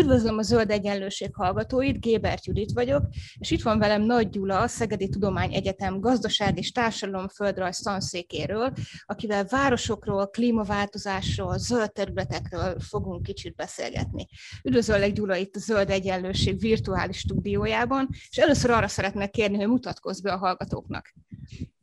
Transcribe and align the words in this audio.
Üdvözlöm 0.00 0.38
a 0.38 0.42
Zöld 0.42 0.70
Egyenlőség 0.70 1.34
hallgatóit, 1.34 2.00
Gébert 2.00 2.46
Judit 2.46 2.72
vagyok, 2.72 3.02
és 3.38 3.50
itt 3.50 3.62
van 3.62 3.78
velem 3.78 4.02
Nagy 4.02 4.28
Gyula, 4.28 4.60
a 4.60 4.68
Szegedi 4.68 5.08
Tudomány 5.08 5.54
Egyetem 5.54 6.00
gazdaság 6.00 6.58
és 6.58 6.72
társadalom 6.72 7.28
földrajz 7.28 7.78
tanszékéről, 7.78 8.72
akivel 9.04 9.44
városokról, 9.44 10.28
klímaváltozásról, 10.28 11.58
zöld 11.58 11.92
területekről 11.92 12.80
fogunk 12.80 13.22
kicsit 13.22 13.54
beszélgetni. 13.54 14.26
Üdvözöllek 14.64 15.12
Gyula 15.12 15.36
itt 15.36 15.56
a 15.56 15.58
Zöld 15.58 15.90
Egyenlőség 15.90 16.60
virtuális 16.60 17.18
stúdiójában, 17.18 18.08
és 18.30 18.36
először 18.36 18.70
arra 18.70 18.88
szeretnék 18.88 19.30
kérni, 19.30 19.56
hogy 19.56 19.68
mutatkozz 19.68 20.20
be 20.20 20.32
a 20.32 20.38
hallgatóknak. 20.38 21.14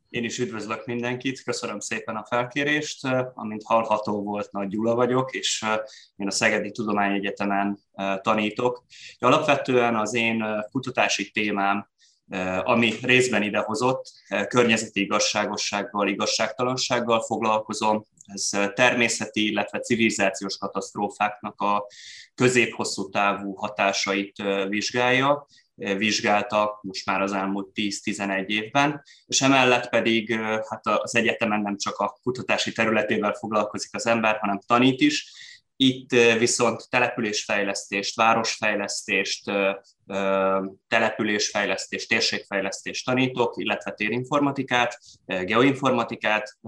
Én 0.08 0.24
is 0.24 0.38
üdvözlök 0.38 0.86
mindenkit, 0.86 1.42
köszönöm 1.42 1.80
szépen 1.80 2.16
a 2.16 2.24
felkérést. 2.24 3.06
Amint 3.34 3.62
hallható 3.64 4.22
volt, 4.22 4.52
Nagy 4.52 4.68
Gyula 4.68 4.94
vagyok, 4.94 5.32
és 5.32 5.64
én 6.16 6.26
a 6.26 6.30
Szegedi 6.30 6.70
Tudományegyetemen 6.70 7.78
tanítok. 8.22 8.84
Alapvetően 9.18 9.96
az 9.96 10.14
én 10.14 10.44
kutatási 10.70 11.30
témám, 11.30 11.88
ami 12.64 12.92
részben 13.02 13.42
idehozott, 13.42 14.12
környezeti 14.48 15.00
igazságossággal, 15.00 16.08
igazságtalansággal 16.08 17.20
foglalkozom. 17.20 18.04
Ez 18.26 18.50
természeti, 18.74 19.50
illetve 19.50 19.78
civilizációs 19.78 20.56
katasztrófáknak 20.56 21.60
a 21.60 21.86
közép-hosszú 22.34 23.08
távú 23.08 23.54
hatásait 23.54 24.42
vizsgálja, 24.68 25.46
vizsgáltak 25.78 26.82
most 26.82 27.06
már 27.06 27.22
az 27.22 27.32
elmúlt 27.32 27.68
10-11 27.74 28.46
évben, 28.46 29.02
és 29.26 29.42
emellett 29.42 29.88
pedig 29.88 30.32
hát 30.68 30.86
az 30.86 31.16
egyetemen 31.16 31.60
nem 31.60 31.76
csak 31.76 31.96
a 31.96 32.18
kutatási 32.22 32.72
területével 32.72 33.32
foglalkozik 33.32 33.94
az 33.94 34.06
ember, 34.06 34.36
hanem 34.36 34.60
tanít 34.66 35.00
is. 35.00 35.32
Itt 35.80 36.10
viszont 36.38 36.90
településfejlesztést, 36.90 38.16
városfejlesztést, 38.16 39.52
településfejlesztést, 40.88 42.08
térségfejlesztést 42.08 43.04
tanítok, 43.04 43.54
illetve 43.56 43.92
térinformatikát, 43.92 44.98
geoinformatikát. 45.26 46.58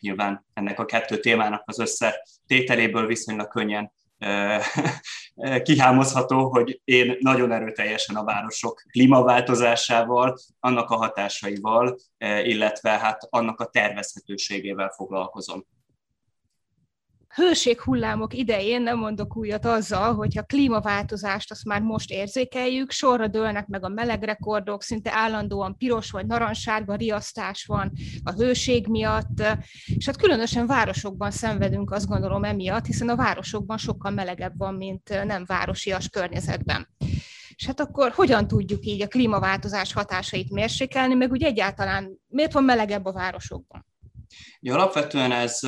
Nyilván 0.00 0.46
ennek 0.54 0.78
a 0.78 0.84
kettő 0.84 1.20
témának 1.20 1.62
az 1.66 1.78
összetételéből 1.78 3.06
viszonylag 3.06 3.48
könnyen 3.48 3.92
kihámozható, 5.62 6.48
hogy 6.48 6.80
én 6.84 7.16
nagyon 7.20 7.52
erőteljesen 7.52 8.16
a 8.16 8.24
városok 8.24 8.82
klímaváltozásával, 8.90 10.38
annak 10.60 10.90
a 10.90 10.96
hatásaival, 10.96 11.98
illetve 12.42 12.90
hát 12.90 13.26
annak 13.30 13.60
a 13.60 13.66
tervezhetőségével 13.66 14.88
foglalkozom 14.88 15.66
hőséghullámok 17.34 18.34
idején 18.34 18.82
nem 18.82 18.98
mondok 18.98 19.36
újat 19.36 19.64
azzal, 19.64 20.14
hogyha 20.14 20.42
klímaváltozást 20.42 21.50
azt 21.50 21.64
már 21.64 21.80
most 21.80 22.10
érzékeljük, 22.10 22.90
sorra 22.90 23.26
dőlnek 23.26 23.66
meg 23.66 23.84
a 23.84 23.88
melegrekordok, 23.88 24.82
szinte 24.82 25.10
állandóan 25.12 25.76
piros 25.76 26.10
vagy 26.10 26.26
narancssárga 26.26 26.94
riasztás 26.94 27.64
van 27.64 27.92
a 28.22 28.32
hőség 28.32 28.86
miatt, 28.86 29.42
és 29.96 30.06
hát 30.06 30.16
különösen 30.16 30.66
városokban 30.66 31.30
szenvedünk, 31.30 31.90
azt 31.90 32.08
gondolom 32.08 32.44
emiatt, 32.44 32.86
hiszen 32.86 33.08
a 33.08 33.16
városokban 33.16 33.78
sokkal 33.78 34.10
melegebb 34.10 34.58
van, 34.58 34.74
mint 34.74 35.24
nem 35.24 35.44
városias 35.46 36.08
környezetben. 36.08 36.88
És 37.54 37.66
hát 37.66 37.80
akkor 37.80 38.10
hogyan 38.10 38.46
tudjuk 38.46 38.86
így 38.86 39.02
a 39.02 39.08
klímaváltozás 39.08 39.92
hatásait 39.92 40.50
mérsékelni, 40.50 41.14
meg 41.14 41.30
úgy 41.30 41.42
egyáltalán 41.42 42.20
miért 42.28 42.52
van 42.52 42.64
melegebb 42.64 43.04
a 43.04 43.12
városokban? 43.12 43.89
Ja, 44.60 44.74
alapvetően 44.74 45.32
ez 45.32 45.60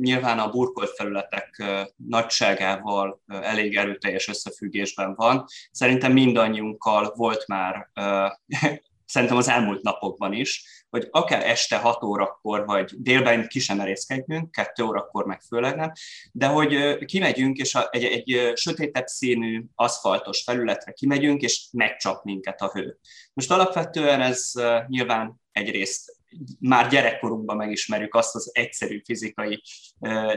nyilván 0.00 0.38
a 0.38 0.50
burkolt 0.50 0.90
felületek 0.90 1.62
nagyságával 1.96 3.22
elég 3.26 3.76
erőteljes 3.76 4.28
összefüggésben 4.28 5.14
van. 5.14 5.44
Szerintem 5.70 6.12
mindannyiunkkal 6.12 7.12
volt 7.16 7.46
már, 7.46 7.90
szerintem 9.06 9.36
az 9.36 9.48
elmúlt 9.48 9.82
napokban 9.82 10.32
is, 10.32 10.74
hogy 10.90 11.08
akár 11.10 11.46
este 11.46 11.76
6 11.76 12.02
órakor, 12.02 12.66
vagy 12.66 12.90
délben 12.96 13.48
ki 13.48 13.58
sem 13.58 13.76
merészkedjünk, 13.76 14.50
2 14.50 14.84
órakor 14.84 15.24
meg 15.24 15.40
főleg 15.40 15.76
nem, 15.76 15.92
de 16.32 16.46
hogy 16.46 16.98
kimegyünk, 17.04 17.56
és 17.56 17.78
egy, 17.90 18.04
egy 18.04 18.52
sötétebb 18.54 19.06
színű 19.06 19.64
aszfaltos 19.74 20.42
felületre 20.42 20.92
kimegyünk, 20.92 21.42
és 21.42 21.68
megcsap 21.72 22.24
minket 22.24 22.60
a 22.60 22.70
hő. 22.72 22.98
Most 23.32 23.50
alapvetően 23.50 24.20
ez 24.20 24.52
nyilván 24.86 25.40
egyrészt 25.52 26.13
már 26.60 26.88
gyerekkorunkban 26.88 27.56
megismerjük 27.56 28.14
azt 28.14 28.34
az 28.34 28.50
egyszerű 28.52 29.02
fizikai 29.04 29.62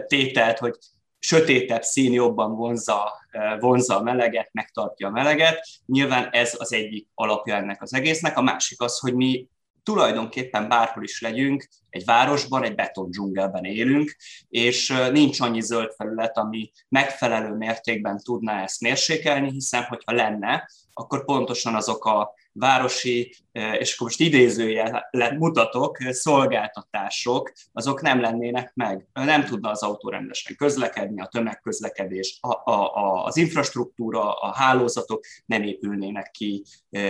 tételt, 0.08 0.58
hogy 0.58 0.76
sötétebb 1.20 1.82
szín 1.82 2.14
jobban 2.14 2.56
vonza, 2.56 3.14
vonza 3.60 3.98
a 3.98 4.04
meleget, 4.04 4.50
megtartja 4.52 5.08
a 5.08 5.12
meleget. 5.12 5.68
Nyilván 5.86 6.30
ez 6.32 6.56
az 6.58 6.74
egyik 6.74 7.08
alapja 7.14 7.56
ennek 7.56 7.82
az 7.82 7.94
egésznek. 7.94 8.38
A 8.38 8.42
másik 8.42 8.82
az, 8.82 9.00
hogy 9.00 9.14
mi 9.14 9.48
tulajdonképpen 9.84 10.68
bárhol 10.68 11.04
is 11.04 11.22
legyünk, 11.22 11.68
egy 11.90 12.06
városban, 12.06 12.64
egy 12.64 12.76
beton 12.76 13.10
dzsungelben 13.10 13.64
élünk, 13.64 14.16
és 14.50 14.94
nincs 15.12 15.40
annyi 15.40 15.62
zöld 15.62 15.94
felület, 15.96 16.38
ami 16.38 16.72
megfelelő 16.90 17.56
mértékben 17.56 18.20
tudná 18.24 18.64
ezt 18.64 18.82
mérsékelni, 18.82 19.52
hiszen 19.52 19.84
hogyha 19.84 20.12
lenne, 20.12 20.70
akkor 20.94 21.26
pontosan 21.26 21.76
azok 21.76 22.06
a 22.06 22.34
városi, 22.60 23.36
és 23.52 23.94
akkor 23.94 24.08
most 24.08 24.20
idézője 24.20 25.10
mutatok, 25.38 25.98
szolgáltatások, 26.10 27.52
azok 27.74 28.02
nem 28.02 28.22
lennének 28.22 28.72
meg. 28.76 29.08
Nem 29.14 29.46
tudna 29.46 29.70
az 29.70 29.84
autó 29.84 30.10
rendesen 30.10 30.56
közlekedni, 30.56 31.22
a 31.22 31.26
tömegközlekedés, 31.26 32.38
a, 32.42 32.72
a, 32.72 32.96
a, 32.96 33.26
az 33.26 33.38
infrastruktúra, 33.38 34.34
a 34.34 34.54
hálózatok 34.54 35.24
nem 35.46 35.64
épülnének 35.64 36.32
ki 36.32 36.64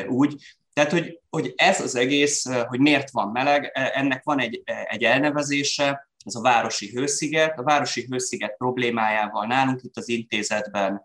úgy. 0.07 0.35
Tehát, 0.73 0.91
hogy, 0.91 1.19
hogy 1.29 1.53
ez 1.55 1.81
az 1.81 1.95
egész, 1.95 2.45
hogy 2.67 2.79
miért 2.79 3.11
van 3.11 3.29
meleg, 3.29 3.71
ennek 3.73 4.23
van 4.23 4.39
egy, 4.39 4.63
egy 4.85 5.03
elnevezése, 5.03 6.06
ez 6.27 6.35
a 6.35 6.41
városi 6.41 6.89
hősziget. 6.89 7.59
A 7.59 7.63
városi 7.63 8.05
hősziget 8.09 8.57
problémájával 8.57 9.45
nálunk 9.45 9.83
itt 9.83 9.97
az 9.97 10.09
intézetben 10.09 11.01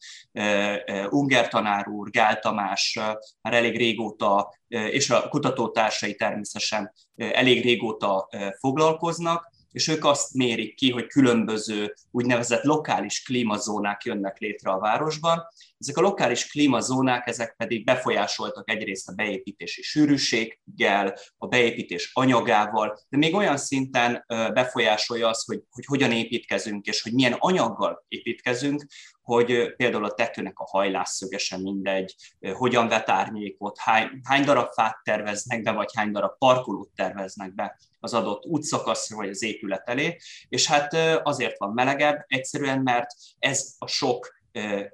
Unger 1.09 1.49
tanár 1.49 1.89
úr, 1.89 2.11
Gál 2.11 2.39
Tamás 2.39 2.99
már 3.41 3.55
elég 3.55 3.77
régóta, 3.77 4.55
és 4.69 5.11
a 5.11 5.29
kutatótársai 5.29 6.15
természetesen 6.15 6.93
elég 7.17 7.63
régóta 7.63 8.29
foglalkoznak, 8.59 9.52
és 9.73 9.89
ők 9.89 10.05
azt 10.05 10.35
mérik 10.35 10.75
ki, 10.75 10.91
hogy 10.91 11.07
különböző 11.07 11.95
úgynevezett 12.11 12.63
lokális 12.63 13.23
klímazónák 13.23 14.05
jönnek 14.05 14.39
létre 14.39 14.71
a 14.71 14.79
városban. 14.79 15.43
Ezek 15.79 15.97
a 15.97 16.01
lokális 16.01 16.47
klímazónák, 16.47 17.27
ezek 17.27 17.55
pedig 17.57 17.85
befolyásoltak 17.85 18.71
egyrészt 18.71 19.09
a 19.09 19.13
beépítési 19.13 19.83
sűrűséggel, 19.83 21.19
a 21.37 21.47
beépítés 21.47 22.11
anyagával, 22.13 22.99
de 23.09 23.17
még 23.17 23.35
olyan 23.35 23.57
szinten 23.57 24.25
befolyásolja 24.27 25.29
az, 25.29 25.45
hogy, 25.45 25.63
hogy 25.71 25.85
hogyan 25.85 26.13
építkezünk, 26.13 26.87
és 26.87 27.03
hogy 27.03 27.13
milyen 27.13 27.37
anyaggal 27.39 28.05
építkezünk, 28.09 28.85
hogy 29.23 29.75
például 29.77 30.05
a 30.05 30.15
tetőnek 30.15 30.59
a 30.59 30.69
hajlásszögesen 30.71 31.61
mindegy, 31.61 32.15
hogyan 32.53 32.89
vet 32.89 33.09
árnyékot, 33.09 33.79
hány, 33.79 34.21
hány 34.25 34.45
darab 34.45 34.73
fát 34.73 35.01
terveznek 35.05 35.63
be, 35.63 35.73
vagy 35.73 35.91
hány 35.95 36.11
darab 36.11 36.39
parkolót 36.39 36.91
terveznek 36.95 37.55
be 37.55 37.79
az 38.01 38.15
adott 38.15 38.47
útszakaszra, 38.47 39.17
vagy 39.17 39.29
az 39.29 39.43
épület 39.43 39.89
elé, 39.89 40.17
és 40.49 40.67
hát 40.67 40.95
azért 41.23 41.59
van 41.59 41.73
melegebb, 41.73 42.25
egyszerűen, 42.27 42.81
mert 42.81 43.11
ez 43.39 43.75
a 43.79 43.87
sok 43.87 44.41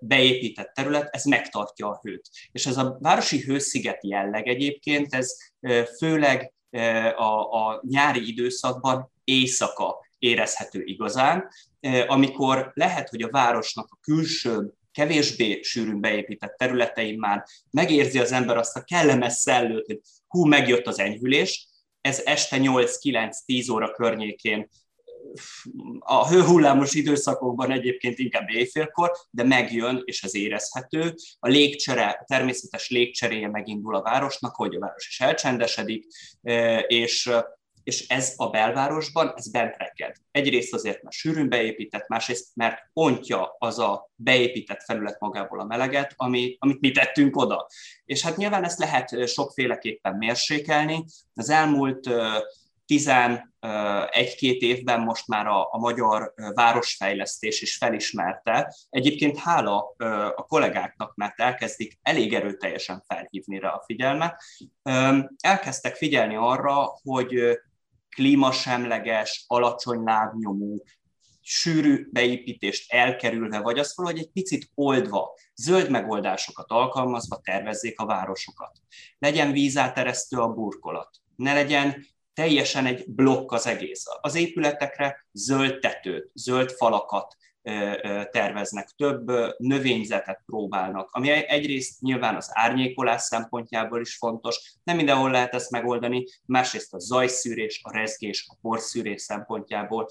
beépített 0.00 0.74
terület, 0.74 1.14
ez 1.14 1.24
megtartja 1.24 1.88
a 1.88 1.98
hőt. 2.02 2.30
És 2.52 2.66
ez 2.66 2.76
a 2.76 2.96
városi 3.00 3.40
hősziget 3.40 4.04
jelleg 4.04 4.48
egyébként, 4.48 5.14
ez 5.14 5.36
főleg 5.98 6.52
a, 7.16 7.66
a 7.66 7.80
nyári 7.88 8.28
időszakban 8.28 9.12
éjszaka 9.24 10.06
érezhető 10.18 10.82
igazán, 10.82 11.48
amikor 12.06 12.70
lehet, 12.74 13.08
hogy 13.08 13.22
a 13.22 13.30
városnak 13.30 13.88
a 13.90 13.98
külső 14.00 14.72
kevésbé 14.92 15.62
sűrűn 15.62 16.00
beépített 16.00 16.56
területein 16.56 17.18
már 17.18 17.44
megérzi 17.70 18.18
az 18.18 18.32
ember 18.32 18.56
azt 18.56 18.76
a 18.76 18.84
kellemes 18.84 19.32
szellőt, 19.32 19.86
hogy 19.86 20.00
hú, 20.28 20.44
megjött 20.44 20.86
az 20.86 20.98
enyhülés, 20.98 21.68
ez 22.00 22.22
este 22.24 22.56
8-9-10 22.60 23.72
óra 23.72 23.90
környékén 23.90 24.68
a 25.98 26.28
hőhullámos 26.28 26.94
időszakokban 26.94 27.70
egyébként 27.70 28.18
inkább 28.18 28.48
éjfélkor, 28.50 29.12
de 29.30 29.44
megjön, 29.44 30.02
és 30.04 30.22
ez 30.22 30.34
érezhető. 30.34 31.14
A 31.38 31.48
légcsere, 31.48 32.06
a 32.06 32.24
természetes 32.26 32.90
légcseréje 32.90 33.48
megindul 33.48 33.94
a 33.94 34.02
városnak, 34.02 34.54
hogy 34.54 34.74
a 34.74 34.78
város 34.78 35.08
is 35.08 35.20
elcsendesedik, 35.20 36.06
és 36.86 37.30
és 37.88 38.08
ez 38.08 38.32
a 38.36 38.50
belvárosban, 38.50 39.32
ez 39.36 39.50
bent 39.50 39.76
reked. 39.76 40.16
Egyrészt 40.30 40.74
azért, 40.74 41.02
mert 41.02 41.16
sűrűn 41.16 41.48
beépített, 41.48 42.08
másrészt, 42.08 42.48
mert 42.54 42.78
ontja 42.92 43.56
az 43.58 43.78
a 43.78 44.10
beépített 44.14 44.82
felület 44.82 45.20
magából 45.20 45.60
a 45.60 45.64
meleget, 45.64 46.12
ami, 46.16 46.56
amit 46.58 46.80
mi 46.80 46.90
tettünk 46.90 47.36
oda. 47.36 47.66
És 48.04 48.22
hát 48.22 48.36
nyilván 48.36 48.64
ezt 48.64 48.78
lehet 48.78 49.28
sokféleképpen 49.28 50.16
mérsékelni. 50.16 51.04
Az 51.34 51.50
elmúlt 51.50 52.10
11-két 52.86 54.60
évben 54.62 55.00
most 55.00 55.26
már 55.26 55.46
a, 55.46 55.68
a 55.70 55.78
magyar 55.78 56.34
városfejlesztés 56.54 57.62
is 57.62 57.76
felismerte. 57.76 58.74
Egyébként 58.90 59.38
hála 59.38 59.94
a 60.36 60.42
kollégáknak, 60.46 61.14
mert 61.14 61.40
elkezdik 61.40 61.98
elég 62.02 62.34
erőteljesen 62.34 63.02
felhívni 63.06 63.58
rá 63.58 63.68
a 63.68 63.82
figyelmet. 63.86 64.42
Elkezdtek 65.40 65.94
figyelni 65.94 66.36
arra, 66.36 66.98
hogy 67.02 67.58
klímasemleges, 68.18 69.44
alacsony 69.46 70.02
lábnyomú, 70.02 70.82
sűrű 71.40 72.08
beépítést 72.10 72.92
elkerülve, 72.92 73.60
vagy 73.60 73.78
azt 73.78 73.96
valahogy 73.96 74.18
egy 74.18 74.30
picit 74.30 74.70
oldva, 74.74 75.34
zöld 75.54 75.90
megoldásokat 75.90 76.70
alkalmazva 76.70 77.40
tervezzék 77.42 78.00
a 78.00 78.06
városokat. 78.06 78.78
Legyen 79.18 79.52
vízáteresztő 79.52 80.36
a 80.36 80.48
burkolat, 80.48 81.10
ne 81.36 81.54
legyen 81.54 82.06
teljesen 82.34 82.86
egy 82.86 83.04
blokk 83.08 83.52
az 83.52 83.66
egész. 83.66 84.02
Az 84.20 84.34
épületekre 84.34 85.26
zöld 85.32 85.78
tetőt, 85.78 86.30
zöld 86.34 86.70
falakat 86.70 87.36
terveznek, 88.30 88.88
több 88.96 89.30
növényzetet 89.58 90.42
próbálnak, 90.46 91.08
ami 91.10 91.30
egyrészt 91.30 92.00
nyilván 92.00 92.36
az 92.36 92.50
árnyékolás 92.52 93.22
szempontjából 93.22 94.00
is 94.00 94.16
fontos, 94.16 94.74
nem 94.84 94.96
mindenhol 94.96 95.30
lehet 95.30 95.54
ezt 95.54 95.70
megoldani, 95.70 96.24
másrészt 96.44 96.94
a 96.94 96.98
zajszűrés, 96.98 97.80
a 97.82 97.92
rezgés, 97.92 98.46
a 98.48 98.56
porszűrés 98.60 99.22
szempontjából. 99.22 100.06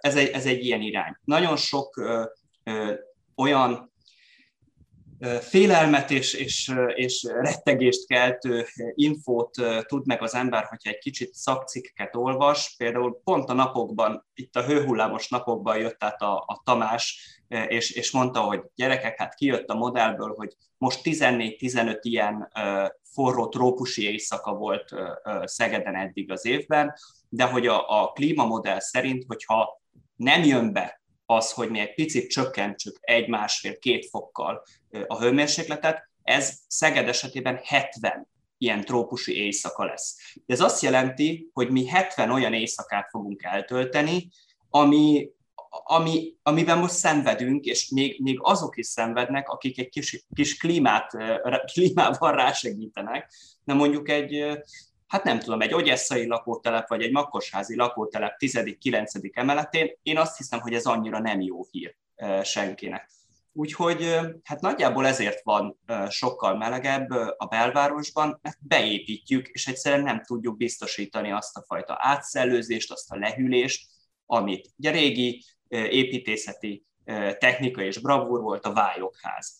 Ez 0.00 0.16
egy, 0.16 0.28
ez 0.28 0.46
egy 0.46 0.64
ilyen 0.64 0.80
irány. 0.80 1.16
Nagyon 1.24 1.56
sok 1.56 2.02
olyan 3.36 3.92
félelmet 5.40 6.10
és, 6.10 6.34
és, 6.34 6.72
és 6.94 7.22
rettegést 7.22 8.06
keltő 8.06 8.66
infót 8.94 9.50
tud 9.86 10.06
meg 10.06 10.22
az 10.22 10.34
ember, 10.34 10.64
hogyha 10.64 10.90
egy 10.90 10.98
kicsit 10.98 11.34
szakcikkeket 11.34 12.16
olvas. 12.16 12.74
Például 12.76 13.20
pont 13.24 13.48
a 13.48 13.52
napokban, 13.52 14.26
itt 14.34 14.56
a 14.56 14.64
hőhullámos 14.64 15.28
napokban 15.28 15.78
jött 15.78 16.04
át 16.04 16.22
a, 16.22 16.36
a 16.36 16.60
Tamás, 16.64 17.38
és, 17.68 17.90
és 17.90 18.10
mondta, 18.10 18.40
hogy 18.40 18.62
gyerekek, 18.74 19.18
hát 19.18 19.34
kijött 19.34 19.68
a 19.68 19.74
modellből, 19.74 20.34
hogy 20.36 20.56
most 20.78 21.00
14-15 21.04 21.98
ilyen 22.00 22.52
forró 23.12 23.48
trópusi 23.48 24.04
éjszaka 24.04 24.52
volt 24.54 24.94
Szegeden 25.44 25.94
eddig 25.94 26.30
az 26.30 26.46
évben, 26.46 26.94
de 27.28 27.44
hogy 27.44 27.66
a, 27.66 28.02
a 28.02 28.12
klímamodell 28.12 28.80
szerint, 28.80 29.24
hogyha 29.26 29.82
nem 30.16 30.42
jön 30.42 30.72
be 30.72 31.02
az, 31.30 31.52
hogy 31.52 31.70
mi 31.70 31.78
egy 31.78 31.94
picit 31.94 32.30
csökkentsük 32.30 32.98
egy, 33.00 33.28
másfél, 33.28 33.78
két 33.78 34.06
fokkal 34.06 34.62
a 35.06 35.20
hőmérsékletet, 35.20 36.08
ez 36.22 36.58
Szeged 36.66 37.08
esetében 37.08 37.60
70 37.64 38.28
ilyen 38.58 38.80
trópusi 38.80 39.36
éjszaka 39.36 39.84
lesz. 39.84 40.16
Ez 40.46 40.60
azt 40.60 40.82
jelenti, 40.82 41.50
hogy 41.52 41.70
mi 41.70 41.86
70 41.86 42.30
olyan 42.30 42.52
éjszakát 42.52 43.08
fogunk 43.10 43.42
eltölteni, 43.42 44.28
ami, 44.70 45.30
ami, 45.84 46.34
amiben 46.42 46.78
most 46.78 46.94
szenvedünk, 46.94 47.64
és 47.64 47.88
még, 47.88 48.20
még 48.22 48.38
azok 48.40 48.76
is 48.76 48.86
szenvednek, 48.86 49.48
akik 49.48 49.78
egy 49.78 49.88
kis, 49.88 50.24
kis 50.34 50.56
klímát, 50.56 51.10
klímával 51.72 52.32
rásegítenek, 52.32 53.32
de 53.64 53.74
mondjuk 53.74 54.08
egy, 54.08 54.60
hát 55.08 55.24
nem 55.24 55.38
tudom, 55.38 55.60
egy 55.60 55.74
ogyesszai 55.74 56.26
lakótelep, 56.26 56.88
vagy 56.88 57.02
egy 57.02 57.12
makkosházi 57.12 57.76
lakótelep 57.76 58.36
10.-9. 58.38 59.36
emeletén, 59.36 59.98
én 60.02 60.18
azt 60.18 60.36
hiszem, 60.36 60.60
hogy 60.60 60.74
ez 60.74 60.84
annyira 60.84 61.18
nem 61.18 61.40
jó 61.40 61.66
hír 61.70 61.96
senkinek. 62.42 63.10
Úgyhogy 63.52 64.18
hát 64.42 64.60
nagyjából 64.60 65.06
ezért 65.06 65.42
van 65.42 65.78
sokkal 66.08 66.56
melegebb 66.56 67.10
a 67.36 67.46
belvárosban, 67.46 68.38
mert 68.42 68.58
beépítjük, 68.60 69.48
és 69.48 69.66
egyszerűen 69.66 70.02
nem 70.02 70.22
tudjuk 70.22 70.56
biztosítani 70.56 71.32
azt 71.32 71.56
a 71.56 71.64
fajta 71.66 71.96
átszellőzést, 72.00 72.92
azt 72.92 73.10
a 73.10 73.16
lehűlést, 73.16 73.86
amit 74.26 74.70
ugye 74.76 74.90
régi 74.90 75.44
építészeti 75.68 76.86
technika 77.38 77.82
és 77.82 77.98
bravúr 77.98 78.40
volt 78.40 78.66
a 78.66 78.72
vályokház. 78.72 79.52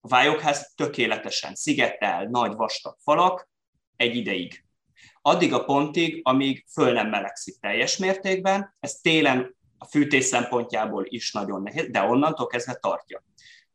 A 0.00 0.08
vályokház 0.08 0.72
tökéletesen 0.74 1.54
szigetel, 1.54 2.24
nagy 2.24 2.54
vastag 2.54 2.96
falak, 3.00 3.48
egy 3.96 4.16
ideig. 4.16 4.64
Addig 5.26 5.52
a 5.52 5.64
pontig, 5.64 6.20
amíg 6.22 6.64
föl 6.72 6.92
nem 6.92 7.08
melegszik 7.08 7.58
teljes 7.60 7.96
mértékben, 7.96 8.76
ez 8.80 8.94
télen 8.94 9.56
a 9.78 9.84
fűtés 9.84 10.24
szempontjából 10.24 11.04
is 11.08 11.32
nagyon 11.32 11.62
nehéz, 11.62 11.88
de 11.90 12.00
onnantól 12.00 12.46
kezdve 12.46 12.74
tartja. 12.74 13.24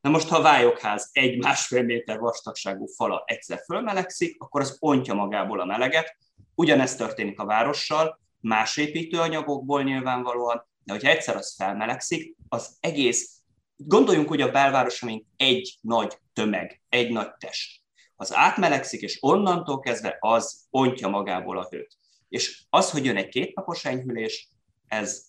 Na 0.02 0.10
most, 0.10 0.28
ha 0.28 0.38
a 0.38 0.42
vályokház 0.42 1.10
egy 1.12 1.38
másfél 1.38 1.84
méter 1.84 2.20
vastagságú 2.20 2.86
fala 2.86 3.24
egyszer 3.26 3.62
fölmelegszik, 3.66 4.36
akkor 4.40 4.62
az 4.62 4.78
ontja 4.80 5.14
magából 5.14 5.60
a 5.60 5.66
meleget. 5.66 6.18
Ugyanezt 6.56 6.98
történik 6.98 7.40
a 7.40 7.46
várossal, 7.46 8.20
más 8.40 8.78
építőanyagokból 8.78 9.84
nyilvánvalóan, 9.84 10.68
de 10.84 10.94
hogyha 10.94 11.10
egyszer 11.10 11.36
az 11.36 11.56
felmelegszik, 11.58 12.36
az 12.50 12.78
egész, 12.80 13.40
gondoljunk, 13.76 14.28
hogy 14.28 14.42
a 14.42 14.52
belváros, 14.52 15.00
mint 15.00 15.26
egy 15.38 15.78
nagy 15.82 16.18
tömeg, 16.34 16.82
egy 16.90 17.12
nagy 17.12 17.32
test. 17.38 17.79
Az 18.22 18.34
átmelegszik, 18.34 19.02
és 19.02 19.18
onnantól 19.22 19.80
kezdve 19.80 20.18
az 20.20 20.68
ontja 20.70 21.08
magából 21.08 21.58
a 21.58 21.68
hőt. 21.70 21.98
És 22.30 22.66
az, 22.70 22.92
hogy 22.92 23.06
jön 23.06 23.18
egy 23.18 23.30
kétnapos 23.30 23.86
enyhülés, 23.86 24.50
ez 24.88 25.26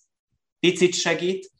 picit 0.59 0.93
segít, 0.93 1.51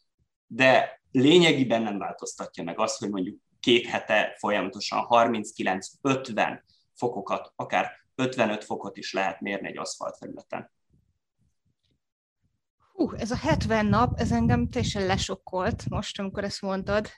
de 0.48 1.02
lényegiben 1.12 1.82
nem 1.82 1.98
változtatja 1.98 2.64
meg 2.64 2.80
azt, 2.80 3.00
hogy 3.00 3.10
mondjuk 3.10 3.40
két 3.60 3.86
hete 3.86 4.36
folyamatosan 4.40 5.06
39-50 5.10 6.62
fokokat, 6.94 7.54
akár 7.56 7.92
55 8.16 8.64
fokot 8.64 8.98
is 8.98 9.14
lehet 9.14 9.42
mérni 9.42 9.68
egy 9.68 9.78
aszfaltfelületen. 9.78 10.72
Hú, 12.94 13.12
ez 13.16 13.32
a 13.32 13.38
70 13.38 13.86
nap, 13.86 14.20
ez 14.20 14.32
engem 14.32 14.70
teljesen 14.70 15.06
lesokkolt 15.06 15.90
most, 15.90 16.20
amikor 16.20 16.44
ezt 16.44 16.62
mondtad. 16.62 17.10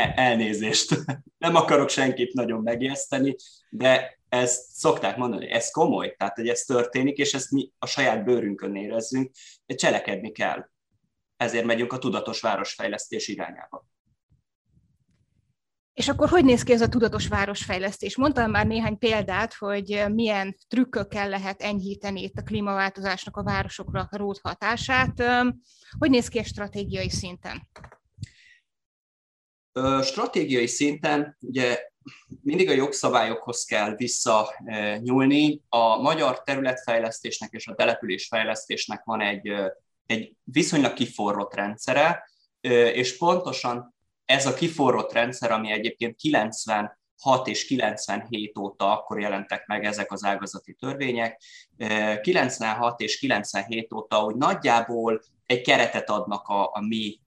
Uh... 0.00 0.18
Elnézést. 0.18 1.04
Nem 1.38 1.54
akarok 1.54 1.88
senkit 1.88 2.32
nagyon 2.32 2.62
megijeszteni, 2.62 3.36
de 3.70 4.18
ezt 4.28 4.70
szokták 4.70 5.16
mondani, 5.16 5.50
ez 5.50 5.70
komoly, 5.70 6.14
tehát 6.16 6.36
hogy 6.36 6.48
ez 6.48 6.62
történik, 6.62 7.16
és 7.16 7.34
ezt 7.34 7.50
mi 7.50 7.72
a 7.78 7.86
saját 7.86 8.24
bőrünkön 8.24 8.76
érezzünk, 8.76 9.30
de 9.66 9.74
cselekedni 9.74 10.32
kell 10.32 10.66
ezért 11.36 11.64
megyünk 11.64 11.92
a 11.92 11.98
tudatos 11.98 12.40
városfejlesztés 12.40 13.28
irányába. 13.28 13.86
És 15.92 16.08
akkor 16.08 16.28
hogy 16.28 16.44
néz 16.44 16.62
ki 16.62 16.72
ez 16.72 16.80
a 16.80 16.88
tudatos 16.88 17.28
városfejlesztés? 17.28 18.16
Mondtam 18.16 18.50
már 18.50 18.66
néhány 18.66 18.98
példát, 18.98 19.54
hogy 19.54 20.04
milyen 20.12 20.56
trükkökkel 20.68 21.28
lehet 21.28 21.62
enyhíteni 21.62 22.22
itt 22.22 22.36
a 22.36 22.42
klímaváltozásnak 22.42 23.36
a 23.36 23.42
városokra 23.42 24.08
rót 24.10 24.40
hatását. 24.42 25.22
Hogy 25.98 26.10
néz 26.10 26.28
ki 26.28 26.38
a 26.38 26.44
stratégiai 26.44 27.10
szinten? 27.10 27.68
Stratégiai 30.02 30.66
szinten 30.66 31.36
ugye 31.40 31.78
mindig 32.42 32.68
a 32.68 32.72
jogszabályokhoz 32.72 33.64
kell 33.64 33.94
visszanyúlni. 33.94 35.60
A 35.68 35.96
magyar 35.96 36.42
területfejlesztésnek 36.42 37.52
és 37.52 37.66
a 37.66 37.74
településfejlesztésnek 37.74 39.04
van 39.04 39.20
egy 39.20 39.52
egy 40.06 40.34
viszonylag 40.44 40.92
kiforrott 40.92 41.54
rendszere, 41.54 42.30
és 42.92 43.16
pontosan 43.16 43.94
ez 44.24 44.46
a 44.46 44.54
kiforrott 44.54 45.12
rendszer, 45.12 45.50
ami 45.50 45.70
egyébként 45.70 46.16
96 46.16 46.96
és 47.44 47.66
97 47.66 48.58
óta 48.58 48.92
akkor 48.92 49.20
jelentek 49.20 49.66
meg 49.66 49.84
ezek 49.84 50.12
az 50.12 50.24
ágazati 50.24 50.74
törvények. 50.74 51.42
96 52.22 53.00
és 53.00 53.18
97 53.18 53.92
óta 53.92 54.24
úgy 54.24 54.36
nagyjából 54.36 55.20
egy 55.46 55.60
keretet 55.60 56.10
adnak 56.10 56.48
a, 56.48 56.70
a 56.72 56.80
mi 56.80 57.20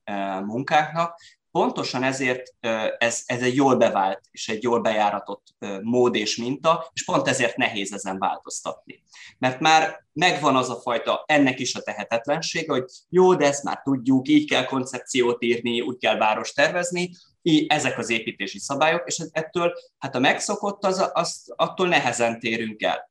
munkáknak, 0.45 1.19
Pontosan 1.51 2.03
ezért 2.03 2.55
ez, 2.97 3.23
ez 3.25 3.41
egy 3.41 3.55
jól 3.55 3.75
bevált 3.75 4.21
és 4.31 4.49
egy 4.49 4.63
jól 4.63 4.81
bejáratott 4.81 5.43
mód 5.81 6.15
és 6.15 6.37
minta, 6.37 6.89
és 6.93 7.05
pont 7.05 7.27
ezért 7.27 7.57
nehéz 7.57 7.93
ezen 7.93 8.17
változtatni. 8.17 9.03
Mert 9.37 9.59
már 9.59 10.05
megvan 10.13 10.55
az 10.55 10.69
a 10.69 10.75
fajta, 10.75 11.23
ennek 11.27 11.59
is 11.59 11.75
a 11.75 11.81
tehetetlensége, 11.81 12.71
hogy 12.71 12.85
jó, 13.09 13.35
de 13.35 13.45
ezt 13.45 13.63
már 13.63 13.81
tudjuk, 13.81 14.27
így 14.27 14.49
kell 14.49 14.65
koncepciót 14.65 15.43
írni, 15.43 15.81
úgy 15.81 15.97
kell 15.97 16.17
város 16.17 16.51
tervezni, 16.51 17.09
így 17.41 17.65
ezek 17.69 17.97
az 17.97 18.09
építési 18.09 18.59
szabályok, 18.59 19.03
és 19.05 19.23
ettől, 19.31 19.73
hát 19.97 20.15
a 20.15 20.19
megszokott, 20.19 20.85
az, 20.85 21.09
az, 21.13 21.53
attól 21.55 21.87
nehezen 21.87 22.39
térünk 22.39 22.81
el. 22.81 23.09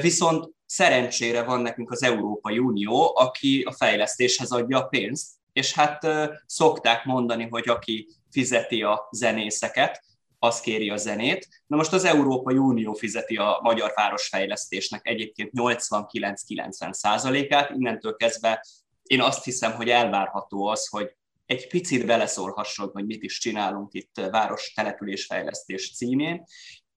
Viszont 0.00 0.50
szerencsére 0.66 1.42
van 1.42 1.60
nekünk 1.60 1.90
az 1.90 2.02
Európai 2.02 2.58
Unió, 2.58 3.16
aki 3.16 3.62
a 3.62 3.72
fejlesztéshez 3.72 4.50
adja 4.50 4.78
a 4.78 4.86
pénzt, 4.86 5.39
és 5.52 5.72
hát 5.72 6.06
szokták 6.46 7.04
mondani, 7.04 7.48
hogy 7.48 7.68
aki 7.68 8.08
fizeti 8.30 8.82
a 8.82 9.08
zenészeket, 9.10 10.02
az 10.38 10.60
kéri 10.60 10.90
a 10.90 10.96
zenét. 10.96 11.48
Na 11.66 11.76
most 11.76 11.92
az 11.92 12.04
Európai 12.04 12.56
Unió 12.56 12.92
fizeti 12.92 13.36
a 13.36 13.60
magyar 13.62 13.92
városfejlesztésnek 13.94 15.06
egyébként 15.06 15.50
89-90 15.56 16.92
százalékát, 16.92 17.70
innentől 17.70 18.16
kezdve 18.16 18.64
én 19.02 19.20
azt 19.20 19.44
hiszem, 19.44 19.72
hogy 19.72 19.88
elvárható 19.88 20.66
az, 20.66 20.88
hogy 20.88 21.16
egy 21.46 21.68
picit 21.68 22.06
beleszólhasson, 22.06 22.90
hogy 22.92 23.06
mit 23.06 23.22
is 23.22 23.38
csinálunk 23.38 23.94
itt 23.94 24.20
város 24.30 24.72
településfejlesztés 24.72 25.94
címén, 25.96 26.44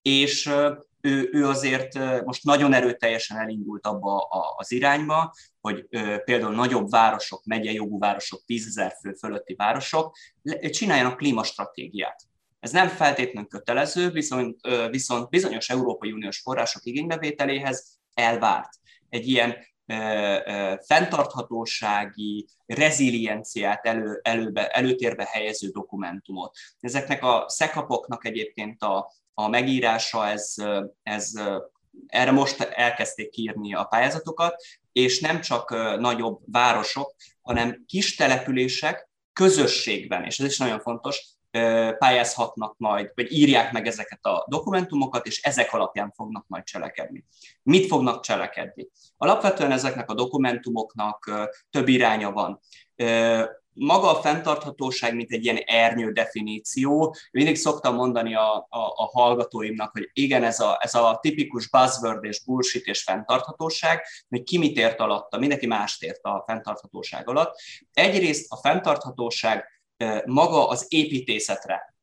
és 0.02 0.50
ő, 1.04 1.28
ő 1.32 1.46
azért 1.46 1.98
most 2.24 2.44
nagyon 2.44 2.72
erőteljesen 2.72 3.38
elindult 3.38 3.86
abba 3.86 4.26
az 4.56 4.72
irányba, 4.72 5.34
hogy 5.60 5.86
például 6.24 6.54
nagyobb 6.54 6.90
városok, 6.90 7.44
megyei 7.44 7.74
jogú 7.74 7.98
városok, 7.98 8.44
tízezer 8.44 8.96
fő 9.00 9.12
fölötti 9.12 9.54
városok 9.54 10.16
csináljanak 10.70 11.16
klímastratégiát. 11.16 12.22
Ez 12.60 12.72
nem 12.72 12.88
feltétlenül 12.88 13.48
kötelező, 13.48 14.10
viszont, 14.10 14.60
viszont 14.90 15.28
bizonyos 15.28 15.70
Európai 15.70 16.12
Uniós 16.12 16.40
források 16.40 16.84
igénybevételéhez 16.84 17.98
elvárt. 18.14 18.70
Egy 19.08 19.28
ilyen 19.28 19.56
fenntarthatósági, 20.86 22.46
rezilienciát 22.66 23.86
elő, 23.86 24.20
előbe, 24.22 24.68
előtérbe 24.68 25.28
helyező 25.30 25.68
dokumentumot. 25.68 26.56
Ezeknek 26.80 27.24
a 27.24 27.44
szekapoknak 27.48 28.24
egyébként 28.26 28.82
a, 28.82 29.12
a 29.34 29.48
megírása, 29.48 30.26
ez, 30.26 30.54
ez 31.02 31.32
erre 32.06 32.30
most 32.30 32.60
elkezdték 32.60 33.36
írni 33.36 33.74
a 33.74 33.84
pályázatokat, 33.84 34.62
és 34.92 35.20
nem 35.20 35.40
csak 35.40 35.70
nagyobb 35.98 36.40
városok, 36.46 37.14
hanem 37.42 37.84
kis 37.86 38.14
települések 38.14 39.08
közösségben, 39.32 40.24
és 40.24 40.38
ez 40.40 40.46
is 40.46 40.58
nagyon 40.58 40.80
fontos, 40.80 41.33
pályázhatnak 41.98 42.74
majd, 42.78 43.12
vagy 43.14 43.32
írják 43.32 43.72
meg 43.72 43.86
ezeket 43.86 44.24
a 44.24 44.46
dokumentumokat, 44.48 45.26
és 45.26 45.42
ezek 45.42 45.72
alapján 45.72 46.12
fognak 46.16 46.44
majd 46.48 46.64
cselekedni. 46.64 47.24
Mit 47.62 47.86
fognak 47.86 48.22
cselekedni? 48.22 48.88
Alapvetően 49.16 49.70
ezeknek 49.70 50.10
a 50.10 50.14
dokumentumoknak 50.14 51.30
több 51.70 51.88
iránya 51.88 52.32
van 52.32 52.60
maga 53.74 54.10
a 54.10 54.20
fenntarthatóság, 54.20 55.14
mint 55.14 55.32
egy 55.32 55.44
ilyen 55.44 55.56
ernyő 55.56 56.12
definíció. 56.12 57.16
Mindig 57.30 57.56
szoktam 57.56 57.94
mondani 57.94 58.34
a, 58.34 58.56
a, 58.56 58.78
a 58.78 59.10
hallgatóimnak, 59.12 59.90
hogy 59.92 60.10
igen, 60.12 60.44
ez 60.44 60.60
a, 60.60 60.78
ez 60.80 60.94
a 60.94 61.18
tipikus 61.22 61.68
buzzword 61.68 62.24
és 62.24 62.44
bullshit 62.44 62.84
és 62.84 63.02
fenntarthatóság, 63.02 64.02
hogy 64.28 64.42
ki 64.42 64.58
mit 64.58 64.76
ért 64.76 65.00
alatta, 65.00 65.38
mindenki 65.38 65.66
mást 65.66 66.02
ért 66.02 66.24
a 66.24 66.44
fenntarthatóság 66.46 67.28
alatt. 67.28 67.54
Egyrészt 67.92 68.52
a 68.52 68.56
fenntarthatóság 68.56 69.64
maga 70.24 70.68
az 70.68 70.86
építészetre 70.88 71.94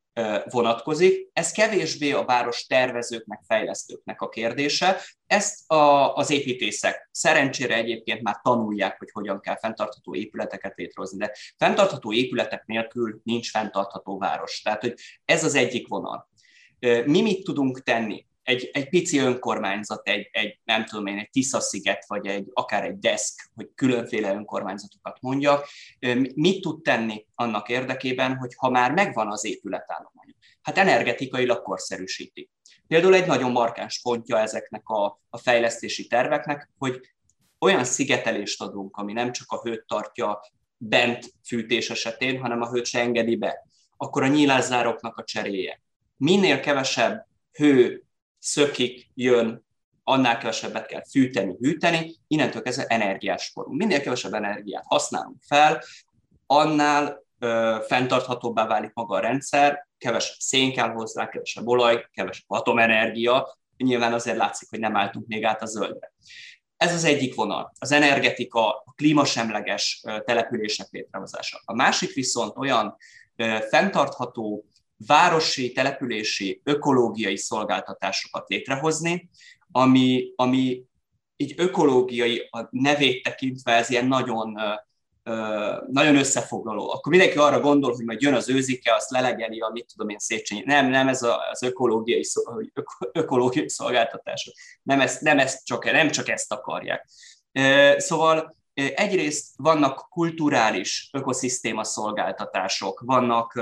vonatkozik. 0.49 1.29
Ez 1.33 1.51
kevésbé 1.51 2.11
a 2.11 2.25
város 2.25 2.65
tervezőknek, 2.65 3.41
fejlesztőknek 3.47 4.21
a 4.21 4.29
kérdése. 4.29 4.97
Ezt 5.27 5.71
a, 5.71 6.15
az 6.15 6.29
építészek 6.29 7.09
szerencsére 7.11 7.75
egyébként 7.75 8.21
már 8.21 8.39
tanulják, 8.43 8.97
hogy 8.97 9.09
hogyan 9.11 9.39
kell 9.39 9.57
fenntartható 9.57 10.15
épületeket 10.15 10.73
létrehozni, 10.75 11.17
de 11.17 11.31
fenntartható 11.57 12.13
épületek 12.13 12.65
nélkül 12.65 13.21
nincs 13.23 13.49
fenntartható 13.49 14.17
város. 14.17 14.61
Tehát, 14.61 14.81
hogy 14.81 14.93
ez 15.25 15.43
az 15.43 15.55
egyik 15.55 15.87
vonal. 15.87 16.29
Mi 17.05 17.21
mit 17.21 17.43
tudunk 17.43 17.83
tenni? 17.83 18.25
Egy, 18.43 18.69
egy 18.73 18.89
pici 18.89 19.17
önkormányzat, 19.17 20.07
egy, 20.07 20.29
egy, 20.31 20.59
nem 20.63 20.85
tudom 20.85 21.05
én, 21.05 21.17
egy 21.17 21.29
Tisza-sziget, 21.29 22.03
vagy 22.07 22.25
egy, 22.27 22.49
akár 22.53 22.83
egy 22.83 22.99
deszk, 22.99 23.51
hogy 23.55 23.69
különféle 23.75 24.33
önkormányzatokat 24.33 25.17
mondjak, 25.21 25.67
mit 26.35 26.61
tud 26.61 26.81
tenni 26.81 27.25
annak 27.35 27.69
érdekében, 27.69 28.37
hogy 28.37 28.53
ha 28.57 28.69
már 28.69 28.91
megvan 28.91 29.31
az 29.31 29.45
épületállomány, 29.45 30.35
hát 30.61 30.77
energetikailag 30.77 31.61
korszerűsíti. 31.61 32.49
Például 32.87 33.13
egy 33.13 33.27
nagyon 33.27 33.51
markáns 33.51 34.01
pontja 34.01 34.39
ezeknek 34.39 34.89
a, 34.89 35.21
a 35.29 35.37
fejlesztési 35.37 36.07
terveknek, 36.07 36.69
hogy 36.77 36.99
olyan 37.59 37.83
szigetelést 37.83 38.61
adunk, 38.61 38.97
ami 38.97 39.13
nem 39.13 39.31
csak 39.31 39.51
a 39.51 39.61
hőt 39.61 39.85
tartja 39.87 40.39
bent 40.77 41.33
fűtés 41.45 41.89
esetén, 41.89 42.39
hanem 42.39 42.61
a 42.61 42.69
hőt 42.69 42.85
se 42.85 42.99
engedi 42.99 43.35
be. 43.35 43.67
Akkor 43.97 44.23
a 44.23 44.27
nyílászároknak 44.27 45.17
a 45.17 45.23
cseréje. 45.23 45.81
Minél 46.17 46.59
kevesebb 46.59 47.25
hő 47.51 48.03
szökik, 48.41 49.11
jön, 49.13 49.65
annál 50.03 50.37
kevesebbet 50.37 50.85
kell 50.85 51.03
fűteni, 51.09 51.55
hűteni, 51.59 52.15
innentől 52.27 52.61
kezdve 52.61 52.85
energiás 52.85 53.43
sporunk. 53.43 53.77
Minél 53.77 54.01
kevesebb 54.01 54.33
energiát 54.33 54.83
használunk 54.87 55.41
fel, 55.47 55.83
annál 56.45 57.23
ö, 57.39 57.77
fenntarthatóbbá 57.87 58.67
válik 58.67 58.93
maga 58.93 59.15
a 59.15 59.19
rendszer, 59.19 59.87
kevesebb 59.97 60.37
szén 60.39 60.73
kell 60.73 60.89
hozzá, 60.89 61.29
kevesebb 61.29 61.67
olaj, 61.67 62.07
kevesebb 62.13 62.45
atomenergia, 62.47 63.57
nyilván 63.77 64.13
azért 64.13 64.37
látszik, 64.37 64.69
hogy 64.69 64.79
nem 64.79 64.95
álltunk 64.95 65.27
még 65.27 65.43
át 65.43 65.61
a 65.61 65.65
zöldre. 65.65 66.13
Ez 66.77 66.93
az 66.93 67.03
egyik 67.03 67.35
vonal, 67.35 67.71
az 67.79 67.91
energetika, 67.91 68.69
a 68.69 68.93
klímasemleges 68.95 70.03
települések 70.25 70.87
létrehozása. 70.91 71.61
A 71.65 71.73
másik 71.73 72.13
viszont 72.13 72.57
olyan 72.57 72.97
fenntartható 73.69 74.65
városi, 75.07 75.71
települési, 75.71 76.61
ökológiai 76.63 77.37
szolgáltatásokat 77.37 78.49
létrehozni, 78.49 79.29
ami, 79.71 80.31
ami 80.35 80.83
így 81.35 81.53
ökológiai 81.57 82.47
a 82.49 82.67
nevét 82.69 83.23
tekintve 83.23 83.71
ez 83.71 83.89
ilyen 83.89 84.07
nagyon, 84.07 84.57
nagyon 85.87 86.15
összefoglaló. 86.15 86.91
Akkor 86.91 87.11
mindenki 87.11 87.37
arra 87.37 87.59
gondol, 87.59 87.93
hogy 87.93 88.05
majd 88.05 88.21
jön 88.21 88.33
az 88.33 88.49
őzike, 88.49 88.95
azt 88.95 89.09
lelegeli 89.09 89.59
a 89.59 89.69
mit 89.69 89.85
tudom 89.91 90.09
én 90.09 90.19
Széchenyi. 90.19 90.61
Nem, 90.65 90.89
nem 90.89 91.07
ez 91.07 91.23
az 91.51 91.63
ökológiai, 91.63 92.25
ökológiai 93.11 93.69
szolgáltatások. 93.69 94.53
Nem, 94.83 94.99
ezt, 94.99 95.21
nem, 95.21 95.39
ezt 95.39 95.65
csak, 95.65 95.91
nem 95.91 96.09
csak 96.09 96.29
ezt 96.29 96.51
akarják. 96.51 97.07
Szóval 97.97 98.55
Egyrészt 98.73 99.53
vannak 99.57 100.07
kulturális 100.09 101.09
ökoszisztéma 101.13 101.83
szolgáltatások, 101.83 103.01
vannak, 103.05 103.61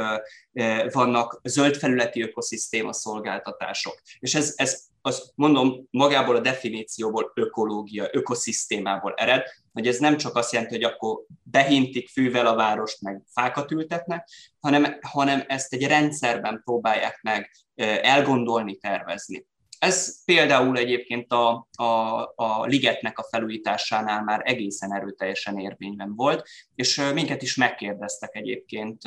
vannak 0.91 1.39
zöldfelületi 1.43 2.21
ökoszisztéma 2.21 2.93
szolgáltatások, 2.93 4.01
és 4.19 4.35
ez, 4.35 4.53
ez 4.55 4.87
azt 5.01 5.31
mondom 5.35 5.87
magából 5.91 6.35
a 6.35 6.39
definícióból 6.39 7.31
ökológia, 7.35 8.07
ökoszisztémából 8.11 9.13
ered, 9.13 9.43
hogy 9.73 9.87
ez 9.87 9.97
nem 9.97 10.17
csak 10.17 10.35
azt 10.35 10.53
jelenti, 10.53 10.73
hogy 10.75 10.83
akkor 10.83 11.25
behintik 11.43 12.09
fűvel 12.09 12.47
a 12.47 12.55
várost, 12.55 13.01
meg 13.01 13.21
fákat 13.33 13.71
ültetnek, 13.71 14.29
hanem, 14.59 14.97
hanem 15.01 15.43
ezt 15.47 15.73
egy 15.73 15.87
rendszerben 15.87 16.61
próbálják 16.63 17.19
meg 17.21 17.51
elgondolni, 18.01 18.77
tervezni. 18.77 19.47
Ez 19.79 20.23
például 20.25 20.77
egyébként 20.77 21.31
a, 21.31 21.67
a, 21.71 21.83
a 22.35 22.65
ligetnek 22.65 23.19
a 23.19 23.27
felújításánál 23.29 24.23
már 24.23 24.41
egészen 24.43 24.93
erőteljesen 24.93 25.57
érvényben 25.57 26.15
volt, 26.15 26.47
és 26.75 27.01
minket 27.13 27.41
is 27.41 27.55
megkérdeztek 27.55 28.35
egyébként 28.35 29.01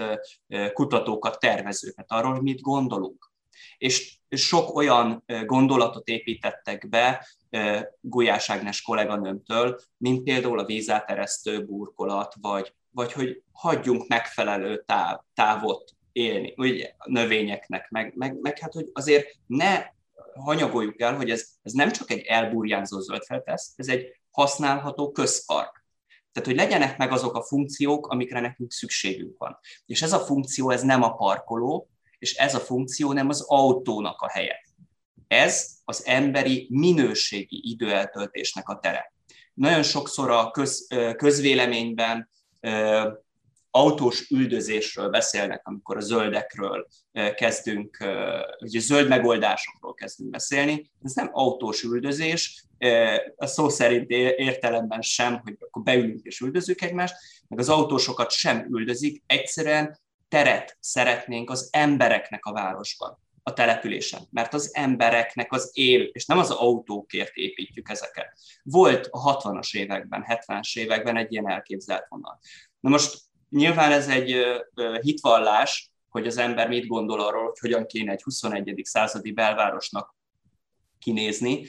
kutatókat, 0.73 1.41
tervezőket 1.41 2.11
arról, 2.13 2.33
hogy 2.33 2.43
mit 2.43 2.61
gondolunk. 2.61 3.31
És 3.79 4.17
sok 4.31 4.77
olyan 4.77 5.25
gondolatot 5.45 6.09
építettek 6.09 6.89
be 6.89 7.27
Gulyás 8.01 8.51
Ágnes 8.51 8.83
kolléganőmtől, 8.83 9.81
mint 9.97 10.23
például 10.23 10.59
a 10.59 10.65
vízáteresztő 10.65 11.65
burkolat, 11.65 12.35
vagy, 12.41 12.75
vagy 12.91 13.13
hogy 13.13 13.43
hagyjunk 13.53 14.09
megfelelő 14.09 14.83
táv, 14.87 15.19
távot 15.35 15.91
élni, 16.13 16.55
ugye, 16.57 16.93
növényeknek, 17.05 17.91
meg, 17.91 18.13
meg, 18.17 18.41
meg 18.41 18.59
hát, 18.59 18.73
hogy 18.73 18.91
azért 18.93 19.35
ne 19.47 19.85
hanyagoljuk 20.35 21.01
el, 21.01 21.17
hogy 21.17 21.31
ez, 21.31 21.49
ez 21.63 21.73
nem 21.73 21.91
csak 21.91 22.11
egy 22.11 22.21
elburjánzó 22.21 23.01
zöldfeltesz, 23.01 23.73
ez 23.77 23.89
egy 23.89 24.07
használható 24.31 25.11
közpark. 25.11 25.85
Tehát, 26.33 26.49
hogy 26.49 26.59
legyenek 26.59 26.99
meg 26.99 27.13
azok 27.13 27.35
a 27.35 27.43
funkciók, 27.43 28.07
amikre 28.07 28.41
nekünk 28.41 28.73
szükségünk 28.73 29.39
van. 29.39 29.59
És 29.87 30.03
ez 30.03 30.13
a 30.13 30.19
funkció, 30.19 30.71
ez 30.71 30.83
nem 30.83 31.03
a 31.03 31.15
parkoló, 31.15 31.89
és 32.19 32.35
ez 32.35 32.55
a 32.55 32.61
funkció 32.61 33.13
nem 33.13 33.29
az 33.29 33.45
autónak 33.47 34.21
a 34.21 34.29
helye. 34.29 34.65
Ez 35.29 35.71
az 35.85 36.07
emberi 36.07 36.69
minőségi 36.71 37.71
időeltöltésnek 37.71 38.69
a 38.69 38.79
tere. 38.79 39.13
Nagyon 39.55 39.83
sokszor 39.83 40.31
a 40.31 40.51
köz, 40.51 40.87
közvéleményben 41.17 42.31
autós 43.75 44.31
üldözésről 44.31 45.09
beszélnek, 45.09 45.61
amikor 45.65 45.97
a 45.97 46.01
zöldekről 46.01 46.87
kezdünk, 47.35 47.97
ugye 48.61 48.81
zöld 48.81 49.09
megoldásokról 49.09 49.95
kezdünk 49.95 50.31
beszélni. 50.31 50.91
Ez 51.03 51.13
nem 51.13 51.31
autós 51.33 51.83
üldözés, 51.83 52.65
a 53.37 53.47
szó 53.47 53.69
szerint 53.69 54.11
értelemben 54.11 55.03
sem, 55.03 55.41
hogy 55.45 55.57
akkor 55.59 55.83
beülünk 55.83 56.21
és 56.23 56.41
üldözünk 56.41 56.83
egymást, 56.83 57.15
meg 57.49 57.59
az 57.59 57.69
autósokat 57.69 58.31
sem 58.31 58.67
üldözik, 58.71 59.23
egyszerűen 59.27 59.99
teret 60.29 60.77
szeretnénk 60.81 61.51
az 61.51 61.69
embereknek 61.73 62.45
a 62.45 62.53
városban, 62.53 63.19
a 63.43 63.53
településen, 63.53 64.21
mert 64.31 64.55
az 64.55 64.71
embereknek 64.75 65.53
az 65.53 65.71
él, 65.73 66.03
és 66.03 66.27
nem 66.27 66.39
az 66.39 66.51
autókért 66.51 67.35
építjük 67.35 67.91
ezeket. 67.91 68.33
Volt 68.63 69.09
a 69.11 69.37
60-as 69.37 69.77
években, 69.77 70.25
70-es 70.29 70.79
években 70.79 71.17
egy 71.17 71.33
ilyen 71.33 71.51
elképzelt 71.51 72.07
vonal. 72.09 72.39
Na 72.81 72.91
most 72.91 73.19
Nyilván 73.53 73.93
ez 73.93 74.09
egy 74.09 74.37
hitvallás, 75.01 75.91
hogy 76.09 76.27
az 76.27 76.37
ember 76.37 76.69
mit 76.69 76.87
gondol 76.87 77.21
arról, 77.21 77.45
hogy 77.45 77.59
hogyan 77.59 77.87
kéne 77.87 78.13
egy 78.13 78.23
21. 78.23 78.81
századi 78.85 79.33
belvárosnak 79.33 80.15
kinézni. 80.99 81.67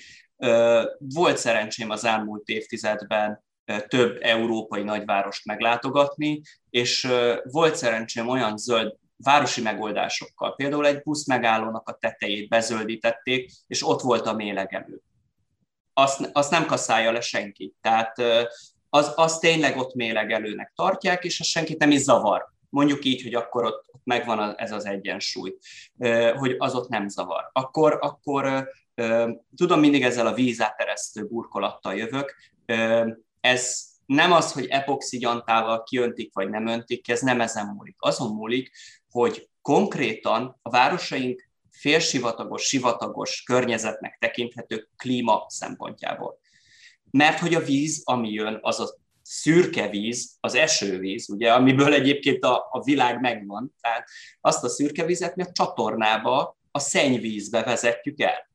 Volt 0.97 1.37
szerencsém 1.37 1.89
az 1.89 2.05
elmúlt 2.05 2.47
évtizedben 2.47 3.43
több 3.87 4.17
európai 4.21 4.83
nagyvárost 4.83 5.45
meglátogatni, 5.45 6.41
és 6.69 7.11
volt 7.43 7.75
szerencsém 7.75 8.27
olyan 8.27 8.57
zöld 8.57 8.95
városi 9.17 9.61
megoldásokkal. 9.61 10.55
Például 10.55 10.85
egy 10.85 11.01
busz 11.01 11.27
megállónak 11.27 11.89
a 11.89 11.97
tetejét 11.97 12.49
bezöldítették, 12.49 13.51
és 13.67 13.87
ott 13.87 14.01
volt 14.01 14.25
a 14.25 14.33
mélegelő. 14.33 15.01
Azt, 15.93 16.29
azt 16.33 16.51
nem 16.51 16.65
kaszálja 16.65 17.11
le 17.11 17.21
senki. 17.21 17.73
Tehát 17.81 18.21
az, 18.95 19.11
az 19.15 19.37
tényleg 19.37 19.77
ott 19.77 19.93
mélegelőnek 19.93 20.71
tartják, 20.75 21.23
és 21.23 21.39
az 21.39 21.45
senkit 21.45 21.77
nem 21.79 21.91
is 21.91 21.99
zavar. 21.99 22.45
Mondjuk 22.69 23.05
így, 23.05 23.21
hogy 23.21 23.33
akkor 23.33 23.65
ott, 23.65 23.85
ott 23.91 24.01
megvan 24.03 24.55
ez 24.57 24.71
az 24.71 24.85
egyensúly, 24.85 25.57
hogy 26.35 26.55
az 26.57 26.75
ott 26.75 26.89
nem 26.89 27.07
zavar. 27.07 27.49
Akkor, 27.51 27.97
akkor 28.01 28.69
tudom, 29.55 29.79
mindig 29.79 30.03
ezzel 30.03 30.27
a 30.27 30.33
vízáteresztő 30.33 31.25
burkolattal 31.25 31.95
jövök. 31.95 32.35
Ez 33.41 33.83
nem 34.05 34.31
az, 34.31 34.51
hogy 34.53 34.65
epoxi 34.65 35.17
gyantával 35.17 35.83
kiöntik 35.83 36.33
vagy 36.33 36.49
nem 36.49 36.67
öntik, 36.67 37.09
ez 37.09 37.21
nem 37.21 37.41
ezen 37.41 37.65
múlik. 37.65 37.95
Azon 37.99 38.35
múlik, 38.35 38.71
hogy 39.09 39.49
konkrétan 39.61 40.59
a 40.61 40.69
városaink 40.69 41.49
félsivatagos, 41.71 42.63
sivatagos 42.63 43.43
környezetnek 43.43 44.17
tekinthető 44.19 44.89
klíma 44.97 45.45
szempontjából. 45.47 46.41
Mert 47.17 47.39
hogy 47.39 47.53
a 47.53 47.63
víz, 47.63 48.01
ami 48.03 48.29
jön, 48.29 48.59
az 48.61 48.79
a 48.79 48.89
szürke 49.21 49.89
víz, 49.89 50.37
az 50.39 50.55
esővíz, 50.55 51.29
ugye, 51.29 51.53
amiből 51.53 51.93
egyébként 51.93 52.43
a, 52.43 52.67
a 52.71 52.83
világ 52.83 53.19
megvan, 53.19 53.75
tehát 53.81 54.07
azt 54.41 54.63
a 54.63 54.69
szürke 54.69 55.05
vizet 55.05 55.35
mi 55.35 55.43
a 55.43 55.51
csatornába, 55.51 56.57
a 56.71 56.79
szennyvízbe 56.79 57.63
vezetjük 57.63 58.21
el. 58.21 58.49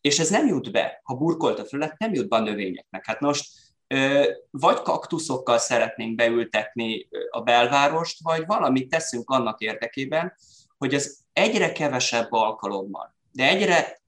És 0.00 0.18
ez 0.18 0.30
nem 0.30 0.46
jut 0.46 0.72
be, 0.72 1.00
ha 1.04 1.14
burkolt 1.14 1.58
a 1.58 1.64
felület, 1.64 1.98
nem 1.98 2.14
jut 2.14 2.28
be 2.28 2.36
a 2.36 2.40
növényeknek. 2.40 3.06
Hát 3.06 3.20
most 3.20 3.48
vagy 4.50 4.82
kaktuszokkal 4.82 5.58
szeretnénk 5.58 6.14
beültetni 6.14 7.08
a 7.30 7.40
belvárost, 7.40 8.18
vagy 8.22 8.46
valamit 8.46 8.90
teszünk 8.90 9.30
annak 9.30 9.60
érdekében, 9.60 10.32
hogy 10.78 10.94
az 10.94 11.24
egyre 11.32 11.72
kevesebb 11.72 12.32
alkalommal, 12.32 13.14
de 13.32 13.48
egyre 13.48 14.00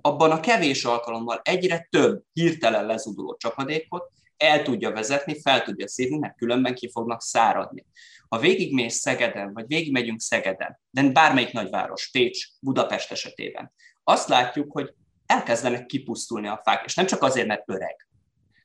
abban 0.00 0.30
a 0.30 0.40
kevés 0.40 0.84
alkalommal 0.84 1.40
egyre 1.44 1.88
több 1.90 2.22
hirtelen 2.32 2.86
lezuduló 2.86 3.36
csapadékot 3.36 4.10
el 4.36 4.62
tudja 4.62 4.92
vezetni, 4.92 5.40
fel 5.40 5.62
tudja 5.62 5.88
szívni, 5.88 6.18
mert 6.18 6.36
különben 6.36 6.74
ki 6.74 6.90
fognak 6.90 7.22
száradni. 7.22 7.86
Ha 8.28 8.38
végigmész 8.38 8.94
Szegeden, 8.94 9.52
vagy 9.52 9.66
végigmegyünk 9.66 10.20
Szegeden, 10.20 10.80
de 10.90 11.02
bármelyik 11.02 11.52
nagyváros, 11.52 12.10
Pécs, 12.10 12.46
Budapest 12.60 13.10
esetében, 13.10 13.72
azt 14.04 14.28
látjuk, 14.28 14.72
hogy 14.72 14.94
elkezdenek 15.26 15.86
kipusztulni 15.86 16.48
a 16.48 16.60
fák, 16.64 16.84
és 16.84 16.94
nem 16.94 17.06
csak 17.06 17.22
azért, 17.22 17.46
mert 17.46 17.62
öreg, 17.66 18.08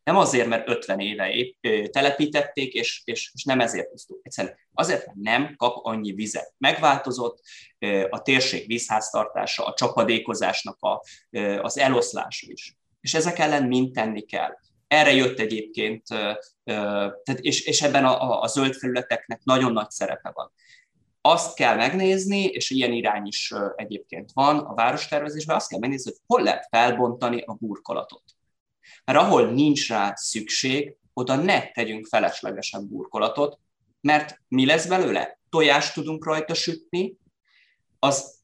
nem 0.05 0.17
azért, 0.17 0.47
mert 0.47 0.69
50 0.69 0.99
éve 0.99 1.29
épp, 1.31 1.67
telepítették, 1.91 2.73
és, 2.73 3.01
és, 3.05 3.31
és 3.33 3.43
nem 3.43 3.59
ezért 3.59 3.89
pusztul. 3.89 4.19
Egyszerűen 4.21 4.57
azért, 4.73 5.05
mert 5.05 5.17
nem 5.17 5.55
kap 5.55 5.85
annyi 5.85 6.11
vizet. 6.11 6.53
Megváltozott 6.57 7.41
a 8.09 8.21
térség 8.21 8.67
vízháztartása, 8.67 9.65
a 9.65 9.73
csapadékozásnak 9.73 10.77
a, 10.79 11.01
az 11.61 11.77
eloszlása 11.77 12.47
is. 12.49 12.77
És 13.01 13.13
ezek 13.13 13.39
ellen 13.39 13.67
mind 13.67 13.93
tenni 13.93 14.21
kell. 14.21 14.57
Erre 14.87 15.13
jött 15.13 15.39
egyébként, 15.39 16.07
tehát 16.63 17.39
és, 17.39 17.65
és 17.65 17.81
ebben 17.81 18.05
a, 18.05 18.21
a, 18.21 18.41
a 18.41 18.47
zöld 18.47 18.73
felületeknek 18.73 19.43
nagyon 19.43 19.73
nagy 19.73 19.89
szerepe 19.89 20.31
van. 20.33 20.51
Azt 21.21 21.55
kell 21.55 21.75
megnézni, 21.75 22.43
és 22.43 22.69
ilyen 22.69 22.91
irány 22.91 23.25
is 23.25 23.53
egyébként 23.75 24.31
van 24.33 24.59
a 24.59 24.73
várostervezésben, 24.73 25.55
azt 25.55 25.69
kell 25.69 25.79
megnézni, 25.79 26.11
hogy 26.11 26.19
hol 26.25 26.43
lehet 26.43 26.67
felbontani 26.69 27.41
a 27.41 27.53
burkolatot 27.53 28.34
mert 29.05 29.19
ahol 29.19 29.51
nincs 29.51 29.89
rá 29.89 30.13
szükség, 30.15 30.95
oda 31.13 31.35
ne 31.35 31.71
tegyünk 31.71 32.05
feleslegesen 32.05 32.87
burkolatot, 32.87 33.59
mert 34.01 34.41
mi 34.47 34.65
lesz 34.65 34.85
belőle? 34.85 35.39
Tojást 35.49 35.93
tudunk 35.93 36.25
rajta 36.25 36.53
sütni, 36.53 37.17
az 37.99 38.35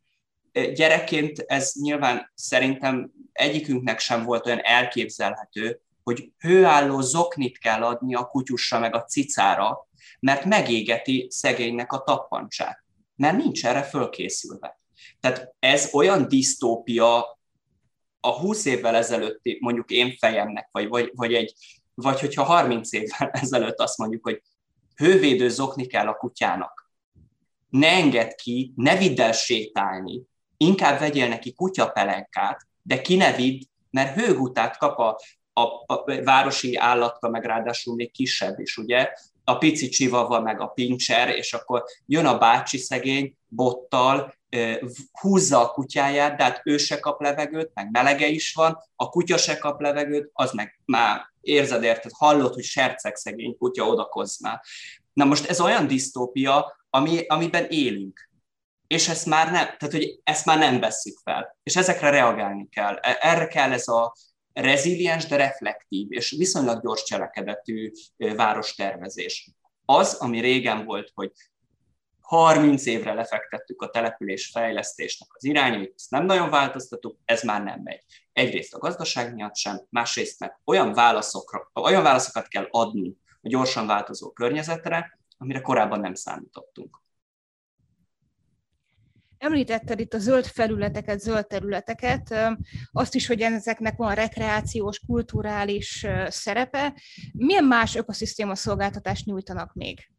eh, 0.51 0.71
gyerekként 0.71 1.39
ez 1.39 1.71
nyilván 1.73 2.31
szerintem 2.35 3.11
egyikünknek 3.31 3.99
sem 3.99 4.23
volt 4.23 4.45
olyan 4.45 4.63
elképzelhető, 4.63 5.81
hogy 6.03 6.31
hőálló 6.37 7.01
zoknit 7.01 7.57
kell 7.57 7.83
adni 7.83 8.15
a 8.15 8.25
kutyusra 8.25 8.79
meg 8.79 8.95
a 8.95 9.03
cicára, 9.03 9.87
mert 10.19 10.45
megégeti 10.45 11.27
szegénynek 11.29 11.91
a 11.91 12.03
tappancsát, 12.03 12.83
mert 13.15 13.37
nincs 13.37 13.65
erre 13.65 13.83
fölkészülve. 13.83 14.79
Tehát 15.19 15.55
ez 15.59 15.89
olyan 15.93 16.27
disztópia 16.27 17.39
a 18.21 18.39
20 18.39 18.65
évvel 18.65 18.95
ezelőtti 18.95 19.57
mondjuk 19.61 19.89
én 19.89 20.15
fejemnek, 20.19 20.69
vagy, 20.71 20.87
vagy, 20.87 21.11
vagy, 21.15 21.33
egy, 21.33 21.53
vagy 21.93 22.19
hogyha 22.19 22.43
30 22.43 22.93
évvel 22.93 23.29
ezelőtt 23.41 23.79
azt 23.79 23.97
mondjuk, 23.97 24.23
hogy 24.23 24.41
hővédő 24.95 25.49
zokni 25.49 25.85
kell 25.85 26.07
a 26.07 26.15
kutyának, 26.15 26.91
ne 27.69 27.87
engedd 27.87 28.35
ki, 28.35 28.73
ne 28.75 28.97
vidd 28.97 29.21
el 29.21 29.31
sétálni, 29.31 30.21
inkább 30.57 30.99
vegyél 30.99 31.27
neki 31.27 31.53
kutyapelenkát, 31.53 32.67
de 32.81 33.01
ki 33.01 33.15
ne 33.15 33.35
vidd, 33.35 33.61
mert 33.89 34.15
hőgutát 34.15 34.77
kap 34.77 34.99
a, 34.99 35.19
a, 35.53 35.61
a 35.93 36.23
városi 36.23 36.75
állatka, 36.75 37.29
meg 37.29 37.45
ráadásul 37.45 37.95
még 37.95 38.11
kisebb 38.11 38.59
is, 38.59 38.77
ugye, 38.77 39.09
a 39.43 39.57
pici 39.57 39.89
csivava, 39.89 40.41
meg 40.41 40.59
a 40.59 40.67
pincser, 40.67 41.29
és 41.29 41.53
akkor 41.53 41.83
jön 42.05 42.25
a 42.25 42.37
bácsi 42.37 42.77
szegény 42.77 43.35
bottal, 43.47 44.33
húzza 45.21 45.59
a 45.59 45.71
kutyáját, 45.71 46.37
de 46.37 46.43
hát 46.43 46.61
ő 46.63 46.77
se 46.77 46.99
kap 46.99 47.21
levegőt, 47.21 47.71
meg 47.73 47.91
melege 47.91 48.27
is 48.27 48.53
van, 48.53 48.77
a 48.95 49.09
kutya 49.09 49.37
se 49.37 49.57
kap 49.57 49.81
levegőt, 49.81 50.29
az 50.33 50.51
meg 50.51 50.79
már 50.85 51.21
érzed, 51.41 51.83
érted, 51.83 52.11
hallod, 52.13 52.53
hogy 52.53 52.63
serceg 52.63 53.15
szegény 53.15 53.57
kutya 53.57 53.87
odakozz 53.87 54.41
már. 54.41 54.61
Na 55.13 55.25
most 55.25 55.45
ez 55.45 55.61
olyan 55.61 55.87
disztópia, 55.87 56.85
ami, 56.89 57.25
amiben 57.27 57.65
élünk. 57.69 58.29
És 58.87 59.07
ezt 59.09 59.25
már 59.25 59.45
nem, 59.45 59.65
tehát 59.65 59.91
hogy 59.91 60.19
ezt 60.23 60.45
már 60.45 60.57
nem 60.57 60.79
veszük 60.79 61.17
fel. 61.23 61.57
És 61.63 61.75
ezekre 61.75 62.09
reagálni 62.09 62.69
kell. 62.69 62.95
E, 62.95 63.17
erre 63.21 63.47
kell 63.47 63.71
ez 63.71 63.87
a 63.87 64.13
reziliens, 64.53 65.25
de 65.25 65.35
reflektív 65.35 66.11
és 66.11 66.31
viszonylag 66.37 66.81
gyors 66.81 67.03
cselekedetű 67.03 67.91
várostervezés. 68.17 69.49
Az, 69.85 70.13
ami 70.13 70.39
régen 70.39 70.85
volt, 70.85 71.11
hogy 71.13 71.31
30 72.31 72.85
évre 72.85 73.13
lefektettük 73.13 73.81
a 73.81 73.89
település 73.89 74.47
fejlesztésnek 74.47 75.29
az 75.33 75.43
irányait, 75.43 75.93
ezt 75.95 76.11
nem 76.11 76.25
nagyon 76.25 76.49
változtatuk, 76.49 77.17
ez 77.25 77.43
már 77.43 77.63
nem 77.63 77.81
megy. 77.83 78.03
Egyrészt 78.33 78.73
a 78.73 78.77
gazdaság 78.77 79.33
miatt 79.33 79.55
sem, 79.55 79.81
másrészt 79.89 80.39
meg 80.39 80.59
olyan, 80.65 80.93
válaszokra, 80.93 81.71
olyan 81.73 82.03
válaszokat 82.03 82.47
kell 82.47 82.67
adni 82.69 83.17
a 83.41 83.47
gyorsan 83.47 83.87
változó 83.87 84.31
környezetre, 84.31 85.19
amire 85.37 85.61
korábban 85.61 85.99
nem 85.99 86.13
számítottunk. 86.13 87.01
Említetted 89.37 89.99
itt 89.99 90.13
a 90.13 90.19
zöld 90.19 90.45
felületeket, 90.45 91.19
zöld 91.19 91.47
területeket, 91.47 92.35
azt 92.91 93.15
is, 93.15 93.27
hogy 93.27 93.41
ezeknek 93.41 93.97
van 93.97 94.15
rekreációs, 94.15 94.99
kulturális 94.99 96.05
szerepe. 96.27 97.01
Milyen 97.33 97.65
más 97.65 97.95
ökoszisztéma 97.95 98.55
szolgáltatást 98.55 99.25
nyújtanak 99.25 99.73
még? 99.73 100.11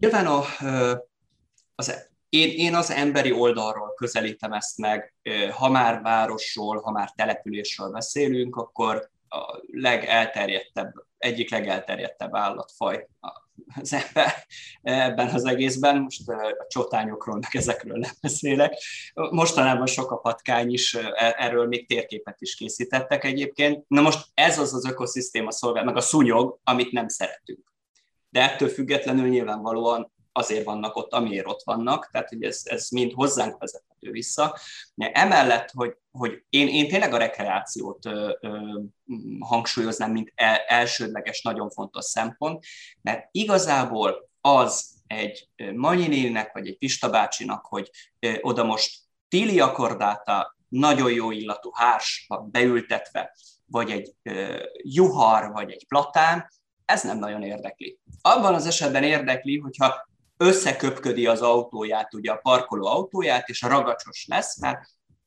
Nyilván 0.00 0.26
a, 0.26 0.44
az, 1.74 2.08
én, 2.28 2.50
én 2.50 2.74
az 2.74 2.90
emberi 2.90 3.32
oldalról 3.32 3.94
közelítem 3.94 4.52
ezt 4.52 4.78
meg, 4.78 5.14
ha 5.52 5.68
már 5.68 6.02
városról, 6.02 6.80
ha 6.80 6.90
már 6.90 7.10
településről 7.10 7.90
beszélünk, 7.90 8.56
akkor 8.56 9.10
a 9.28 9.60
legelterjedtebb, 9.72 10.92
egyik 11.18 11.50
legelterjedtebb 11.50 12.34
állatfaj 12.34 13.06
az 13.80 13.92
ember 13.92 14.32
ebben 14.82 15.28
az 15.28 15.44
egészben. 15.44 15.96
Most 15.96 16.28
a 16.28 16.66
csotányokról, 16.68 17.38
meg 17.38 17.50
ezekről 17.52 17.98
nem 17.98 18.10
beszélek. 18.20 18.82
Mostanában 19.14 19.86
sok 19.86 20.10
a 20.10 20.16
patkány 20.16 20.72
is, 20.72 20.94
e, 20.94 21.34
erről 21.38 21.66
még 21.66 21.86
térképet 21.86 22.40
is 22.40 22.54
készítettek 22.54 23.24
egyébként. 23.24 23.84
Na 23.88 24.00
most 24.00 24.26
ez 24.34 24.58
az 24.58 24.74
az 24.74 24.86
ökoszisztéma 24.86 25.50
szolgálat, 25.50 25.88
meg 25.88 25.96
a 25.96 26.00
szúnyog, 26.00 26.58
amit 26.64 26.92
nem 26.92 27.08
szeretünk 27.08 27.76
de 28.30 28.52
ettől 28.52 28.68
függetlenül 28.68 29.28
nyilvánvalóan 29.28 30.12
azért 30.38 30.64
vannak 30.64 30.96
ott, 30.96 31.12
amiért 31.12 31.46
ott 31.46 31.62
vannak, 31.64 32.08
tehát 32.12 32.28
hogy 32.28 32.42
ez, 32.42 32.60
ez 32.64 32.88
mind 32.88 33.12
hozzánk 33.12 33.58
vezethető 33.58 34.10
vissza. 34.10 34.58
Emellett, 34.96 35.70
hogy, 35.70 35.96
hogy 36.10 36.44
én, 36.48 36.68
én 36.68 36.88
tényleg 36.88 37.12
a 37.12 37.18
rekreációt 37.18 38.06
ö, 38.06 38.32
ö, 38.40 38.80
hangsúlyoznám, 39.38 40.10
mint 40.10 40.32
el, 40.34 40.56
elsődleges, 40.56 41.42
nagyon 41.42 41.70
fontos 41.70 42.04
szempont, 42.04 42.64
mert 43.02 43.28
igazából 43.30 44.30
az 44.40 44.96
egy 45.06 45.48
Manyinének, 45.74 46.52
vagy 46.52 46.68
egy 46.68 46.78
Pista 46.78 47.10
bácsinak, 47.10 47.66
hogy 47.66 47.90
ö, 48.18 48.32
oda 48.40 48.64
most 48.64 48.98
téli 49.28 49.60
akordáta, 49.60 50.56
nagyon 50.68 51.12
jó 51.12 51.30
illatú 51.30 51.70
hárs 51.74 52.26
beültetve, 52.50 53.36
vagy 53.66 53.90
egy 53.90 54.14
ö, 54.22 54.64
juhar, 54.82 55.52
vagy 55.52 55.70
egy 55.70 55.86
platán, 55.88 56.48
ez 56.88 57.02
nem 57.02 57.18
nagyon 57.18 57.42
érdekli. 57.42 57.98
Abban 58.22 58.54
az 58.54 58.66
esetben 58.66 59.02
érdekli, 59.02 59.58
hogyha 59.58 60.08
összeköpködi 60.36 61.26
az 61.26 61.42
autóját, 61.42 62.14
ugye 62.14 62.30
a 62.30 62.36
parkoló 62.36 62.86
autóját, 62.86 63.48
és 63.48 63.62
a 63.62 63.68
ragacsos 63.68 64.26
lesz, 64.28 64.60
mert 64.60 64.80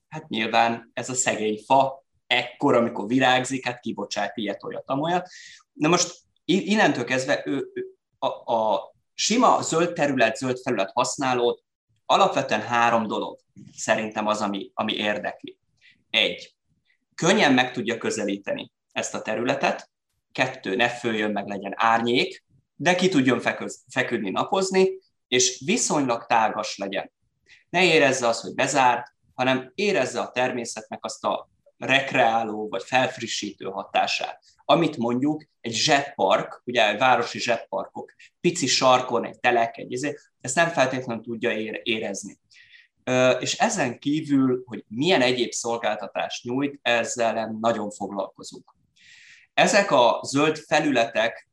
hát 0.10 0.28
nyilván 0.28 0.92
ez 0.94 1.10
a 1.10 1.14
szegény 1.14 1.62
fa 1.66 2.04
ekkor, 2.28 2.76
amikor 2.76 3.08
virágzik, 3.08 3.66
hát 3.66 3.80
kibocsát 3.80 4.38
ilyet, 4.38 4.64
olyat, 4.64 4.90
amolyat. 4.90 5.28
Na 5.74 5.88
most 5.88 6.16
innentől 6.46 7.04
kezdve 7.04 7.42
ő, 7.46 7.68
a, 8.20 8.54
a 8.54 8.92
sima 9.14 9.62
zöld 9.62 9.94
terület, 9.94 10.36
zöld 10.36 10.60
felület 10.64 10.92
használót 10.94 11.64
alapvetően 12.06 12.62
három 12.62 13.08
dolog 13.08 13.40
szerintem 13.78 14.28
az, 14.28 14.42
ami, 14.42 14.72
ami 14.74 14.94
érdekli. 14.94 15.58
Egy, 16.10 16.56
könnyen 17.16 17.54
meg 17.54 17.72
tudja 17.72 17.98
közelíteni 17.98 18.72
ezt 18.92 19.14
a 19.14 19.22
területet, 19.22 19.91
kettő, 20.32 20.76
ne 20.76 20.90
följön, 20.90 21.32
meg 21.32 21.48
legyen 21.48 21.74
árnyék, 21.76 22.44
de 22.76 22.96
ki 22.96 23.10
tudjon 23.10 23.40
feköz, 23.40 23.84
feküdni, 23.90 24.30
napozni, 24.30 24.90
és 25.28 25.62
viszonylag 25.66 26.26
tágas 26.26 26.78
legyen. 26.78 27.12
Ne 27.70 27.84
érezze 27.84 28.28
azt, 28.28 28.42
hogy 28.42 28.54
bezárt, 28.54 29.08
hanem 29.34 29.72
érezze 29.76 30.20
a 30.20 30.32
természetnek 30.32 31.06
azt 31.06 31.24
a 31.24 31.50
rekreáló 31.78 32.68
vagy 32.70 32.84
felfrissítő 32.84 33.66
hatását. 33.66 34.44
Amit 34.66 34.98
mondjuk 34.98 35.44
egy 35.62 35.74
zsettpark, 35.74 36.62
ugye 36.66 36.98
városi 36.98 37.40
zsettparkok, 37.40 38.14
pici 38.42 38.68
sarkon, 38.68 39.26
egy 39.26 39.40
telek, 39.40 39.78
egy 39.78 39.92
izé, 39.92 40.18
ezt 40.42 40.56
nem 40.56 40.70
feltétlenül 40.70 41.24
tudja 41.24 41.52
érezni. 41.84 42.40
És 43.40 43.58
ezen 43.58 44.00
kívül, 44.00 44.64
hogy 44.66 44.86
milyen 44.88 45.22
egyéb 45.22 45.52
szolgáltatást 45.52 46.44
nyújt, 46.44 46.80
ezzel 46.82 47.58
nagyon 47.60 47.90
foglalkozunk. 47.90 48.76
Ezek 49.54 49.92
a 49.92 50.20
zöld 50.24 50.58
felületek 50.58 51.50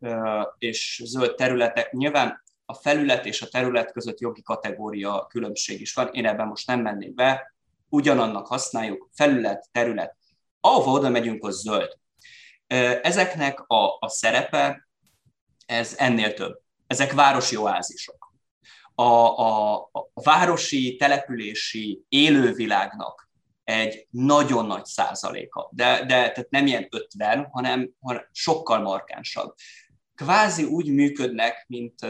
és 0.58 1.02
zöld 1.04 1.34
területek, 1.34 1.92
nyilván 1.92 2.42
a 2.66 2.74
felület 2.74 3.26
és 3.26 3.42
a 3.42 3.48
terület 3.48 3.92
között 3.92 4.20
jogi 4.20 4.42
kategória 4.42 5.26
különbség 5.26 5.80
is 5.80 5.94
van, 5.94 6.08
én 6.12 6.26
ebben 6.26 6.46
most 6.46 6.66
nem 6.66 6.80
mennék 6.80 7.14
be, 7.14 7.54
ugyanannak 7.88 8.46
használjuk, 8.46 9.08
felület, 9.12 9.68
terület. 9.72 10.16
Ahova 10.60 10.90
oda 10.90 11.08
megyünk, 11.08 11.44
az 11.44 11.60
zöld. 11.60 11.98
Ezeknek 13.02 13.60
a, 13.60 13.96
a 14.00 14.08
szerepe, 14.08 14.88
ez 15.66 15.94
ennél 15.98 16.34
több. 16.34 16.60
Ezek 16.86 17.12
városi 17.12 17.56
oázisok. 17.56 18.32
A, 18.94 19.02
a, 19.02 19.74
a 19.92 20.22
városi, 20.22 20.96
települési 20.96 22.04
élővilágnak 22.08 23.27
egy 23.68 24.06
nagyon 24.10 24.66
nagy 24.66 24.84
százaléka, 24.84 25.68
de, 25.72 25.98
de 25.98 26.06
tehát 26.06 26.46
nem 26.50 26.66
ilyen 26.66 26.86
50, 26.90 27.48
hanem, 27.50 27.90
hanem 28.00 28.28
sokkal 28.32 28.80
markánsabb. 28.80 29.54
Kvázi 30.14 30.64
úgy 30.64 30.92
működnek, 30.92 31.64
mint 31.68 32.00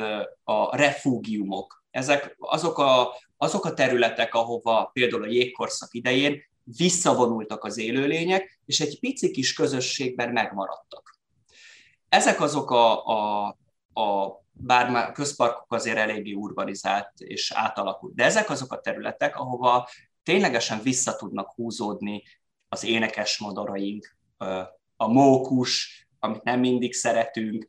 a 0.44 0.76
refúgiumok. 0.76 1.84
Ezek 1.90 2.36
azok 2.38 2.78
a, 2.78 3.16
azok 3.36 3.64
a 3.64 3.74
területek, 3.74 4.34
ahova 4.34 4.90
például 4.92 5.22
a 5.22 5.30
jégkorszak 5.30 5.94
idején 5.94 6.42
visszavonultak 6.64 7.64
az 7.64 7.78
élőlények, 7.78 8.60
és 8.64 8.80
egy 8.80 9.00
pici 9.00 9.30
kis 9.30 9.52
közösségben 9.52 10.32
megmaradtak. 10.32 11.18
Ezek 12.08 12.40
azok 12.40 12.70
a, 12.70 13.06
a, 13.06 13.46
a 14.00 14.40
bár 14.52 14.90
már 14.90 15.12
közparkok 15.12 15.72
azért 15.72 15.96
eléggé 15.96 16.32
urbanizált 16.32 17.12
és 17.16 17.52
átalakult, 17.54 18.14
de 18.14 18.24
ezek 18.24 18.50
azok 18.50 18.72
a 18.72 18.80
területek, 18.80 19.36
ahova 19.36 19.88
ténylegesen 20.28 20.82
vissza 20.82 21.16
tudnak 21.16 21.52
húzódni 21.54 22.22
az 22.68 22.84
énekes 22.84 23.38
madaraink, 23.38 24.16
a 24.96 25.06
mókus, 25.06 26.06
amit 26.18 26.42
nem 26.42 26.60
mindig 26.60 26.94
szeretünk, 26.94 27.66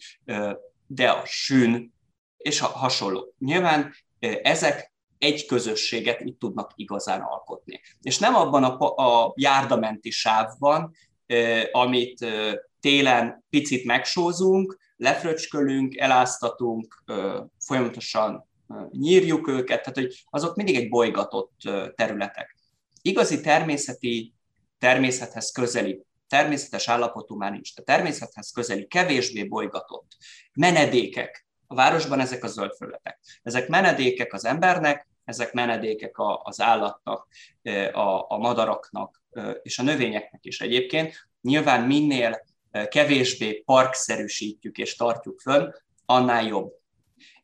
de 0.88 1.10
a 1.10 1.26
sün, 1.26 1.93
és 2.38 2.62
a 2.62 2.65
hasonló. 2.65 3.34
Nyilván 3.38 3.93
ezek 4.41 4.93
egy 5.17 5.45
közösséget 5.45 6.22
itt 6.22 6.39
tudnak 6.39 6.72
igazán 6.76 7.22
alkotni. 7.22 7.82
És 8.02 8.17
nem 8.17 8.36
abban 8.36 8.63
a, 8.63 8.95
a 8.95 9.34
járdamenti 9.36 10.10
sávban, 10.10 10.91
amit 11.72 12.26
télen 12.80 13.45
picit 13.50 13.86
megsózunk, 13.86 14.78
lefröcskölünk, 14.95 15.95
eláztatunk, 15.95 17.04
folyamatosan 17.60 18.48
nyírjuk 18.89 19.47
őket, 19.47 19.79
tehát 19.79 19.97
hogy 19.97 20.25
azok 20.29 20.55
mindig 20.55 20.75
egy 20.75 20.89
bolygatott 20.89 21.53
területek. 21.95 22.55
Igazi 23.01 23.41
természeti, 23.41 24.34
természethez 24.77 25.51
közeli, 25.51 26.03
természetes 26.27 26.88
állapotú 26.88 27.36
már 27.36 27.51
nincs, 27.51 27.75
de 27.75 27.82
természethez 27.82 28.51
közeli, 28.51 28.88
kevésbé 28.88 29.43
bolygatott 29.43 30.17
menedékek, 30.53 31.47
a 31.67 31.75
városban 31.75 32.19
ezek 32.19 32.43
a 32.43 32.47
zöld 32.47 32.75
felületek. 32.77 33.19
Ezek 33.43 33.67
menedékek 33.67 34.34
az 34.34 34.45
embernek, 34.45 35.08
ezek 35.25 35.53
menedékek 35.53 36.15
az 36.43 36.62
állatnak, 36.62 37.27
a, 38.27 38.38
madaraknak 38.38 39.23
és 39.62 39.79
a 39.79 39.84
növényeknek 39.84 40.45
is 40.45 40.62
egyébként. 40.62 41.29
Nyilván 41.41 41.82
minél 41.82 42.41
kevésbé 42.89 43.53
parkszerűsítjük 43.53 44.77
és 44.77 44.95
tartjuk 44.95 45.39
fönn, 45.39 45.71
annál 46.05 46.43
jobb. 46.43 46.79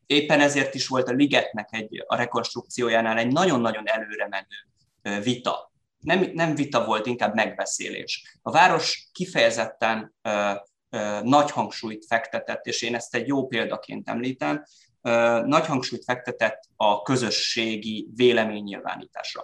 Éppen 0.06 0.40
ezért 0.40 0.74
is 0.74 0.86
volt 0.86 1.08
a 1.08 1.12
ligetnek 1.12 1.68
egy, 1.70 2.04
a 2.06 2.16
rekonstrukciójánál 2.16 3.18
egy 3.18 3.32
nagyon-nagyon 3.32 3.88
előre 3.88 4.28
menő 4.28 5.20
vita. 5.22 5.72
Nem, 5.98 6.30
nem 6.32 6.54
vita 6.54 6.84
volt, 6.84 7.06
inkább 7.06 7.34
megbeszélés. 7.34 8.38
A 8.42 8.50
város 8.50 9.08
kifejezetten 9.12 10.14
ö, 10.22 10.52
ö, 10.90 11.20
nagy 11.22 11.50
hangsúlyt 11.50 12.06
fektetett, 12.06 12.64
és 12.66 12.82
én 12.82 12.94
ezt 12.94 13.14
egy 13.14 13.26
jó 13.26 13.46
példaként 13.46 14.08
említem, 14.08 14.64
ö, 15.02 15.42
nagy 15.46 15.66
hangsúlyt 15.66 16.04
fektetett 16.04 16.62
a 16.76 17.02
közösségi 17.02 18.08
véleménynyilvánításra. 18.14 19.42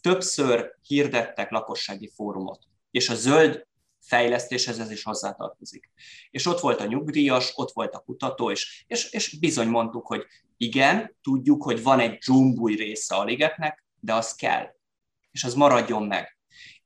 Többször 0.00 0.70
hirdettek 0.86 1.50
lakossági 1.50 2.12
fórumot, 2.14 2.60
és 2.90 3.08
a 3.08 3.14
zöld 3.14 3.66
fejlesztéshez 4.06 4.78
ez 4.78 4.90
is 4.90 5.02
hozzátartozik. 5.02 5.90
És 6.30 6.46
ott 6.46 6.60
volt 6.60 6.80
a 6.80 6.86
nyugdíjas, 6.86 7.52
ott 7.54 7.72
volt 7.72 7.94
a 7.94 7.98
kutató, 7.98 8.50
és, 8.50 8.84
és, 8.86 9.12
és 9.12 9.38
bizony 9.38 9.68
mondtuk, 9.68 10.06
hogy 10.06 10.26
igen, 10.56 11.16
tudjuk, 11.22 11.62
hogy 11.62 11.82
van 11.82 12.00
egy 12.00 12.18
dzsumbúj 12.18 12.74
része 12.74 13.14
a 13.14 13.24
ligetnek, 13.24 13.84
de 14.00 14.14
az 14.14 14.34
kell, 14.34 14.66
és 15.30 15.44
az 15.44 15.54
maradjon 15.54 16.02
meg. 16.02 16.38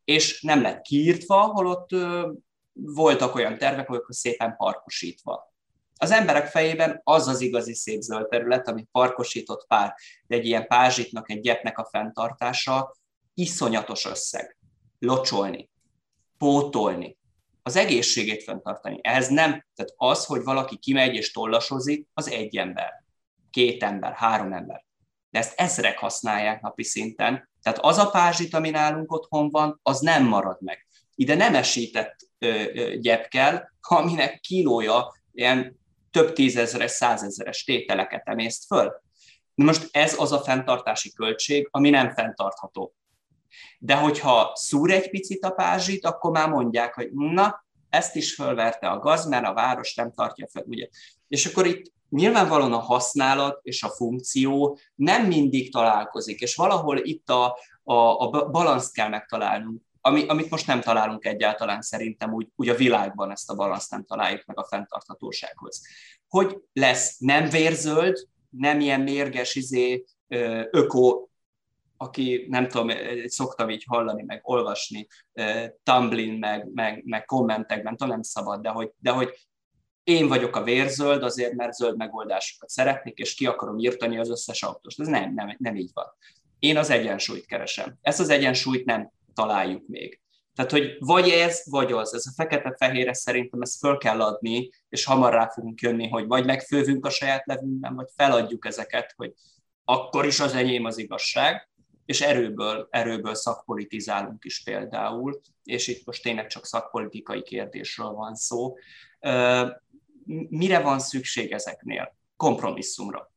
És 0.04 0.42
nem 0.42 0.62
lett 0.62 0.80
kiírtva, 0.80 1.40
holott 1.40 1.92
ö, 1.92 2.32
voltak 2.72 3.34
olyan 3.34 3.58
tervek, 3.58 3.88
hogy 3.88 4.00
szépen 4.08 4.56
parkosítva. 4.56 5.52
Az 6.00 6.10
emberek 6.10 6.46
fejében 6.46 7.00
az 7.04 7.28
az 7.28 7.40
igazi 7.40 7.74
szép 7.74 8.00
zöld 8.00 8.28
terület, 8.28 8.68
ami 8.68 8.86
parkosított 8.92 9.66
pár, 9.66 9.94
de 10.26 10.36
egy 10.36 10.46
ilyen 10.46 10.66
pázsitnak, 10.66 11.30
egy 11.30 11.40
gyepnek 11.40 11.78
a 11.78 11.88
fenntartása 11.90 12.96
iszonyatos 13.34 14.04
összeg. 14.04 14.56
Locsolni, 14.98 15.70
pótolni, 16.38 17.18
az 17.62 17.76
egészségét 17.76 18.42
fenntartani. 18.42 18.98
Ehhez 19.02 19.28
nem, 19.28 19.50
tehát 19.50 19.94
az, 19.96 20.24
hogy 20.24 20.42
valaki 20.42 20.76
kimegy 20.76 21.14
és 21.14 21.32
tollasozik, 21.32 22.06
az 22.14 22.30
egy 22.30 22.56
ember, 22.56 23.04
két 23.50 23.82
ember, 23.82 24.12
három 24.12 24.52
ember. 24.52 24.84
De 25.30 25.38
ezt 25.38 25.60
ezrek 25.60 25.98
használják 25.98 26.60
napi 26.60 26.82
szinten. 26.82 27.50
Tehát 27.62 27.78
az 27.78 27.98
a 27.98 28.10
pázsit, 28.10 28.54
ami 28.54 28.70
nálunk 28.70 29.12
otthon 29.12 29.50
van, 29.50 29.80
az 29.82 30.00
nem 30.00 30.24
marad 30.24 30.56
meg. 30.60 30.86
Ide 31.14 31.34
nem 31.34 31.54
esített 31.54 32.16
ö, 32.38 32.62
ö, 32.74 32.96
gyep 32.96 33.28
kell, 33.28 33.62
aminek 33.80 34.40
kilója 34.40 35.12
ilyen 35.32 35.78
több 36.10 36.32
tízezeres, 36.32 36.90
százezeres 36.90 37.64
tételeket 37.64 38.28
emészt 38.28 38.64
föl. 38.66 39.02
Na 39.54 39.64
most 39.64 39.88
ez 39.90 40.14
az 40.18 40.32
a 40.32 40.40
fenntartási 40.40 41.12
költség, 41.12 41.68
ami 41.70 41.90
nem 41.90 42.14
fenntartható. 42.14 42.94
De 43.78 43.94
hogyha 43.94 44.50
szúr 44.54 44.90
egy 44.90 45.10
picit 45.10 45.44
a 45.44 45.50
pázsit, 45.50 46.04
akkor 46.04 46.30
már 46.30 46.48
mondják, 46.48 46.94
hogy 46.94 47.10
na, 47.12 47.66
ezt 47.88 48.16
is 48.16 48.34
fölverte 48.34 48.88
a 48.88 48.98
gaz, 48.98 49.26
mert 49.26 49.46
a 49.46 49.54
város 49.54 49.94
nem 49.94 50.12
tartja 50.12 50.46
fel, 50.50 50.64
ugye. 50.66 50.88
És 51.28 51.46
akkor 51.46 51.66
itt 51.66 51.92
nyilvánvalóan 52.08 52.72
a 52.72 52.78
használat 52.78 53.60
és 53.62 53.82
a 53.82 53.88
funkció 53.88 54.78
nem 54.94 55.26
mindig 55.26 55.72
találkozik, 55.72 56.40
és 56.40 56.54
valahol 56.54 56.98
itt 56.98 57.28
a, 57.28 57.58
a, 57.84 57.94
a 57.94 58.50
balanszt 58.50 58.94
kell 58.94 59.08
megtalálnunk, 59.08 59.82
ami, 60.00 60.26
amit 60.26 60.50
most 60.50 60.66
nem 60.66 60.80
találunk 60.80 61.24
egyáltalán 61.24 61.82
szerintem, 61.82 62.32
úgy, 62.32 62.46
úgy 62.56 62.68
a 62.68 62.74
világban 62.74 63.30
ezt 63.30 63.50
a 63.50 63.54
balanszt 63.54 63.90
nem 63.90 64.04
találjuk 64.04 64.44
meg 64.44 64.58
a 64.58 64.64
fenntarthatósághoz. 64.64 65.82
Hogy 66.28 66.58
lesz 66.72 67.18
nem 67.18 67.48
vérzöld, 67.48 68.28
nem 68.50 68.80
ilyen 68.80 69.00
mérges, 69.00 69.54
izé, 69.54 70.04
öko 70.70 71.27
aki 72.00 72.46
nem 72.48 72.68
tudom, 72.68 72.90
szoktam 73.26 73.70
így 73.70 73.84
hallani, 73.86 74.22
meg 74.22 74.40
olvasni 74.42 75.06
Tumblin, 75.82 76.38
meg, 76.38 76.72
meg, 76.74 77.02
meg 77.04 77.24
kommentekben, 77.24 77.96
tudom, 77.96 78.12
nem 78.12 78.22
szabad, 78.22 78.60
de 78.60 78.68
hogy, 78.68 78.92
de 78.98 79.10
hogy 79.10 79.48
én 80.02 80.28
vagyok 80.28 80.56
a 80.56 80.62
vérzöld 80.62 81.22
azért, 81.22 81.54
mert 81.54 81.72
zöld 81.72 81.96
megoldásokat 81.96 82.68
szeretnék, 82.68 83.18
és 83.18 83.34
ki 83.34 83.46
akarom 83.46 83.78
írtani 83.78 84.18
az 84.18 84.30
összes 84.30 84.62
autóst. 84.62 85.00
Ez 85.00 85.06
nem, 85.06 85.34
nem, 85.34 85.56
nem 85.58 85.76
így 85.76 85.90
van. 85.92 86.06
Én 86.58 86.76
az 86.76 86.90
egyensúlyt 86.90 87.46
keresem. 87.46 87.98
Ezt 88.00 88.20
az 88.20 88.28
egyensúlyt 88.28 88.84
nem 88.84 89.10
találjuk 89.34 89.86
még. 89.86 90.20
Tehát, 90.54 90.70
hogy 90.70 90.96
vagy 90.98 91.28
ez, 91.28 91.62
vagy 91.70 91.92
az. 91.92 92.14
Ez 92.14 92.26
a 92.26 92.32
fekete-fehére 92.36 93.12
szerintem 93.12 93.60
ezt 93.60 93.78
föl 93.78 93.98
kell 93.98 94.20
adni, 94.20 94.70
és 94.88 95.04
hamar 95.04 95.32
rá 95.32 95.48
fogunk 95.48 95.80
jönni, 95.80 96.08
hogy 96.08 96.26
vagy 96.26 96.44
megfővünk 96.44 97.06
a 97.06 97.10
saját 97.10 97.46
levünkben, 97.46 97.94
vagy 97.94 98.08
feladjuk 98.16 98.66
ezeket, 98.66 99.12
hogy 99.16 99.32
akkor 99.84 100.26
is 100.26 100.40
az 100.40 100.54
enyém 100.54 100.84
az 100.84 100.98
igazság, 100.98 101.68
és 102.08 102.20
erőből, 102.20 102.88
erőből 102.90 103.34
szakpolitizálunk 103.34 104.44
is 104.44 104.62
például, 104.62 105.40
és 105.64 105.86
itt 105.88 106.06
most 106.06 106.22
tényleg 106.22 106.46
csak 106.46 106.66
szakpolitikai 106.66 107.42
kérdésről 107.42 108.10
van 108.10 108.34
szó. 108.34 108.74
Mire 110.48 110.80
van 110.80 110.98
szükség 110.98 111.52
ezeknél? 111.52 112.16
Kompromisszumra. 112.36 113.32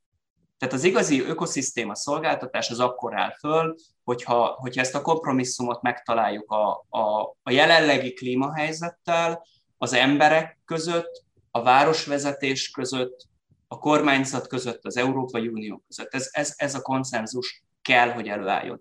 Tehát 0.58 0.74
az 0.74 0.84
igazi 0.84 1.22
ökoszisztéma 1.22 1.96
szolgáltatás 1.96 2.70
az 2.70 2.80
akkor 2.80 3.18
áll 3.18 3.32
föl, 3.32 3.76
hogyha, 4.04 4.46
hogyha 4.46 4.82
ezt 4.82 4.96
a 4.96 5.02
kompromisszumot 5.02 5.82
megtaláljuk 5.82 6.52
a, 6.52 6.86
a, 6.90 7.22
a 7.44 7.52
jelenlegi 7.52 8.14
klímahelyzettel, 8.14 9.46
az 9.78 9.94
emberek 9.94 10.60
között, 10.66 11.24
a 11.52 11.64
városvezetés 11.64 12.70
között, 12.70 13.28
a 13.68 13.80
kormányzat 13.80 14.48
között, 14.48 14.86
az 14.86 14.98
Európai 14.98 15.48
Unió 15.48 15.84
között. 15.88 16.14
Ez, 16.14 16.30
ez, 16.32 16.54
ez 16.58 16.76
a 16.76 16.82
konszenzus 16.82 17.64
kell, 17.82 18.10
hogy 18.10 18.28
előálljon. 18.28 18.80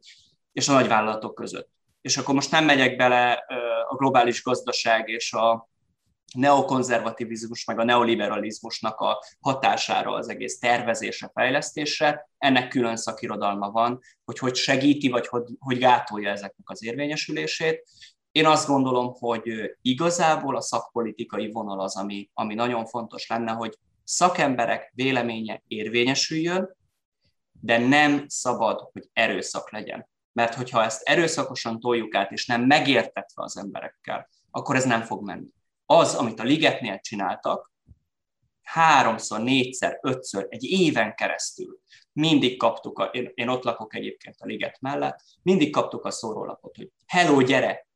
És 0.53 0.69
a 0.69 0.73
nagyvállalatok 0.73 1.35
között. 1.35 1.69
És 2.01 2.17
akkor 2.17 2.35
most 2.35 2.51
nem 2.51 2.65
megyek 2.65 2.97
bele 2.97 3.45
a 3.89 3.95
globális 3.95 4.43
gazdaság 4.43 5.09
és 5.09 5.33
a, 5.33 5.71
neokonzervativizmus, 6.35 7.65
meg 7.65 7.79
a 7.79 7.85
neoliberalizmusnak 7.85 9.01
a 9.01 9.19
hatására 9.41 10.13
az 10.13 10.29
egész 10.29 10.59
tervezésre, 10.59 11.31
fejlesztésre. 11.35 12.31
Ennek 12.39 12.69
külön 12.69 12.97
szakirodalma 12.97 13.71
van, 13.71 14.01
hogy 14.25 14.39
hogy 14.39 14.55
segíti, 14.55 15.09
vagy 15.09 15.27
hogy, 15.27 15.45
hogy 15.59 15.79
gátolja 15.79 16.31
ezeknek 16.31 16.71
az 16.71 16.85
érvényesülését. 16.85 17.85
Én 18.33 18.47
azt 18.47 18.67
gondolom, 18.67 19.15
hogy 19.19 19.77
igazából 19.83 20.57
a 20.57 20.61
szakpolitikai 20.61 21.51
vonal 21.51 21.81
az, 21.81 21.97
ami, 21.97 22.31
ami 22.35 22.55
nagyon 22.55 22.87
fontos 22.87 23.27
lenne, 23.27 23.53
hogy 23.53 23.79
szakemberek 24.05 24.93
véleménye 24.95 25.63
érvényesüljön, 25.67 26.77
de 27.61 27.79
nem 27.79 28.25
szabad, 28.29 28.89
hogy 28.93 29.09
erőszak 29.13 29.71
legyen. 29.71 30.09
Mert 30.33 30.55
hogyha 30.55 30.85
ezt 30.85 31.03
erőszakosan 31.03 31.81
toljuk 31.81 32.15
át, 32.15 32.33
és 32.33 32.47
nem 32.47 32.63
megértetve 32.63 33.43
az 33.43 33.57
emberekkel, 33.57 34.29
akkor 34.51 34.77
ez 34.77 34.85
nem 34.85 35.03
fog 35.03 35.25
menni 35.25 35.53
az, 35.93 36.15
amit 36.15 36.41
a 36.41 36.45
ligetnél 36.45 37.01
csináltak, 37.01 37.73
háromszor, 38.63 39.41
négyszer, 39.41 39.99
ötször, 40.03 40.47
egy 40.49 40.65
éven 40.65 41.15
keresztül 41.15 41.81
mindig 42.13 42.59
kaptuk, 42.59 42.99
a, 42.99 43.05
én, 43.05 43.31
én 43.35 43.49
ott 43.49 43.63
lakok 43.63 43.95
egyébként 43.95 44.37
a 44.39 44.47
liget 44.47 44.81
mellett, 44.81 45.21
mindig 45.43 45.73
kaptuk 45.73 46.05
a 46.05 46.11
szórólapot, 46.11 46.77
hogy 46.77 46.91
hello, 47.07 47.43
gyere, 47.43 47.87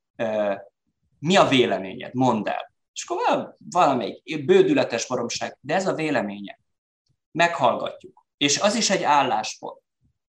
mi 1.19 1.35
a 1.35 1.47
véleményed, 1.47 2.13
mondd 2.13 2.47
el. 2.47 2.73
És 2.93 3.05
akkor 3.07 3.55
valamelyik 3.69 4.45
bődületes 4.45 5.07
baromság, 5.07 5.57
de 5.61 5.75
ez 5.75 5.87
a 5.87 5.93
véleménye. 5.93 6.59
Meghallgatjuk. 7.31 8.24
És 8.37 8.59
az 8.59 8.75
is 8.75 8.89
egy 8.89 9.03
álláspont. 9.03 9.81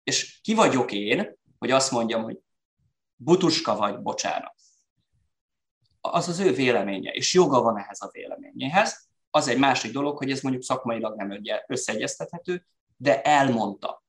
És 0.03 0.41
ki 0.41 0.55
vagyok 0.55 0.93
én, 0.93 1.39
hogy 1.59 1.71
azt 1.71 1.91
mondjam, 1.91 2.23
hogy 2.23 2.39
butuska 3.17 3.77
vagy, 3.77 3.99
bocsánat 3.99 4.55
az 6.05 6.29
az 6.29 6.39
ő 6.39 6.53
véleménye, 6.53 7.11
és 7.11 7.35
joga 7.35 7.63
van 7.63 7.79
ehhez 7.79 8.03
a 8.03 8.09
véleményéhez. 8.13 9.09
Az 9.31 9.49
egy 9.49 9.59
másik 9.59 9.93
dolog, 9.93 10.17
hogy 10.17 10.31
ez 10.31 10.41
mondjuk 10.41 10.65
szakmailag 10.65 11.17
nem 11.17 11.43
összeegyeztethető, 11.67 12.67
de 12.97 13.23
elmondta. 13.23 14.05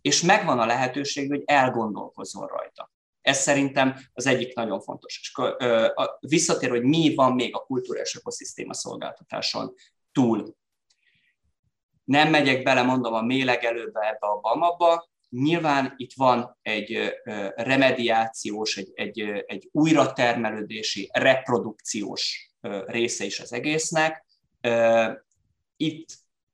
És 0.00 0.22
megvan 0.22 0.58
a 0.58 0.66
lehetőség, 0.66 1.28
hogy 1.28 1.42
elgondolkozzon 1.44 2.46
rajta. 2.46 2.92
Ez 3.20 3.38
szerintem 3.38 3.96
az 4.12 4.26
egyik 4.26 4.54
nagyon 4.54 4.80
fontos. 4.80 5.18
És 5.20 5.32
visszatér, 6.20 6.70
hogy 6.70 6.82
mi 6.82 7.14
van 7.14 7.32
még 7.32 7.54
a 7.54 7.64
kultúra 7.64 8.00
és 8.00 8.16
ökoszisztéma 8.16 8.74
szolgáltatáson 8.74 9.74
túl. 10.12 10.54
Nem 12.04 12.30
megyek 12.30 12.62
bele, 12.62 12.82
mondom, 12.82 13.14
a 13.14 13.22
mélegelőbe 13.22 14.00
ebbe 14.00 14.26
a 14.26 14.40
bamabba, 14.40 15.10
Nyilván 15.32 15.94
itt 15.96 16.12
van 16.14 16.58
egy 16.62 17.12
remediációs, 17.54 18.76
egy, 18.76 18.90
egy, 18.94 19.20
egy 19.46 19.68
újratermelődési, 19.72 21.10
reprodukciós 21.12 22.50
része 22.86 23.24
is 23.24 23.40
az 23.40 23.52
egésznek. 23.52 24.26
Itt 25.76 26.08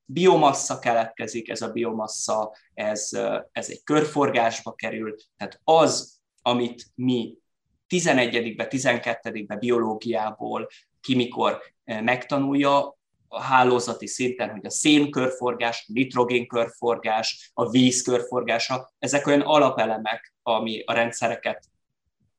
biomassa 0.04 0.78
keletkezik, 0.78 1.48
ez 1.48 1.62
a 1.62 1.70
biomassa, 1.72 2.52
ez, 2.74 3.11
ez 3.52 3.68
egy 3.68 3.82
körforgásba 3.84 4.74
kerül, 4.74 5.14
tehát 5.37 5.61
az, 5.64 6.20
amit 6.42 6.87
mi 6.94 7.38
11 7.87 8.68
12 8.68 9.46
biológiából 9.58 10.68
ki 11.00 11.14
mikor 11.14 11.61
megtanulja, 11.84 12.97
a 13.28 13.40
hálózati 13.40 14.06
szinten, 14.06 14.50
hogy 14.50 14.66
a 14.66 14.70
szénkörforgás, 14.70 15.84
a 15.88 15.92
nitrogénkörforgás, 15.92 17.50
a 17.54 17.70
vízkörforgása, 17.70 18.92
ezek 18.98 19.26
olyan 19.26 19.40
alapelemek, 19.40 20.34
ami 20.42 20.82
a 20.86 20.92
rendszereket 20.92 21.64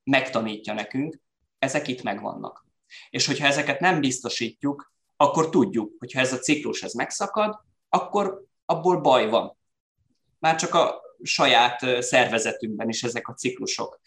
megtanítja 0.03 0.73
nekünk, 0.73 1.19
ezek 1.59 1.87
itt 1.87 2.03
megvannak. 2.03 2.65
És 3.09 3.25
hogyha 3.25 3.47
ezeket 3.47 3.79
nem 3.79 3.99
biztosítjuk, 3.99 4.93
akkor 5.17 5.49
tudjuk, 5.49 5.95
hogy 5.99 6.13
ha 6.13 6.19
ez 6.19 6.33
a 6.33 6.39
ciklus 6.39 6.83
ez 6.83 6.93
megszakad, 6.93 7.59
akkor 7.89 8.43
abból 8.65 9.01
baj 9.01 9.29
van. 9.29 9.57
Már 10.39 10.55
csak 10.55 10.73
a 10.73 11.01
saját 11.21 12.03
szervezetünkben 12.03 12.89
is 12.89 13.03
ezek 13.03 13.27
a 13.27 13.33
ciklusok 13.33 13.99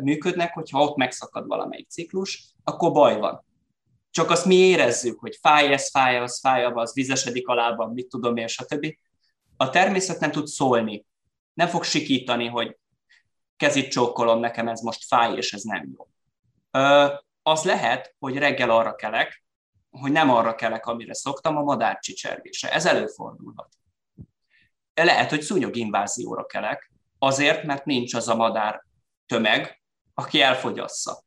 működnek, 0.00 0.54
hogyha 0.54 0.82
ott 0.82 0.96
megszakad 0.96 1.46
valamelyik 1.46 1.88
ciklus, 1.88 2.44
akkor 2.64 2.92
baj 2.92 3.18
van 3.18 3.44
csak 4.12 4.30
azt 4.30 4.46
mi 4.46 4.54
érezzük, 4.54 5.20
hogy 5.20 5.38
fáj 5.40 5.72
ez, 5.72 5.90
fáj 5.90 6.18
az, 6.18 6.40
fáj 6.40 6.64
az, 6.64 6.94
vizesedik 6.94 7.48
a 7.48 7.54
lábam, 7.54 7.92
mit 7.92 8.08
tudom 8.08 8.36
én, 8.36 8.46
stb. 8.46 8.96
A 9.56 9.70
természet 9.70 10.20
nem 10.20 10.30
tud 10.30 10.46
szólni, 10.46 11.06
nem 11.54 11.68
fog 11.68 11.84
sikítani, 11.84 12.46
hogy 12.46 12.78
kezit 13.56 13.90
csókolom, 13.90 14.40
nekem 14.40 14.68
ez 14.68 14.80
most 14.80 15.04
fáj, 15.04 15.36
és 15.36 15.52
ez 15.52 15.62
nem 15.62 15.94
jó. 15.96 16.08
Az 17.42 17.64
lehet, 17.64 18.14
hogy 18.18 18.36
reggel 18.36 18.70
arra 18.70 18.94
kelek, 18.94 19.44
hogy 19.90 20.12
nem 20.12 20.30
arra 20.30 20.54
kelek, 20.54 20.86
amire 20.86 21.14
szoktam, 21.14 21.56
a 21.56 21.62
madár 21.62 21.98
csicsergése. 21.98 22.72
Ez 22.72 22.86
előfordulhat. 22.86 23.68
Lehet, 24.94 25.30
hogy 25.30 25.42
szúnyoginvázióra 25.42 26.46
kelek, 26.46 26.92
azért, 27.18 27.62
mert 27.62 27.84
nincs 27.84 28.14
az 28.14 28.28
a 28.28 28.34
madár 28.34 28.84
tömeg, 29.26 29.82
aki 30.14 30.40
elfogyassza 30.40 31.22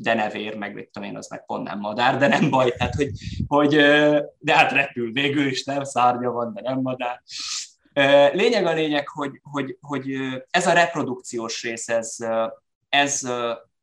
denevér, 0.00 0.56
meg 0.56 0.74
mit 0.74 0.90
tudom 0.90 1.08
én, 1.08 1.16
az 1.16 1.28
meg 1.28 1.44
pont 1.46 1.64
nem 1.64 1.78
madár, 1.78 2.18
de 2.18 2.26
nem 2.26 2.50
baj, 2.50 2.70
tehát 2.70 2.94
hogy, 2.94 3.10
hogy 3.46 3.76
de 4.38 4.54
hát 4.54 4.72
repül 4.72 5.12
végül 5.12 5.46
is, 5.46 5.64
nem 5.64 5.84
szárnya 5.84 6.30
van, 6.30 6.54
de 6.54 6.60
nem 6.60 6.80
madár. 6.80 7.22
Lényeg 8.34 8.66
a 8.66 8.72
lényeg, 8.72 9.08
hogy, 9.08 9.40
hogy, 9.42 9.76
hogy 9.80 10.16
ez 10.50 10.66
a 10.66 10.72
reprodukciós 10.72 11.62
rész, 11.62 11.88
ez, 11.88 12.16
ez 12.88 13.24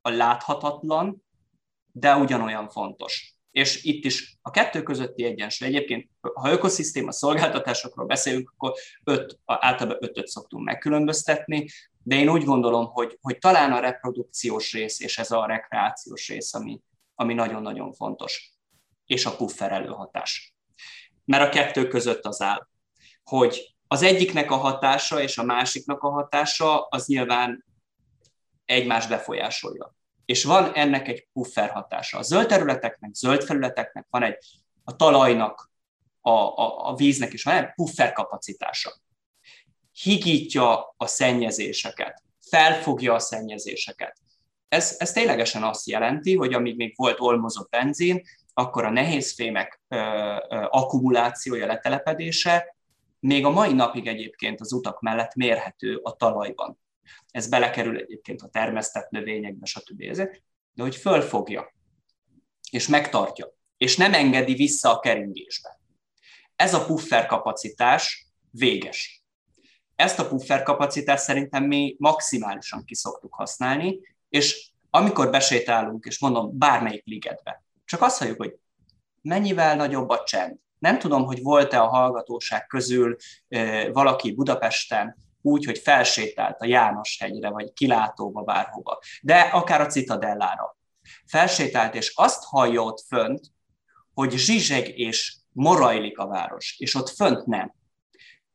a 0.02 0.10
láthatatlan, 0.10 1.24
de 1.92 2.16
ugyanolyan 2.16 2.70
fontos. 2.70 3.36
És 3.52 3.84
itt 3.84 4.06
is 4.06 4.38
a 4.42 4.52
kettő 4.52 4.84
közötti 4.84 5.24
egyensúly. 5.24 5.68
Egyébként, 5.68 6.10
ha 6.34 6.52
ökoszisztéma 6.52 7.12
szolgáltatásokról 7.12 8.06
beszélünk, 8.06 8.54
akkor 8.56 8.74
öt, 9.04 9.40
általában 9.46 9.98
ötöt 10.02 10.28
szoktunk 10.28 10.66
megkülönböztetni 10.66 11.68
de 12.08 12.16
én 12.16 12.30
úgy 12.30 12.44
gondolom, 12.44 12.86
hogy, 12.86 13.18
hogy 13.22 13.38
talán 13.38 13.72
a 13.72 13.80
reprodukciós 13.80 14.74
rész 14.74 15.00
és 15.00 15.18
ez 15.18 15.32
a 15.32 15.46
rekreációs 15.46 16.28
rész, 16.28 16.54
ami, 16.54 16.82
ami 17.16 17.34
nagyon-nagyon 17.34 17.94
fontos, 17.94 18.52
és 19.06 19.26
a 19.26 19.36
puffer 19.36 19.72
előhatás. 19.72 20.56
Mert 21.26 21.44
a 21.44 21.50
kettő 21.50 21.88
között 21.88 22.26
az 22.26 22.42
áll, 22.42 22.68
hogy 23.24 23.76
az 23.88 24.02
egyiknek 24.02 24.52
a 24.52 24.56
hatása 24.56 25.22
és 25.22 25.38
a 25.38 25.44
másiknak 25.44 26.04
a 26.04 26.10
hatása 26.10 26.82
az 26.82 27.08
nyilván 27.08 27.66
egymás 28.66 29.08
befolyásolja. 29.08 29.96
És 30.26 30.44
van 30.44 30.74
ennek 30.74 31.08
egy 31.08 31.28
puffer 31.34 31.70
hatása. 31.70 32.18
A 32.18 32.22
zöld 32.22 32.48
területeknek, 32.48 33.14
zöld 33.14 33.44
felületeknek 33.44 34.08
van 34.10 34.24
egy, 34.24 34.38
a 34.84 34.96
talajnak, 34.96 35.72
a, 36.22 36.30
a, 36.30 36.90
a 36.90 36.96
víznek 36.96 37.34
is 37.34 37.44
van 37.44 37.56
egy 37.56 37.74
puffer 37.74 38.14
kapacitása 38.14 39.04
higítja 40.02 40.94
a 40.98 41.08
szennyezéseket, 41.08 42.24
felfogja 42.50 43.14
a 43.14 43.20
szennyezéseket. 43.20 44.18
Ez, 44.68 44.96
ez 45.00 45.12
ténylegesen 45.12 45.64
azt 45.64 45.88
jelenti, 45.88 46.36
hogy 46.36 46.54
amíg 46.54 46.76
még 46.76 46.94
volt 46.96 47.20
olmozott 47.20 47.70
benzin, 47.70 48.22
akkor 48.54 48.86
a 48.86 48.90
nehézfémek 48.90 49.82
ö, 49.88 49.96
ö, 49.98 50.68
akkumulációja, 50.70 51.66
letelepedése 51.66 52.76
még 53.20 53.46
a 53.46 53.50
mai 53.50 53.74
napig 53.74 54.08
egyébként 54.08 54.62
az 54.62 54.74
utak 54.74 55.02
mellett 55.02 55.36
mérhető 55.36 56.00
a 56.04 56.16
talajban. 56.16 56.80
Ez 57.32 57.48
belekerül 57.48 57.98
egyébként 57.98 58.42
a 58.42 58.48
termesztett 58.48 59.10
növényekbe, 59.10 59.66
stb. 59.66 60.04
De 60.74 60.84
hogy 60.84 60.96
fölfogja, 60.96 61.76
és 62.72 62.88
megtartja, 62.88 63.56
és 63.78 63.98
nem 63.98 64.14
engedi 64.14 64.54
vissza 64.54 64.92
a 64.96 65.00
keringésbe. 65.00 65.80
Ez 66.56 66.74
a 66.74 66.86
puffer 66.86 67.26
kapacitás 67.26 68.28
véges. 68.52 69.25
Ezt 69.96 70.20
a 70.20 70.28
puffer 70.28 70.64
kapacitást 70.64 71.24
szerintem 71.24 71.64
mi 71.64 71.96
maximálisan 72.00 72.84
ki 72.84 72.96
szoktuk 72.96 73.34
használni, 73.34 74.00
és 74.30 74.70
amikor 74.90 75.30
besétálunk, 75.30 76.06
és 76.06 76.20
mondom, 76.20 76.58
bármelyik 76.58 77.06
ligetbe, 77.06 77.64
csak 77.86 78.02
azt 78.02 78.18
halljuk, 78.18 78.38
hogy 78.38 78.56
mennyivel 79.22 79.76
nagyobb 79.76 80.10
a 80.10 80.24
csend. 80.24 80.56
Nem 80.80 81.00
tudom, 81.00 81.26
hogy 81.26 81.42
volt-e 81.42 81.82
a 81.82 81.88
hallgatóság 81.88 82.66
közül 82.66 83.16
valaki 83.92 84.34
Budapesten 84.34 85.24
úgy, 85.42 85.66
hogy 85.66 85.78
felsétált 85.78 86.62
a 86.62 86.66
János 86.66 87.18
hegyre, 87.20 87.50
vagy 87.50 87.74
kilátóba 87.74 88.42
bárhova, 88.42 89.00
de 89.22 89.40
akár 89.40 89.82
a 89.82 89.86
Citadellára. 89.86 90.78
Felsétált, 91.26 91.96
és 91.96 92.14
azt 92.16 92.44
hallja 92.44 92.82
ott 92.82 93.04
fönt, 93.08 93.52
hogy 94.14 94.32
zsizseg 94.32 95.00
és 95.00 95.38
morajlik 95.52 96.18
a 96.18 96.28
város, 96.28 96.76
és 96.80 96.96
ott 96.96 97.10
fönt 97.10 97.46
nem. 97.46 97.74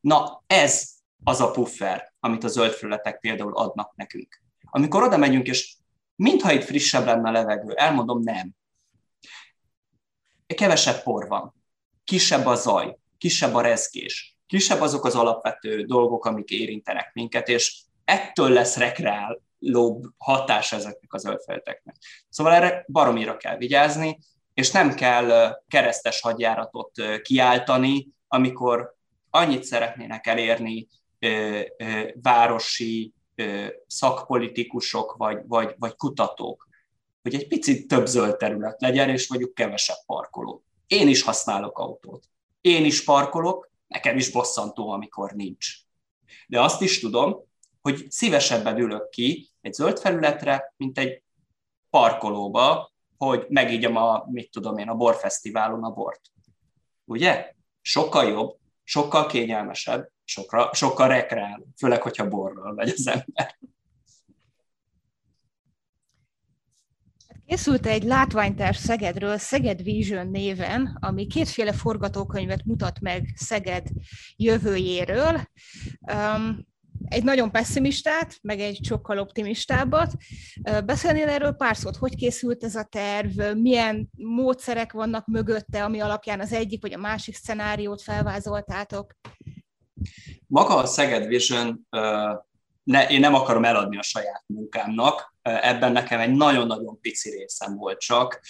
Na, 0.01 0.43
ez 0.47 0.89
az 1.25 1.41
a 1.41 1.51
puffer, 1.51 2.13
amit 2.21 2.45
a 2.45 2.49
zöld 2.49 2.73
felületek 2.73 3.21
például 3.21 3.57
adnak 3.57 3.93
nekünk. 3.97 4.43
Amikor 4.65 5.03
oda 5.03 5.17
megyünk, 5.17 5.47
és 5.47 5.75
mintha 6.17 6.53
itt 6.53 6.65
frissebb 6.65 7.05
lenne 7.05 7.29
a 7.29 7.33
levegő, 7.33 7.73
elmondom, 7.75 8.23
nem. 8.23 8.55
Kevesebb 10.47 11.03
por 11.03 11.29
van, 11.29 11.55
kisebb 12.05 12.47
a 12.47 12.55
zaj, 12.55 12.97
kisebb 13.19 13.55
a 13.55 13.61
rezgés, 13.61 14.39
kisebb 14.47 14.81
azok 14.81 15.05
az 15.05 15.15
alapvető 15.15 15.85
dolgok, 15.85 16.25
amik 16.25 16.51
érintenek 16.51 17.11
minket, 17.13 17.49
és 17.49 17.83
ettől 18.05 18.51
lesz 18.51 18.77
rekreálóbb 18.77 20.05
hatás 20.17 20.73
ezeknek 20.73 21.13
az 21.13 21.23
zöldfelületeknek. 21.23 21.97
Szóval 22.29 22.53
erre 22.53 22.85
baromira 22.89 23.37
kell 23.37 23.57
vigyázni, 23.57 24.19
és 24.55 24.71
nem 24.71 24.95
kell 24.95 25.59
keresztes 25.69 26.21
hadjáratot 26.21 26.93
kiáltani, 27.23 28.09
amikor 28.29 28.97
annyit 29.31 29.65
szeretnének 29.65 30.27
elérni 30.27 30.89
városi 32.23 33.15
szakpolitikusok 33.87 35.15
vagy, 35.17 35.39
vagy, 35.47 35.75
vagy 35.79 35.97
kutatók, 35.97 36.69
hogy 37.23 37.35
egy 37.35 37.47
picit 37.47 37.89
több 37.89 38.07
zöld 38.07 38.37
terület 38.37 38.81
legyen, 38.81 39.09
és 39.09 39.29
mondjuk 39.29 39.55
kevesebb 39.55 40.05
parkoló. 40.07 40.65
Én 40.87 41.09
is 41.09 41.23
használok 41.23 41.79
autót. 41.79 42.25
Én 42.61 42.85
is 42.85 43.05
parkolok, 43.05 43.71
nekem 43.87 44.17
is 44.17 44.31
bosszantó, 44.31 44.91
amikor 44.91 45.33
nincs. 45.33 45.67
De 46.47 46.61
azt 46.61 46.81
is 46.81 47.01
tudom, 47.01 47.49
hogy 47.81 48.07
szívesebben 48.11 48.79
ülök 48.79 49.09
ki 49.09 49.51
egy 49.61 49.73
zöld 49.73 49.99
felületre, 49.99 50.75
mint 50.77 50.99
egy 50.99 51.23
parkolóba, 51.91 52.93
hogy 53.17 53.47
megígyam 53.49 53.97
a, 53.97 54.25
mit 54.27 54.51
tudom 54.51 54.79
én, 54.79 54.89
a 54.89 54.95
borfesztiválon 54.95 55.85
a 55.85 55.91
bort. 55.91 56.21
Ugye? 57.05 57.55
Sokkal 57.81 58.29
jobb, 58.29 58.60
sokkal 58.91 59.27
kényelmesebb, 59.27 60.11
sokkal, 60.25 60.71
sokkal 60.73 61.09
rekreál, 61.09 61.67
főleg, 61.77 62.03
hogyha 62.03 62.29
borral 62.29 62.73
megy 62.73 62.89
az 62.89 63.07
ember. 63.07 63.59
Készült 67.47 67.87
egy 67.87 68.03
látványterv 68.03 68.77
Szegedről, 68.77 69.39
Szeged 69.39 69.83
Vision 69.83 70.29
néven, 70.29 70.99
ami 71.01 71.27
kétféle 71.27 71.73
forgatókönyvet 71.73 72.65
mutat 72.65 73.01
meg 73.01 73.33
Szeged 73.35 73.89
jövőjéről. 74.37 75.51
Egy 77.05 77.25
nagyon 77.25 77.51
pessimistát, 77.51 78.39
meg 78.43 78.61
egy 78.61 78.79
sokkal 78.83 79.19
optimistábbat. 79.19 80.13
Beszélnél 80.85 81.29
erről 81.29 81.53
pár 81.53 81.77
szót, 81.77 81.97
hogy 81.97 82.17
készült 82.17 82.65
ez 82.65 82.75
a 82.75 82.85
terv, 82.85 83.41
milyen 83.57 84.11
módszerek 84.17 84.93
vannak 84.93 85.27
mögötte, 85.27 85.85
ami 85.85 86.01
alapján 86.01 86.41
az 86.41 86.53
egyik 86.53 86.83
vagy 86.83 86.93
a 86.93 86.99
másik 86.99 87.35
szenáriót 87.35 88.03
felvázoltátok? 88.03 89.15
Maga 90.47 90.77
a 90.77 90.87
Szeged 90.87 91.27
Vision, 91.27 91.87
ne, 92.83 93.09
én 93.09 93.21
nem 93.21 93.35
akarom 93.35 93.65
eladni 93.65 93.99
a 93.99 94.03
saját 94.03 94.45
munkámnak, 94.47 95.35
ebben 95.43 95.93
nekem 95.93 96.21
egy 96.21 96.33
nagyon-nagyon 96.33 97.01
pici 97.01 97.31
részem 97.31 97.77
volt 97.77 97.99
csak, 97.99 98.41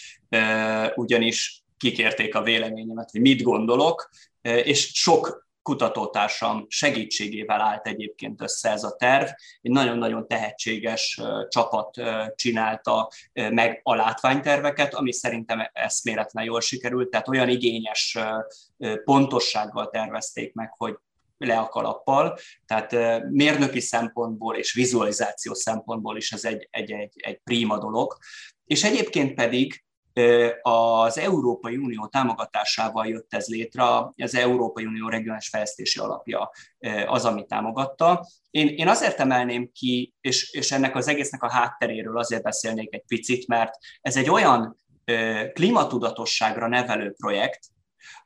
ugyanis 0.95 1.65
kikérték 1.77 2.35
a 2.35 2.43
véleményemet, 2.43 3.11
hogy 3.11 3.21
mit 3.21 3.43
gondolok, 3.43 4.11
és 4.43 4.91
sok 4.95 5.49
kutatótársam 5.71 6.67
segítségével 6.69 7.61
állt 7.61 7.87
egyébként 7.87 8.43
össze 8.43 8.71
ez 8.71 8.85
a 8.85 8.97
terv. 8.97 9.29
Egy 9.61 9.71
nagyon-nagyon 9.71 10.27
tehetséges 10.27 11.21
csapat 11.49 12.01
csinálta 12.35 13.11
meg 13.33 13.81
a 13.83 13.95
látványterveket, 13.95 14.95
ami 14.95 15.13
szerintem 15.13 15.71
eszméletlen 15.73 16.45
jól 16.45 16.61
sikerült, 16.61 17.11
tehát 17.11 17.29
olyan 17.29 17.49
igényes 17.49 18.19
pontossággal 19.05 19.89
tervezték 19.89 20.55
meg, 20.55 20.75
hogy 20.77 20.97
le 21.39 21.59
a 21.59 21.69
kalappal, 21.69 22.39
tehát 22.67 23.23
mérnöki 23.31 23.81
szempontból 23.81 24.57
és 24.57 24.73
vizualizáció 24.73 25.55
szempontból 25.55 26.17
is 26.17 26.33
ez 26.33 26.45
egy, 26.45 26.69
egy, 26.71 26.91
egy, 26.91 27.13
egy 27.17 27.41
prima 27.45 27.79
dolog. 27.79 28.17
És 28.65 28.85
egyébként 28.85 29.35
pedig 29.35 29.85
az 30.63 31.19
Európai 31.19 31.77
Unió 31.77 32.07
támogatásával 32.07 33.07
jött 33.07 33.35
ez 33.35 33.47
létre, 33.47 33.85
az 34.17 34.35
Európai 34.35 34.85
Unió 34.85 35.09
regionális 35.09 35.49
fejlesztési 35.49 35.99
alapja 35.99 36.51
az, 37.07 37.25
ami 37.25 37.47
támogatta. 37.47 38.27
Én, 38.51 38.69
én 38.69 38.89
azért 38.89 39.21
emelném 39.21 39.71
ki, 39.73 40.15
és, 40.21 40.53
és 40.53 40.73
ennek 40.73 40.97
az 40.97 41.09
egésznek 41.09 41.43
a 41.43 41.51
hátteréről 41.51 42.19
azért 42.19 42.43
beszélnék 42.43 42.95
egy 42.95 43.05
picit, 43.07 43.47
mert 43.47 43.75
ez 44.01 44.17
egy 44.17 44.31
olyan 44.31 44.77
klímatudatosságra 45.53 46.69
nevelő 46.69 47.13
projekt, 47.13 47.61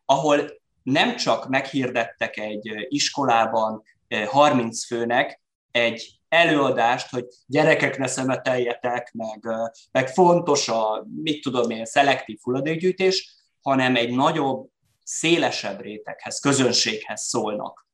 ahol 0.05 0.51
nem 0.83 1.17
csak 1.17 1.49
meghirdettek 1.49 2.37
egy 2.37 2.87
iskolában 2.89 3.83
30 4.27 4.87
főnek 4.87 5.43
egy 5.75 6.21
előadást, 6.29 7.11
hogy 7.11 7.27
gyerekek 7.47 7.99
ne 7.99 8.07
szemeteljetek, 8.07 9.13
meg, 9.13 9.47
meg 9.93 10.09
fontos 10.09 10.69
a, 10.69 11.07
mit 11.23 11.43
tudom 11.43 11.71
én, 11.71 11.85
szelektív 11.85 12.39
hulladékgyűjtés, 12.43 13.35
hanem 13.63 13.97
egy 13.97 14.15
nagyobb, 14.15 14.69
szélesebb 15.03 15.81
réteghez, 15.81 16.41
közönséghez 16.41 17.23
szólnak. 17.23 17.87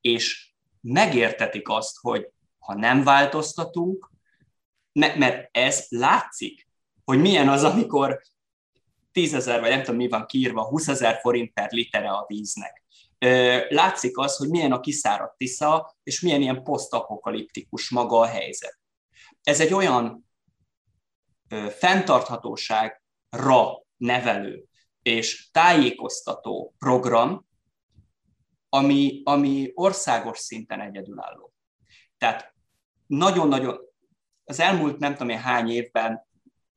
És 0.00 0.52
megértetik 0.80 1.68
azt, 1.68 1.98
hogy 2.00 2.28
ha 2.58 2.74
nem 2.74 3.04
változtatunk, 3.04 4.10
mert 4.92 5.56
ez 5.56 5.86
látszik, 5.88 6.68
hogy 7.04 7.20
milyen 7.20 7.48
az, 7.48 7.64
amikor 7.64 8.20
tízezer, 9.12 9.60
vagy 9.60 9.70
nem 9.70 9.82
tudom 9.82 9.96
mi 9.96 10.08
van 10.08 10.26
kiírva, 10.26 10.64
20 10.64 10.88
ezer 10.88 11.18
forint 11.20 11.52
per 11.52 11.70
litere 11.70 12.10
a 12.10 12.24
víznek 12.26 12.84
látszik 13.68 14.18
az, 14.18 14.36
hogy 14.36 14.48
milyen 14.48 14.72
a 14.72 14.80
kiszáradt 14.80 15.36
Tisza, 15.36 15.96
és 16.02 16.20
milyen 16.20 16.40
ilyen 16.40 16.62
posztapokaliptikus 16.62 17.90
maga 17.90 18.18
a 18.18 18.26
helyzet. 18.26 18.78
Ez 19.42 19.60
egy 19.60 19.72
olyan 19.72 20.30
fenntarthatóságra 21.78 23.82
nevelő 23.96 24.64
és 25.02 25.50
tájékoztató 25.50 26.74
program, 26.78 27.46
ami, 28.68 29.20
ami 29.24 29.70
országos 29.74 30.38
szinten 30.38 30.80
egyedülálló. 30.80 31.52
Tehát 32.18 32.54
nagyon-nagyon, 33.06 33.78
az 34.44 34.60
elmúlt 34.60 34.98
nem 34.98 35.12
tudom 35.12 35.28
én 35.28 35.38
hány 35.38 35.70
évben 35.70 36.27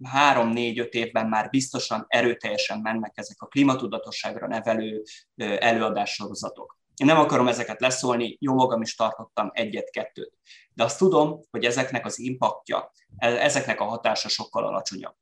három-négy-öt 0.03 0.93
évben 0.93 1.27
már 1.27 1.49
biztosan 1.49 2.05
erőteljesen 2.07 2.79
mennek 2.79 3.11
ezek 3.15 3.41
a 3.41 3.47
klímatudatosságra 3.47 4.47
nevelő 4.47 5.03
előadássorozatok. 5.35 6.79
Én 6.95 7.07
nem 7.07 7.17
akarom 7.17 7.47
ezeket 7.47 7.81
leszólni, 7.81 8.37
jó 8.39 8.53
magam 8.53 8.81
is 8.81 8.95
tartottam 8.95 9.49
egyet-kettőt, 9.53 10.33
de 10.73 10.83
azt 10.83 10.97
tudom, 10.97 11.41
hogy 11.51 11.65
ezeknek 11.65 12.05
az 12.05 12.19
impaktja, 12.19 12.91
e, 13.17 13.27
ezeknek 13.27 13.79
a 13.79 13.83
hatása 13.83 14.29
sokkal 14.29 14.65
alacsonyabb. 14.65 15.15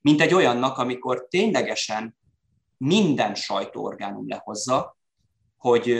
Mint 0.00 0.20
egy 0.20 0.34
olyannak, 0.34 0.78
amikor 0.78 1.26
ténylegesen 1.28 2.16
minden 2.76 3.34
sajtóorgánum 3.34 4.28
lehozza, 4.28 4.96
hogy 5.56 5.96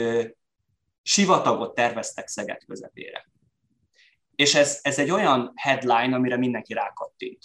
sivatagot 1.01 1.75
terveztek 1.75 2.27
Szeged 2.27 2.65
közepére. 2.65 3.29
És 4.35 4.55
ez, 4.55 4.79
ez 4.81 4.99
egy 4.99 5.09
olyan 5.09 5.51
headline, 5.55 6.15
amire 6.15 6.37
mindenki 6.37 6.73
rákattint 6.73 7.39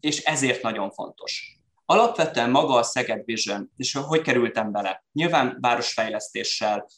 és 0.00 0.24
ezért 0.24 0.62
nagyon 0.62 0.90
fontos. 0.90 1.58
Alapvetően 1.84 2.50
maga 2.50 2.74
a 2.74 2.82
Szeged 2.82 3.24
Vision, 3.24 3.72
és 3.76 3.92
hogy 3.92 4.20
kerültem 4.20 4.72
bele? 4.72 5.04
Nyilván 5.12 5.58
városfejlesztéssel, 5.60 6.88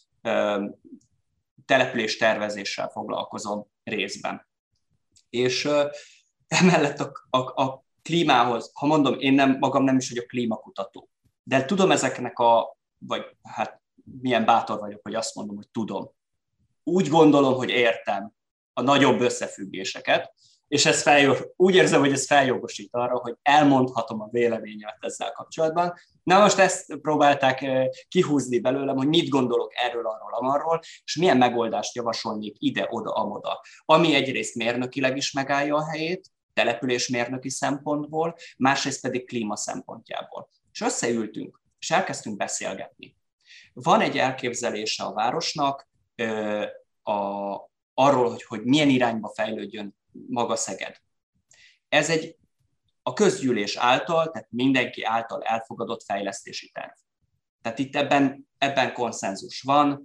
település 1.67 2.17
tervezéssel 2.17 2.89
foglalkozom 2.89 3.67
részben. 3.85 4.47
És 5.31 5.69
emellett 6.49 7.01
a, 7.01 7.13
a, 7.31 7.63
a 7.63 7.85
klímához, 8.03 8.71
ha 8.75 8.87
mondom, 8.87 9.19
én 9.19 9.33
nem, 9.33 9.57
magam 9.59 9.85
nem 9.85 9.97
is 9.97 10.09
vagyok 10.09 10.27
klímakutató, 10.27 11.09
de 11.43 11.65
tudom 11.65 11.91
ezeknek 11.91 12.39
a, 12.39 12.77
vagy 12.99 13.37
hát 13.43 13.81
milyen 14.21 14.45
bátor 14.45 14.79
vagyok, 14.79 15.01
hogy 15.03 15.15
azt 15.15 15.35
mondom, 15.35 15.57
hogy 15.57 15.69
tudom. 15.69 16.11
Úgy 16.85 17.09
gondolom, 17.09 17.55
hogy 17.55 17.71
értem 17.71 18.33
a 18.73 18.83
nagyobb 18.83 19.21
összefüggéseket, 19.21 20.33
és 20.69 20.87
ez 20.87 21.03
feljog, 21.03 21.53
úgy 21.57 21.75
érzem, 21.75 22.01
hogy 22.01 22.13
ez 22.13 22.27
feljogosít 22.27 22.89
arra, 22.95 23.19
hogy 23.19 23.35
elmondhatom 23.43 24.21
a 24.21 24.29
véleményet 24.31 24.97
ezzel 25.01 25.33
kapcsolatban. 25.33 25.95
Na 26.23 26.41
most 26.41 26.59
ezt 26.59 26.97
próbálták 26.97 27.65
kihúzni 28.09 28.61
belőlem, 28.61 28.97
hogy 28.97 29.09
mit 29.09 29.29
gondolok 29.29 29.73
erről, 29.75 30.07
arról, 30.07 30.35
amarról, 30.35 30.81
és 31.05 31.17
milyen 31.17 31.37
megoldást 31.37 31.95
javasolnék 31.95 32.57
ide, 32.59 32.87
oda, 32.91 33.11
amoda. 33.11 33.61
Ami 33.85 34.15
egyrészt 34.15 34.55
mérnökileg 34.55 35.17
is 35.17 35.33
megállja 35.33 35.77
a 35.77 35.89
helyét, 35.91 36.31
településmérnöki 36.55 37.51
szempontból, 37.51 38.35
másrészt 38.57 39.01
pedig 39.01 39.27
klíma 39.27 39.57
szempontjából. 39.57 40.51
És 40.73 40.81
összeültünk, 40.81 41.61
és 41.79 41.91
elkezdtünk 41.91 42.37
beszélgetni. 42.37 43.17
Van 43.73 44.01
egy 44.01 44.19
elképzelése 44.19 45.05
a 45.05 45.13
városnak 45.13 45.89
a, 47.03 47.13
arról, 47.95 48.31
hogy, 48.31 48.43
hogy 48.43 48.65
milyen 48.65 48.89
irányba 48.89 49.29
fejlődjön 49.29 49.98
maga 50.29 50.57
Szeged. 50.57 50.97
Ez 51.89 52.11
egy 52.11 52.37
a 53.03 53.13
közgyűlés 53.13 53.77
által, 53.77 54.31
tehát 54.31 54.49
mindenki 54.51 55.03
által 55.03 55.43
elfogadott 55.43 56.03
fejlesztési 56.03 56.71
terv. 56.71 56.93
Tehát 57.63 57.79
itt 57.79 57.97
ebben, 57.97 58.49
ebben 58.59 58.93
konszenzus 58.93 59.61
van, 59.61 60.05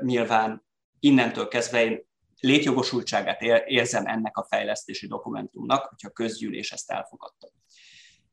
nyilván 0.00 0.66
innentől 1.00 1.48
kezdve 1.48 1.84
én 1.84 2.08
létjogosultságát 2.40 3.42
érzem 3.66 4.06
ennek 4.06 4.36
a 4.36 4.46
fejlesztési 4.48 5.06
dokumentumnak, 5.06 5.84
hogyha 5.86 6.08
a 6.08 6.12
közgyűlés 6.12 6.72
ezt 6.72 6.90
elfogadta. 6.90 7.48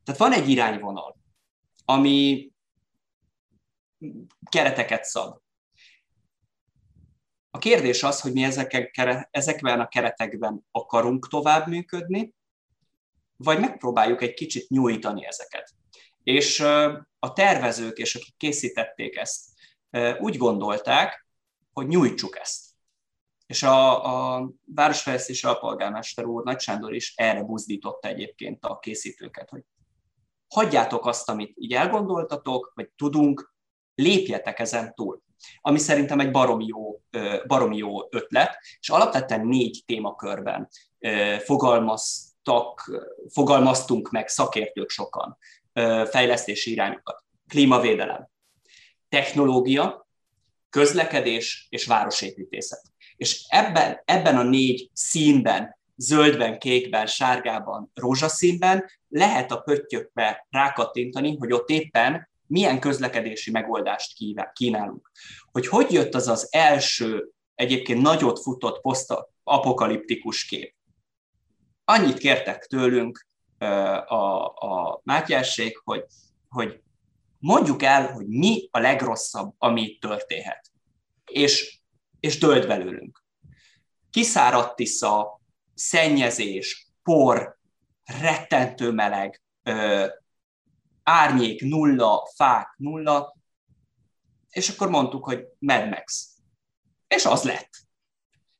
Tehát 0.04 0.20
van 0.20 0.32
egy 0.32 0.48
irányvonal, 0.48 1.16
ami 1.84 2.50
kereteket 4.50 5.04
szab. 5.04 5.40
A 7.58 7.60
kérdés 7.60 8.02
az, 8.02 8.20
hogy 8.20 8.32
mi 8.32 8.46
ezekben 9.30 9.80
a 9.80 9.88
keretekben 9.88 10.66
akarunk 10.70 11.28
tovább 11.28 11.66
működni, 11.66 12.34
vagy 13.36 13.60
megpróbáljuk 13.60 14.22
egy 14.22 14.34
kicsit 14.34 14.68
nyújtani 14.68 15.26
ezeket. 15.26 15.70
És 16.22 16.60
a 17.18 17.32
tervezők 17.32 17.98
és 17.98 18.14
akik 18.14 18.34
készítették 18.36 19.16
ezt, 19.16 19.44
úgy 20.18 20.36
gondolták, 20.36 21.26
hogy 21.72 21.86
nyújtsuk 21.86 22.38
ezt. 22.38 22.64
És 23.46 23.62
a, 23.62 24.36
a 24.36 24.50
városfejlesztési 24.64 25.46
alpolgármester 25.46 26.24
úr, 26.24 26.44
Nagy 26.44 26.60
Sándor 26.60 26.94
is 26.94 27.14
erre 27.16 27.42
buzdította 27.42 28.08
egyébként 28.08 28.64
a 28.64 28.78
készítőket, 28.78 29.50
hogy 29.50 29.62
hagyjátok 30.48 31.06
azt, 31.06 31.28
amit 31.28 31.52
így 31.54 31.72
elgondoltatok, 31.72 32.72
vagy 32.74 32.90
tudunk, 32.96 33.54
lépjetek 33.94 34.58
ezen 34.58 34.94
túl. 34.94 35.26
Ami 35.60 35.78
szerintem 35.78 36.20
egy 36.20 36.30
baromi 36.30 36.66
jó, 36.66 37.00
baromi 37.46 37.76
jó 37.76 38.08
ötlet, 38.10 38.58
és 38.80 38.88
alapvetően 38.88 39.46
négy 39.46 39.82
témakörben 39.86 40.68
fogalmaztak, 41.44 43.00
fogalmaztunk 43.28 44.10
meg 44.10 44.28
szakértők 44.28 44.90
sokan 44.90 45.38
fejlesztési 46.10 46.70
irányokat. 46.70 47.24
Klímavédelem, 47.48 48.28
technológia, 49.08 50.08
közlekedés 50.70 51.66
és 51.70 51.86
városépítészet. 51.86 52.82
És 53.16 53.44
ebben, 53.48 54.02
ebben 54.04 54.36
a 54.36 54.42
négy 54.42 54.90
színben, 54.92 55.78
zöldben, 55.96 56.58
kékben, 56.58 57.06
sárgában, 57.06 57.90
rózsaszínben 57.94 58.84
lehet 59.08 59.50
a 59.50 59.60
pöttyökbe 59.60 60.46
rákattintani, 60.50 61.36
hogy 61.36 61.52
ott 61.52 61.68
éppen 61.68 62.27
milyen 62.48 62.80
közlekedési 62.80 63.50
megoldást 63.50 64.18
kínálunk. 64.52 65.10
Hogy 65.52 65.66
hogy 65.66 65.92
jött 65.92 66.14
az 66.14 66.28
az 66.28 66.48
első, 66.50 67.32
egyébként 67.54 68.02
nagyot 68.02 68.42
futott 68.42 68.80
posztapokaliptikus 68.80 70.44
kép. 70.44 70.74
Annyit 71.84 72.18
kértek 72.18 72.66
tőlünk 72.66 73.26
a, 74.06 74.44
a 74.44 75.00
Mátyásség, 75.04 75.80
hogy, 75.84 76.04
hogy 76.48 76.80
mondjuk 77.38 77.82
el, 77.82 78.12
hogy 78.12 78.26
mi 78.26 78.68
a 78.70 78.78
legrosszabb, 78.78 79.54
ami 79.58 79.82
itt 79.82 80.00
történhet. 80.00 80.70
És, 81.24 81.80
és 82.20 82.38
dölt 82.38 82.66
belőlünk. 82.66 83.24
Kiszáradt 84.10 84.76
tisza, 84.76 85.40
szennyezés, 85.74 86.88
por, 87.02 87.58
rettentő 88.20 88.90
meleg, 88.90 89.42
árnyék 91.08 91.60
nulla, 91.62 92.28
fák 92.34 92.74
nulla, 92.76 93.36
és 94.50 94.68
akkor 94.68 94.88
mondtuk, 94.88 95.24
hogy 95.24 95.46
Mad 95.58 95.88
Max. 95.88 96.34
És 97.06 97.24
az 97.24 97.42
lett. 97.42 97.70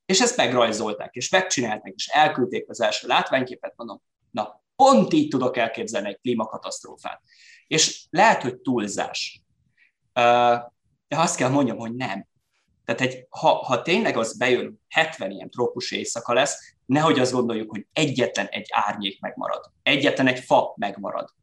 És 0.04 0.20
ezt 0.20 0.36
megrajzolták, 0.36 1.14
és 1.14 1.28
megcsinálták, 1.28 1.92
és 1.96 2.06
elküldték 2.06 2.68
az 2.68 2.80
első 2.80 3.06
látványképet, 3.06 3.72
mondom, 3.76 4.02
na, 4.30 4.62
pont 4.76 5.12
így 5.12 5.28
tudok 5.28 5.56
elképzelni 5.56 6.08
egy 6.08 6.20
klímakatasztrófát. 6.20 7.22
És 7.66 8.06
lehet, 8.10 8.42
hogy 8.42 8.56
túlzás. 8.56 9.42
De 10.12 11.16
azt 11.16 11.36
kell 11.36 11.50
mondjam, 11.50 11.76
hogy 11.78 11.94
nem. 11.94 12.26
Tehát 12.84 13.00
egy, 13.00 13.26
ha, 13.28 13.48
ha 13.48 13.82
tényleg 13.82 14.16
az 14.16 14.36
bejön, 14.36 14.80
70 14.88 15.30
ilyen 15.30 15.50
trópusi 15.50 15.96
éjszaka 15.96 16.32
lesz, 16.32 16.74
nehogy 16.86 17.18
azt 17.18 17.32
gondoljuk, 17.32 17.70
hogy 17.70 17.86
egyetlen 17.92 18.46
egy 18.46 18.68
árnyék 18.70 19.20
megmarad, 19.20 19.72
egyetlen 19.82 20.26
egy 20.26 20.38
fa 20.38 20.74
megmarad. 20.76 21.36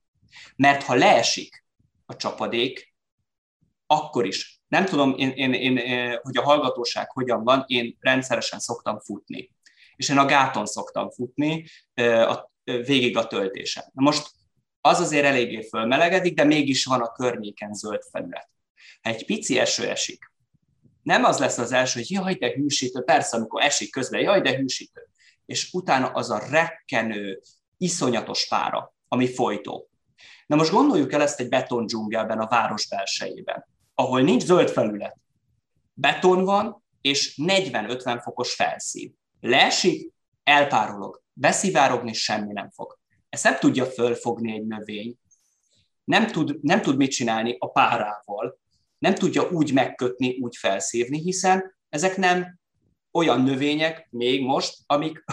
Mert 0.55 0.83
ha 0.83 0.93
leesik 0.93 1.65
a 2.05 2.15
csapadék, 2.15 2.93
akkor 3.87 4.25
is. 4.25 4.61
Nem 4.67 4.85
tudom, 4.85 5.13
én, 5.17 5.31
én, 5.31 5.53
én, 5.53 5.77
hogy 6.21 6.37
a 6.37 6.43
hallgatóság 6.43 7.11
hogyan 7.11 7.43
van, 7.43 7.63
én 7.67 7.97
rendszeresen 7.99 8.59
szoktam 8.59 8.99
futni. 8.99 9.51
És 9.95 10.09
én 10.09 10.17
a 10.17 10.25
gáton 10.25 10.65
szoktam 10.65 11.09
futni 11.09 11.65
a, 12.27 12.51
végig 12.63 13.17
a 13.17 13.27
töltésen. 13.27 13.83
Na 13.93 14.01
most 14.01 14.31
az 14.81 14.99
azért 14.99 15.25
eléggé 15.25 15.61
fölmelegedik, 15.61 16.33
de 16.33 16.43
mégis 16.43 16.85
van 16.85 17.01
a 17.01 17.11
környéken 17.11 17.73
zöld 17.73 18.01
felület. 18.11 18.49
Ha 19.01 19.09
egy 19.09 19.25
pici 19.25 19.59
eső 19.59 19.89
esik, 19.89 20.33
nem 21.05 21.23
az 21.23 21.39
lesz 21.39 21.57
az 21.57 21.71
első, 21.71 21.99
hogy 21.99 22.11
jaj, 22.11 22.33
de 22.33 22.51
hűsítő, 22.51 23.03
persze, 23.03 23.37
amikor 23.37 23.61
esik 23.61 23.91
közben, 23.91 24.21
jaj, 24.21 24.41
de 24.41 24.55
hűsítő. 24.57 25.09
És 25.45 25.69
utána 25.73 26.07
az 26.07 26.29
a 26.29 26.41
rekkenő, 26.49 27.41
iszonyatos 27.77 28.47
pára, 28.47 28.95
ami 29.07 29.33
folytó. 29.33 29.89
Na 30.45 30.55
most 30.55 30.71
gondoljuk 30.71 31.13
el 31.13 31.21
ezt 31.21 31.39
egy 31.39 31.49
beton 31.49 31.85
dzsungelben, 31.85 32.39
a 32.39 32.47
város 32.47 32.87
belsejében, 32.87 33.65
ahol 33.93 34.21
nincs 34.21 34.43
zöld 34.43 34.69
felület. 34.69 35.17
Beton 35.93 36.43
van, 36.43 36.83
és 37.01 37.39
40-50 37.43 38.19
fokos 38.23 38.53
felszín. 38.53 39.17
Leesik, 39.39 40.13
elpárolog, 40.43 41.21
beszivárogni 41.33 42.13
semmi 42.13 42.53
nem 42.53 42.69
fog. 42.69 42.99
Ezt 43.29 43.43
nem 43.43 43.57
tudja 43.59 43.85
fölfogni 43.85 44.53
egy 44.53 44.65
növény, 44.65 45.17
nem 46.03 46.27
tud, 46.27 46.57
nem 46.61 46.81
tud 46.81 46.97
mit 46.97 47.11
csinálni 47.11 47.55
a 47.59 47.71
párával, 47.71 48.59
nem 48.97 49.13
tudja 49.13 49.49
úgy 49.49 49.73
megkötni, 49.73 50.37
úgy 50.41 50.55
felszívni, 50.55 51.19
hiszen 51.19 51.75
ezek 51.89 52.17
nem 52.17 52.59
olyan 53.11 53.41
növények 53.41 54.07
még 54.09 54.41
most, 54.41 54.77
amik, 54.85 55.23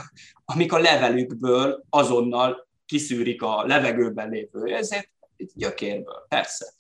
amik 0.45 0.73
a 0.73 0.79
levelükből 0.79 1.85
azonnal 1.91 2.69
kiszűrik 2.93 3.43
a 3.43 3.64
levegőben 3.66 4.28
lévő, 4.28 4.74
ezért 4.74 5.09
gyökérből, 5.55 6.26
persze. 6.28 6.72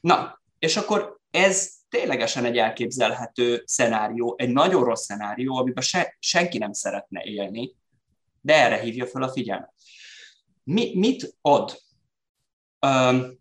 Na, 0.00 0.42
és 0.58 0.76
akkor 0.76 1.20
ez 1.30 1.72
ténylegesen 1.88 2.44
egy 2.44 2.56
elképzelhető 2.56 3.62
szenárió, 3.66 4.34
egy 4.38 4.48
nagyon 4.48 4.84
rossz 4.84 5.04
szenárió, 5.04 5.56
amiben 5.56 5.82
se, 5.82 6.16
senki 6.18 6.58
nem 6.58 6.72
szeretne 6.72 7.22
élni, 7.22 7.74
de 8.40 8.54
erre 8.54 8.80
hívja 8.80 9.06
fel 9.06 9.22
a 9.22 9.28
figyelmet. 9.28 9.72
Mi, 10.64 10.92
mit 10.94 11.36
ad? 11.40 11.82
Um, 12.86 13.38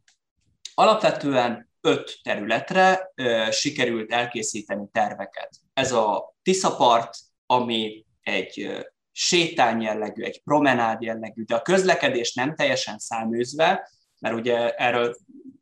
alapvetően 0.73 1.69
öt 1.81 2.19
területre 2.23 3.11
uh, 3.15 3.49
sikerült 3.49 4.11
elkészíteni 4.11 4.87
terveket. 4.91 5.49
Ez 5.73 5.91
a 5.91 6.35
Tiszapart, 6.41 7.17
ami 7.45 8.05
egy 8.21 8.87
sétány 9.21 9.81
jellegű, 9.81 10.23
egy 10.23 10.41
promenád 10.43 11.01
jellegű, 11.01 11.43
de 11.43 11.55
a 11.55 11.61
közlekedés 11.61 12.33
nem 12.33 12.55
teljesen 12.55 12.97
száműzve, 12.97 13.89
mert 14.19 14.35
ugye 14.35 14.73
erről 14.75 15.17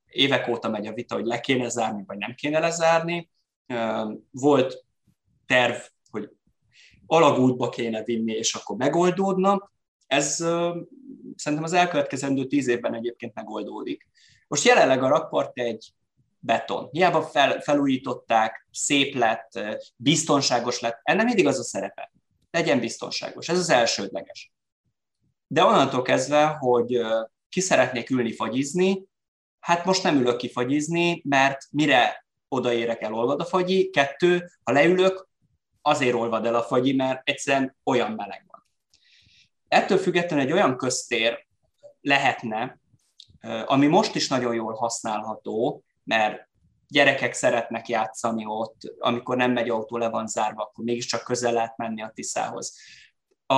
évek 0.05 0.47
óta 0.47 0.69
megy 0.69 0.87
a 0.87 0.93
vita, 0.93 1.15
hogy 1.15 1.25
le 1.25 1.39
kéne 1.39 1.69
zárni, 1.69 2.03
vagy 2.07 2.17
nem 2.17 2.33
kéne 2.33 2.59
lezárni. 2.59 3.29
Volt 4.31 4.85
terv, 5.45 5.75
hogy 6.09 6.29
alagútba 7.05 7.69
kéne 7.69 8.03
vinni, 8.03 8.33
és 8.33 8.53
akkor 8.53 8.77
megoldódna. 8.77 9.71
Ez 10.07 10.35
szerintem 11.35 11.63
az 11.63 11.73
elkövetkezendő 11.73 12.45
tíz 12.45 12.67
évben 12.67 12.93
egyébként 12.93 13.33
megoldódik. 13.33 14.09
Most 14.47 14.65
jelenleg 14.65 15.03
a 15.03 15.07
rakpart 15.07 15.57
egy 15.59 15.93
beton. 16.39 16.89
Hiába 16.91 17.21
fel, 17.21 17.61
felújították, 17.61 18.67
szép 18.71 19.15
lett, 19.15 19.59
biztonságos 19.95 20.79
lett, 20.79 20.99
ennek 21.03 21.25
mindig 21.25 21.47
az 21.47 21.59
a 21.59 21.63
szerepe 21.63 22.11
legyen 22.57 22.79
biztonságos. 22.79 23.49
Ez 23.49 23.57
az 23.57 23.69
elsődleges. 23.69 24.51
De 25.47 25.63
onnantól 25.63 26.01
kezdve, 26.01 26.45
hogy 26.45 27.01
ki 27.49 27.59
szeretnék 27.59 28.09
ülni 28.09 28.33
fagyizni, 28.33 29.03
hát 29.59 29.85
most 29.85 30.03
nem 30.03 30.17
ülök 30.17 30.37
ki 30.37 30.49
fagyizni, 30.49 31.21
mert 31.25 31.67
mire 31.71 32.25
odaérek 32.47 33.01
el, 33.01 33.13
olvad 33.13 33.41
a 33.41 33.45
fagyi. 33.45 33.89
Kettő, 33.89 34.51
ha 34.63 34.71
leülök, 34.71 35.27
azért 35.81 36.15
olvad 36.15 36.45
el 36.45 36.55
a 36.55 36.63
fagyi, 36.63 36.93
mert 36.93 37.21
egyszerűen 37.29 37.77
olyan 37.83 38.11
meleg 38.11 38.45
van. 38.47 38.65
Ettől 39.67 39.97
függetlenül 39.97 40.45
egy 40.45 40.51
olyan 40.51 40.77
köztér 40.77 41.47
lehetne, 42.01 42.79
ami 43.65 43.87
most 43.87 44.15
is 44.15 44.27
nagyon 44.27 44.53
jól 44.53 44.73
használható, 44.73 45.83
mert 46.03 46.46
gyerekek 46.87 47.33
szeretnek 47.33 47.87
játszani 47.87 48.45
ott, 48.45 48.81
amikor 48.99 49.37
nem 49.37 49.51
megy 49.51 49.69
autó, 49.69 49.97
le 49.97 50.09
van 50.09 50.27
zárva, 50.27 50.61
akkor 50.61 50.83
mégiscsak 50.83 51.23
közel 51.23 51.53
lehet 51.53 51.77
menni 51.77 52.01
a 52.01 52.11
Tiszához. 52.13 52.77
A, 53.45 53.55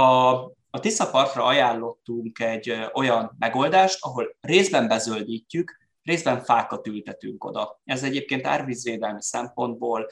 a 0.71 0.79
Tisza 0.79 1.09
partra 1.09 1.43
ajánlottunk 1.43 2.39
egy 2.39 2.89
olyan 2.93 3.35
megoldást, 3.39 3.97
ahol 4.01 4.35
részben 4.41 4.87
bezöldítjük, 4.87 5.77
részben 6.03 6.43
fákat 6.43 6.87
ültetünk 6.87 7.43
oda. 7.43 7.79
Ez 7.85 8.03
egyébként 8.03 8.47
árvízvédelmi 8.47 9.21
szempontból 9.21 10.07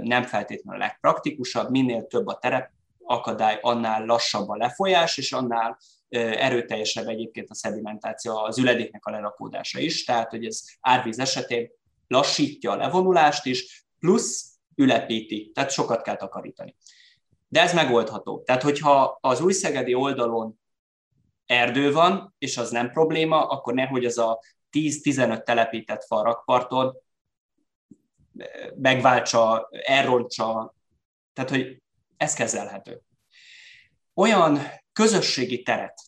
nem 0.00 0.22
feltétlenül 0.22 0.82
a 0.82 0.84
legpraktikusabb, 0.84 1.70
minél 1.70 2.06
több 2.06 2.26
a 2.26 2.38
terep 2.38 2.70
akadály, 3.04 3.58
annál 3.62 4.04
lassabb 4.04 4.48
a 4.48 4.56
lefolyás, 4.56 5.18
és 5.18 5.32
annál 5.32 5.78
erőteljesebb 6.08 7.06
egyébként 7.06 7.50
a 7.50 7.54
szedimentáció, 7.54 8.36
az 8.36 8.58
üledéknek 8.58 9.06
a 9.06 9.10
lerakódása 9.10 9.78
is, 9.78 10.04
tehát 10.04 10.30
hogy 10.30 10.44
ez 10.44 10.62
árvíz 10.80 11.18
esetén 11.18 11.70
lassítja 12.06 12.70
a 12.70 12.76
levonulást 12.76 13.46
is, 13.46 13.86
plusz 13.98 14.58
ülepíti, 14.74 15.50
tehát 15.54 15.70
sokat 15.70 16.02
kell 16.02 16.16
takarítani. 16.16 16.76
De 17.48 17.60
ez 17.60 17.74
megoldható. 17.74 18.42
Tehát, 18.42 18.62
hogyha 18.62 19.18
az 19.20 19.40
újszegedi 19.40 19.94
oldalon 19.94 20.60
erdő 21.46 21.92
van, 21.92 22.34
és 22.38 22.56
az 22.56 22.70
nem 22.70 22.90
probléma, 22.90 23.46
akkor 23.46 23.74
nehogy 23.74 24.04
az 24.04 24.18
a 24.18 24.40
10-15 24.72 25.42
telepített 25.42 26.04
fa 26.04 26.22
rakparton 26.22 26.96
megváltsa, 28.76 29.68
elrontsa, 29.70 30.74
tehát, 31.32 31.50
hogy 31.50 31.82
ez 32.16 32.34
kezelhető. 32.34 33.00
Olyan 34.14 34.58
közösségi 34.92 35.62
teret 35.62 36.00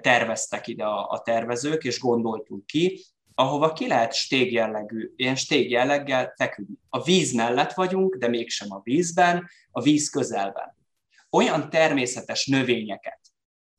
terveztek 0.00 0.66
ide 0.66 0.84
a, 0.84 1.08
a 1.08 1.20
tervezők, 1.20 1.84
és 1.84 2.00
gondoltunk 2.00 2.66
ki, 2.66 3.04
ahova 3.38 3.72
ki 3.72 3.86
lehet 3.86 4.14
stégjellegű, 4.14 5.12
ilyen 5.16 5.34
stégjelleggel 5.34 6.32
feküdni. 6.36 6.74
A 6.88 7.02
víz 7.02 7.32
mellett 7.32 7.72
vagyunk, 7.72 8.16
de 8.16 8.28
mégsem 8.28 8.72
a 8.72 8.80
vízben, 8.82 9.48
a 9.70 9.82
víz 9.82 10.10
közelben. 10.10 10.76
Olyan 11.30 11.70
természetes 11.70 12.46
növényeket, 12.46 13.20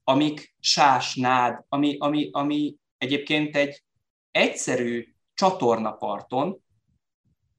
amik 0.03 0.55
sás, 0.60 1.16
nád, 1.16 1.66
ami, 1.70 1.97
ami, 1.99 2.30
ami 2.32 2.76
egyébként 2.97 3.55
egy 3.55 3.84
egyszerű 4.32 5.14
csatornaparton, 5.34 6.64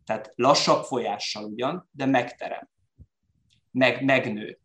tehát 0.04 0.32
lassabb 0.34 0.84
folyással 0.84 1.44
ugyan, 1.44 1.88
de 1.92 2.06
megterem, 2.06 2.68
meg, 3.70 4.04
megnő. 4.04 4.58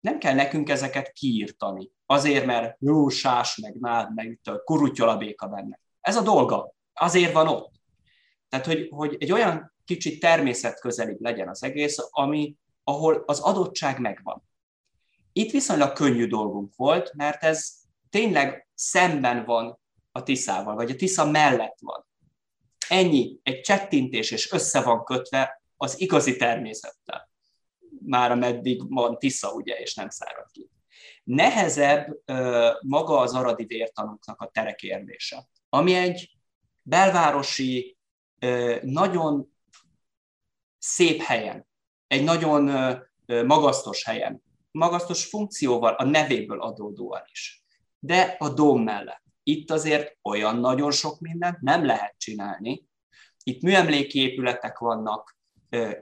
Nem 0.00 0.18
kell 0.18 0.34
nekünk 0.34 0.68
ezeket 0.68 1.12
kiírtani, 1.12 1.90
azért, 2.06 2.46
mert 2.46 2.76
jó 2.80 3.08
sás, 3.08 3.56
meg 3.56 3.74
nád, 3.74 4.14
meg 4.14 4.40
kurutyolabéka 4.64 5.46
benne. 5.46 5.80
Ez 6.06 6.16
a 6.16 6.22
dolga. 6.22 6.72
Azért 6.92 7.32
van 7.32 7.48
ott. 7.48 7.72
Tehát, 8.48 8.66
hogy, 8.66 8.88
hogy 8.90 9.16
egy 9.18 9.32
olyan 9.32 9.74
kicsit 9.84 10.20
természetközelibb 10.20 11.20
legyen 11.20 11.48
az 11.48 11.62
egész, 11.62 11.96
ami, 12.10 12.56
ahol 12.84 13.22
az 13.26 13.40
adottság 13.40 13.98
megvan. 13.98 14.42
Itt 15.32 15.50
viszonylag 15.50 15.92
könnyű 15.92 16.26
dolgunk 16.26 16.72
volt, 16.76 17.12
mert 17.14 17.42
ez 17.42 17.72
tényleg 18.10 18.68
szemben 18.74 19.44
van 19.44 19.78
a 20.12 20.22
Tiszával, 20.22 20.74
vagy 20.74 20.90
a 20.90 20.96
Tisza 20.96 21.30
mellett 21.30 21.78
van. 21.80 22.06
Ennyi, 22.88 23.38
egy 23.42 23.60
csettintés, 23.60 24.30
és 24.30 24.52
össze 24.52 24.82
van 24.82 25.04
kötve 25.04 25.62
az 25.76 26.00
igazi 26.00 26.36
természettel. 26.36 27.30
Már 28.04 28.30
ameddig 28.30 28.92
van 28.94 29.18
Tisza, 29.18 29.52
ugye, 29.52 29.74
és 29.74 29.94
nem 29.94 30.08
szárad 30.08 30.50
ki. 30.52 30.70
Nehezebb 31.24 32.22
maga 32.80 33.18
az 33.18 33.34
aradi 33.34 33.64
vértanúknak 33.64 34.40
a 34.40 34.50
terekérdése 34.50 35.48
ami 35.76 35.94
egy 35.94 36.30
belvárosi, 36.82 37.98
nagyon 38.82 39.52
szép 40.78 41.20
helyen, 41.20 41.66
egy 42.06 42.24
nagyon 42.24 42.94
magasztos 43.26 44.04
helyen, 44.04 44.42
magasztos 44.70 45.24
funkcióval, 45.24 45.94
a 45.94 46.04
nevéből 46.04 46.60
adódóan 46.60 47.22
is. 47.30 47.64
De 47.98 48.36
a 48.38 48.48
dóm 48.48 48.82
mellett. 48.82 49.22
Itt 49.42 49.70
azért 49.70 50.16
olyan 50.22 50.56
nagyon 50.56 50.90
sok 50.90 51.20
mindent 51.20 51.60
nem 51.60 51.84
lehet 51.84 52.14
csinálni. 52.18 52.84
Itt 53.44 53.62
műemléki 53.62 54.20
épületek 54.20 54.78
vannak, 54.78 55.36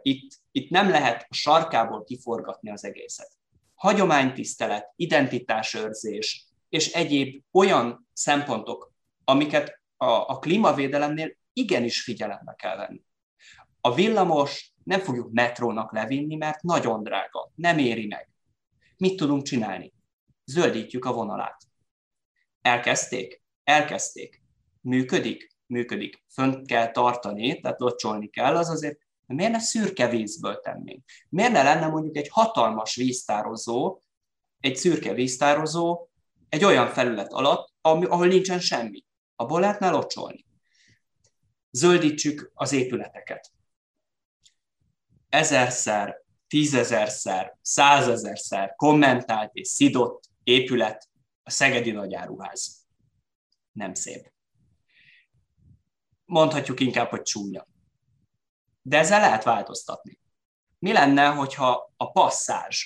itt, 0.03 0.41
itt 0.53 0.71
nem 0.71 0.89
lehet 0.89 1.27
a 1.29 1.35
sarkából 1.35 2.05
kiforgatni 2.05 2.71
az 2.71 2.85
egészet. 2.85 3.31
Hagyománytisztelet, 3.75 4.93
identitásőrzés 4.97 6.47
és 6.69 6.93
egyéb 6.93 7.43
olyan 7.53 8.09
szempontok, 8.13 8.94
amiket 9.25 9.81
a, 9.97 10.07
a 10.07 10.39
klímavédelemnél 10.39 11.37
igenis 11.53 12.03
figyelembe 12.03 12.55
kell 12.55 12.77
venni. 12.77 13.03
A 13.81 13.95
villamos 13.95 14.73
nem 14.85 15.01
fogjuk 15.01 15.33
metrónak 15.33 15.93
levinni, 15.93 16.37
mert 16.37 16.63
nagyon 16.63 17.03
drága, 17.03 17.53
nem 17.55 17.79
éri 17.79 18.07
meg. 18.07 18.29
Mit 18.97 19.17
tudunk 19.17 19.43
csinálni? 19.43 19.93
Zöldítjük 20.45 21.05
a 21.05 21.13
vonalát. 21.13 21.63
Elkezdték? 22.61 23.43
Elkezdték. 23.65 24.43
Működik? 24.81 25.53
Működik. 25.67 26.25
Fönt 26.33 26.67
kell 26.67 26.91
tartani, 26.91 27.61
tehát 27.61 27.81
locsolni 27.81 28.29
kell, 28.29 28.57
az 28.57 28.69
azért 28.69 28.99
miért 29.27 29.53
ne 29.53 29.59
szürke 29.59 30.09
vízből 30.09 30.61
tennénk? 30.61 31.05
Miért 31.29 31.53
ne 31.53 31.63
lenne 31.63 31.87
mondjuk 31.87 32.17
egy 32.17 32.29
hatalmas 32.29 32.95
víztározó, 32.95 34.01
egy 34.61 34.77
szürke 34.77 35.13
víztározó 35.13 36.09
egy 36.49 36.65
olyan 36.65 36.89
felület 36.89 37.33
alatt, 37.33 37.73
ahol 37.81 38.27
nincsen 38.27 38.61
semmi 38.61 39.05
abból 39.37 39.61
lehetne 39.61 39.91
locsolni. 39.91 40.47
Zöldítsük 41.71 42.51
az 42.55 42.73
épületeket. 42.73 43.53
Ezerszer, 45.29 46.23
tízezerszer, 46.47 47.57
százezerszer 47.61 48.75
kommentált 48.77 49.55
és 49.55 49.69
szidott 49.69 50.23
épület 50.43 51.09
a 51.43 51.51
Szegedi 51.51 51.91
Nagyáruház. 51.91 52.87
Nem 53.73 53.95
szép. 53.95 54.33
Mondhatjuk 56.25 56.81
inkább, 56.81 57.09
hogy 57.09 57.23
csúnya. 57.23 57.67
De 58.83 58.99
ezzel 58.99 59.21
lehet 59.21 59.45
változtatni. 59.45 60.21
Mi 60.79 60.93
lenne, 60.93 61.27
hogyha 61.27 61.93
a 61.97 62.11
passzázs, 62.11 62.85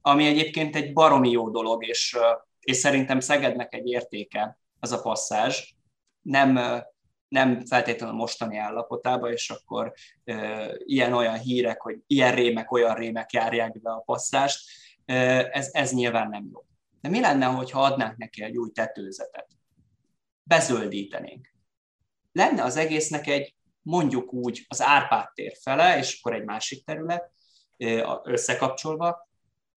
ami 0.00 0.26
egyébként 0.26 0.76
egy 0.76 0.92
baromi 0.92 1.30
jó 1.30 1.50
dolog, 1.50 1.86
és, 1.86 2.16
és 2.60 2.76
szerintem 2.76 3.20
Szegednek 3.20 3.74
egy 3.74 3.86
értéke, 3.86 4.58
az 4.78 4.92
a 4.92 5.00
passzázs, 5.00 5.72
nem, 6.22 6.82
nem 7.28 7.66
feltétlenül 7.66 8.14
mostani 8.14 8.56
állapotában, 8.56 9.32
és 9.32 9.50
akkor 9.50 9.92
ilyen-olyan 10.84 11.38
hírek, 11.38 11.80
hogy 11.80 11.98
ilyen 12.06 12.34
rémek, 12.34 12.72
olyan 12.72 12.94
rémek 12.94 13.32
járják 13.32 13.80
be 13.80 13.90
a 13.90 14.00
passzást, 14.00 14.70
ez, 15.04 15.68
ez 15.72 15.92
nyilván 15.92 16.28
nem 16.28 16.48
jó. 16.52 16.64
De 17.00 17.08
mi 17.08 17.20
lenne, 17.20 17.46
ha 17.46 17.82
adnánk 17.82 18.16
neki 18.16 18.42
egy 18.42 18.56
új 18.56 18.70
tetőzetet? 18.70 19.46
Bezöldítenénk. 20.42 21.54
Lenne 22.32 22.62
az 22.62 22.76
egésznek 22.76 23.26
egy, 23.26 23.54
mondjuk 23.82 24.32
úgy, 24.32 24.64
az 24.68 24.82
Árpád 24.82 25.32
tér 25.32 25.56
fele, 25.62 25.98
és 25.98 26.18
akkor 26.18 26.34
egy 26.34 26.44
másik 26.44 26.84
terület 26.84 27.30
összekapcsolva, 28.22 29.28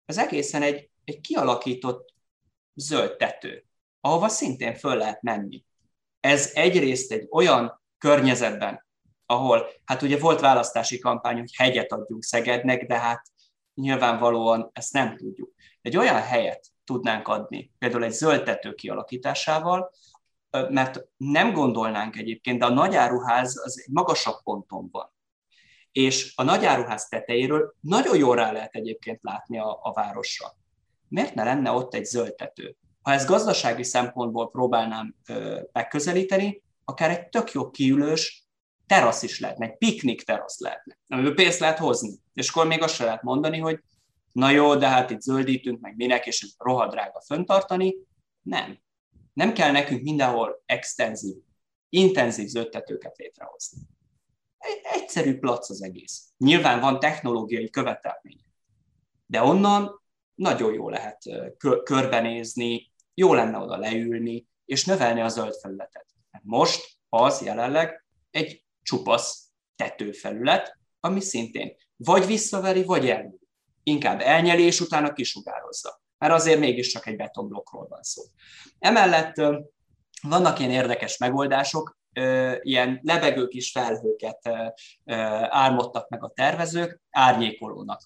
az 0.05 0.19
egészen 0.19 0.63
egy, 0.63 0.91
egy 1.05 1.21
kialakított 1.21 2.15
zöld 2.75 3.17
tető, 3.17 3.65
ahova 4.01 4.29
szintén 4.29 4.75
föl 4.75 4.97
lehet 4.97 5.23
menni 5.23 5.65
ez 6.23 6.51
egyrészt 6.55 7.13
egy 7.13 7.27
olyan 7.31 7.83
környezetben, 7.99 8.87
ahol, 9.27 9.67
hát 9.85 10.03
ugye 10.03 10.19
volt 10.19 10.41
választási 10.41 10.99
kampány, 10.99 11.39
hogy 11.39 11.55
hegyet 11.57 11.93
adjunk 11.93 12.23
Szegednek, 12.23 12.87
de 12.87 12.99
hát 12.99 13.23
nyilvánvalóan 13.75 14.71
ezt 14.73 14.93
nem 14.93 15.17
tudjuk. 15.17 15.53
Egy 15.83 15.97
olyan 15.97 16.21
helyet 16.23 16.67
tudnánk 16.85 17.29
adni, 17.29 17.73
például 17.79 18.05
egy 18.05 18.13
zöldtető 18.13 18.75
kialakításával, 18.75 19.93
mert 20.51 21.07
nem 21.17 21.53
gondolnánk 21.53 22.17
egyébként, 22.17 22.59
de 22.59 22.65
a 22.65 22.73
nagyáruház 22.73 23.61
az 23.65 23.81
egy 23.85 23.93
magasabb 23.93 24.43
ponton 24.43 24.89
van. 24.91 25.13
És 25.93 26.33
a 26.37 26.43
nagyáruház 26.43 27.09
tetejéről 27.09 27.75
nagyon 27.81 28.17
jól 28.17 28.37
rá 28.37 28.53
lehet 28.53 28.75
egyébként 28.75 29.23
látni 29.23 29.59
a, 29.59 29.79
a 29.83 29.93
városra. 29.93 30.57
Miért 31.09 31.35
ne 31.35 31.45
lenne 31.45 31.71
ott 31.71 31.95
egy 31.95 32.05
zöldtető? 32.05 32.77
Ha 33.03 33.13
ezt 33.13 33.29
gazdasági 33.29 33.85
szempontból 33.85 34.51
próbálnám 34.51 35.15
megközelíteni, 35.73 36.63
akár 36.85 37.11
egy 37.11 37.29
tök 37.29 37.53
jó 37.53 37.71
kiülős 37.71 38.47
terasz 38.87 39.23
is 39.23 39.41
lehetne, 39.41 39.67
egy 39.67 39.77
piknik 39.77 40.23
terasz 40.23 40.61
lehetne, 40.61 40.99
amiből 41.09 41.35
pénzt 41.35 41.59
lehet 41.59 41.79
hozni. 41.79 42.19
És 42.35 42.49
akkor 42.49 42.67
még 42.67 42.83
azt 42.83 42.95
se 42.95 43.05
lehet 43.05 43.23
mondani, 43.23 43.59
hogy 43.59 43.81
na 44.33 44.51
jó, 44.51 44.77
de 44.77 44.89
hát 44.89 45.11
itt 45.11 45.21
zöldítünk, 45.21 45.81
meg 45.81 45.97
minek, 45.97 46.27
és 46.27 46.43
ez 46.43 46.51
rohadrága 46.59 47.21
föntartani. 47.21 47.97
Nem. 48.43 48.79
Nem 49.33 49.53
kell 49.53 49.71
nekünk 49.71 50.03
mindenhol 50.03 50.63
extenzív, 50.67 51.37
intenzív 51.89 52.47
zöldtetőket 52.47 53.17
létrehozni. 53.17 53.79
Egy 54.59 54.81
egyszerű 54.83 55.39
plac 55.39 55.71
az 55.71 55.83
egész. 55.83 56.33
Nyilván 56.39 56.81
van 56.81 57.01
technológiai 57.01 57.71
követelmény. 57.71 58.41
De 59.27 59.43
onnan 59.43 60.03
nagyon 60.35 60.73
jó 60.73 60.89
lehet 60.89 61.19
körbenézni, 61.83 62.92
jó 63.15 63.35
lenne 63.35 63.59
oda 63.59 63.77
leülni, 63.77 64.47
és 64.65 64.85
növelni 64.85 65.21
a 65.21 65.29
zöld 65.29 65.55
felületet. 65.55 66.07
Most 66.43 66.81
az 67.09 67.43
jelenleg 67.43 68.05
egy 68.31 68.65
csupasz 68.83 69.49
tetőfelület, 69.77 70.79
ami 71.01 71.21
szintén 71.21 71.75
vagy 71.97 72.27
visszaveri, 72.27 72.85
vagy 72.85 73.09
elnyeli. 73.09 73.41
Inkább 73.83 74.21
elnyeli, 74.21 74.63
és 74.63 74.81
utána 74.81 75.13
kisugározza. 75.13 76.01
Mert 76.19 76.33
azért 76.33 76.59
mégiscsak 76.59 77.07
egy 77.07 77.17
betonblokkról 77.17 77.87
van 77.89 78.03
szó. 78.03 78.23
Emellett 78.79 79.35
vannak 80.23 80.59
ilyen 80.59 80.71
érdekes 80.71 81.19
megoldások, 81.19 81.99
ilyen 82.61 83.01
lebegő 83.03 83.49
kis 83.49 83.71
felhőket 83.71 84.51
álmodtak 85.49 86.09
meg 86.09 86.25
a 86.25 86.33
tervezők 86.35 87.01
árnyékolónak. 87.11 88.03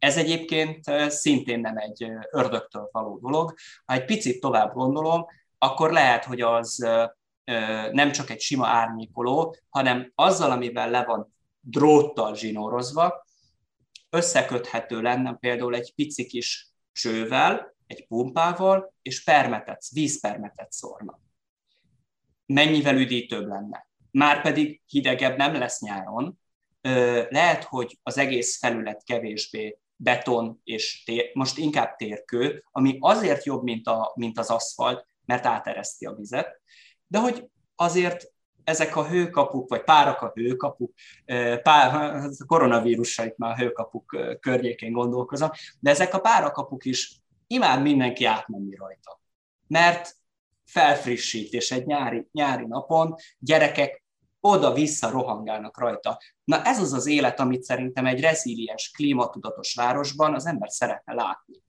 Ez 0.00 0.16
egyébként 0.16 0.84
szintén 1.08 1.60
nem 1.60 1.76
egy 1.76 2.06
ördögtől 2.30 2.88
való 2.92 3.18
dolog. 3.18 3.54
Ha 3.84 3.94
egy 3.94 4.04
picit 4.04 4.40
tovább 4.40 4.72
gondolom, 4.72 5.26
akkor 5.58 5.92
lehet, 5.92 6.24
hogy 6.24 6.40
az 6.40 6.86
nem 7.90 8.12
csak 8.12 8.30
egy 8.30 8.40
sima 8.40 8.66
árnyékoló, 8.66 9.56
hanem 9.68 10.12
azzal, 10.14 10.50
amivel 10.50 10.90
le 10.90 11.04
van 11.04 11.34
dróttal 11.60 12.34
zsinórozva, 12.34 13.24
összeköthető 14.10 15.00
lenne 15.00 15.34
például 15.34 15.74
egy 15.74 15.92
pici 15.94 16.26
kis 16.26 16.68
csővel, 16.92 17.74
egy 17.86 18.06
pumpával, 18.06 18.94
és 19.02 19.24
permetet, 19.24 19.82
vízpermetet 19.92 20.72
szórna. 20.72 21.18
Mennyivel 22.46 22.96
üdítőbb 22.96 23.46
lenne. 23.46 23.88
Márpedig 24.10 24.82
hidegebb 24.86 25.36
nem 25.36 25.54
lesz 25.54 25.80
nyáron, 25.80 26.40
lehet, 27.28 27.64
hogy 27.64 27.98
az 28.02 28.18
egész 28.18 28.58
felület 28.58 29.04
kevésbé 29.04 29.78
beton 30.02 30.60
és 30.64 31.02
tér, 31.04 31.30
most 31.34 31.58
inkább 31.58 31.96
térkő, 31.96 32.64
ami 32.72 32.96
azért 33.00 33.44
jobb, 33.44 33.62
mint, 33.62 33.86
a, 33.86 34.12
mint 34.14 34.38
az 34.38 34.50
aszfalt, 34.50 35.06
mert 35.24 35.46
átereszti 35.46 36.06
a 36.06 36.14
vizet, 36.14 36.60
de 37.06 37.18
hogy 37.18 37.50
azért 37.74 38.32
ezek 38.64 38.96
a 38.96 39.08
hőkapuk, 39.08 39.68
vagy 39.68 39.84
párak 39.84 40.20
a 40.20 40.32
hőkapuk, 40.34 40.92
pár, 41.62 41.94
a 41.94 42.44
koronavírussal 42.46 43.26
itt 43.26 43.36
már 43.36 43.50
a 43.50 43.56
hőkapuk 43.56 44.16
környékén 44.40 44.92
gondolkozom, 44.92 45.50
de 45.80 45.90
ezek 45.90 46.14
a 46.14 46.20
párakapuk 46.20 46.84
is 46.84 47.20
imád 47.46 47.82
mindenki 47.82 48.24
átmenni 48.24 48.74
rajta. 48.74 49.20
Mert 49.66 50.16
felfrissít, 50.64 51.52
és 51.52 51.70
egy 51.70 51.86
nyári, 51.86 52.28
nyári 52.32 52.66
napon 52.66 53.14
gyerekek 53.38 54.04
oda-vissza 54.40 55.10
rohangálnak 55.10 55.78
rajta. 55.78 56.18
Na 56.44 56.62
ez 56.62 56.80
az 56.80 56.92
az 56.92 57.06
élet, 57.06 57.40
amit 57.40 57.62
szerintem 57.62 58.06
egy 58.06 58.20
reziliens, 58.20 58.90
klímatudatos 58.90 59.74
városban 59.74 60.34
az 60.34 60.46
ember 60.46 60.70
szeretne 60.70 61.14
látni. 61.14 61.62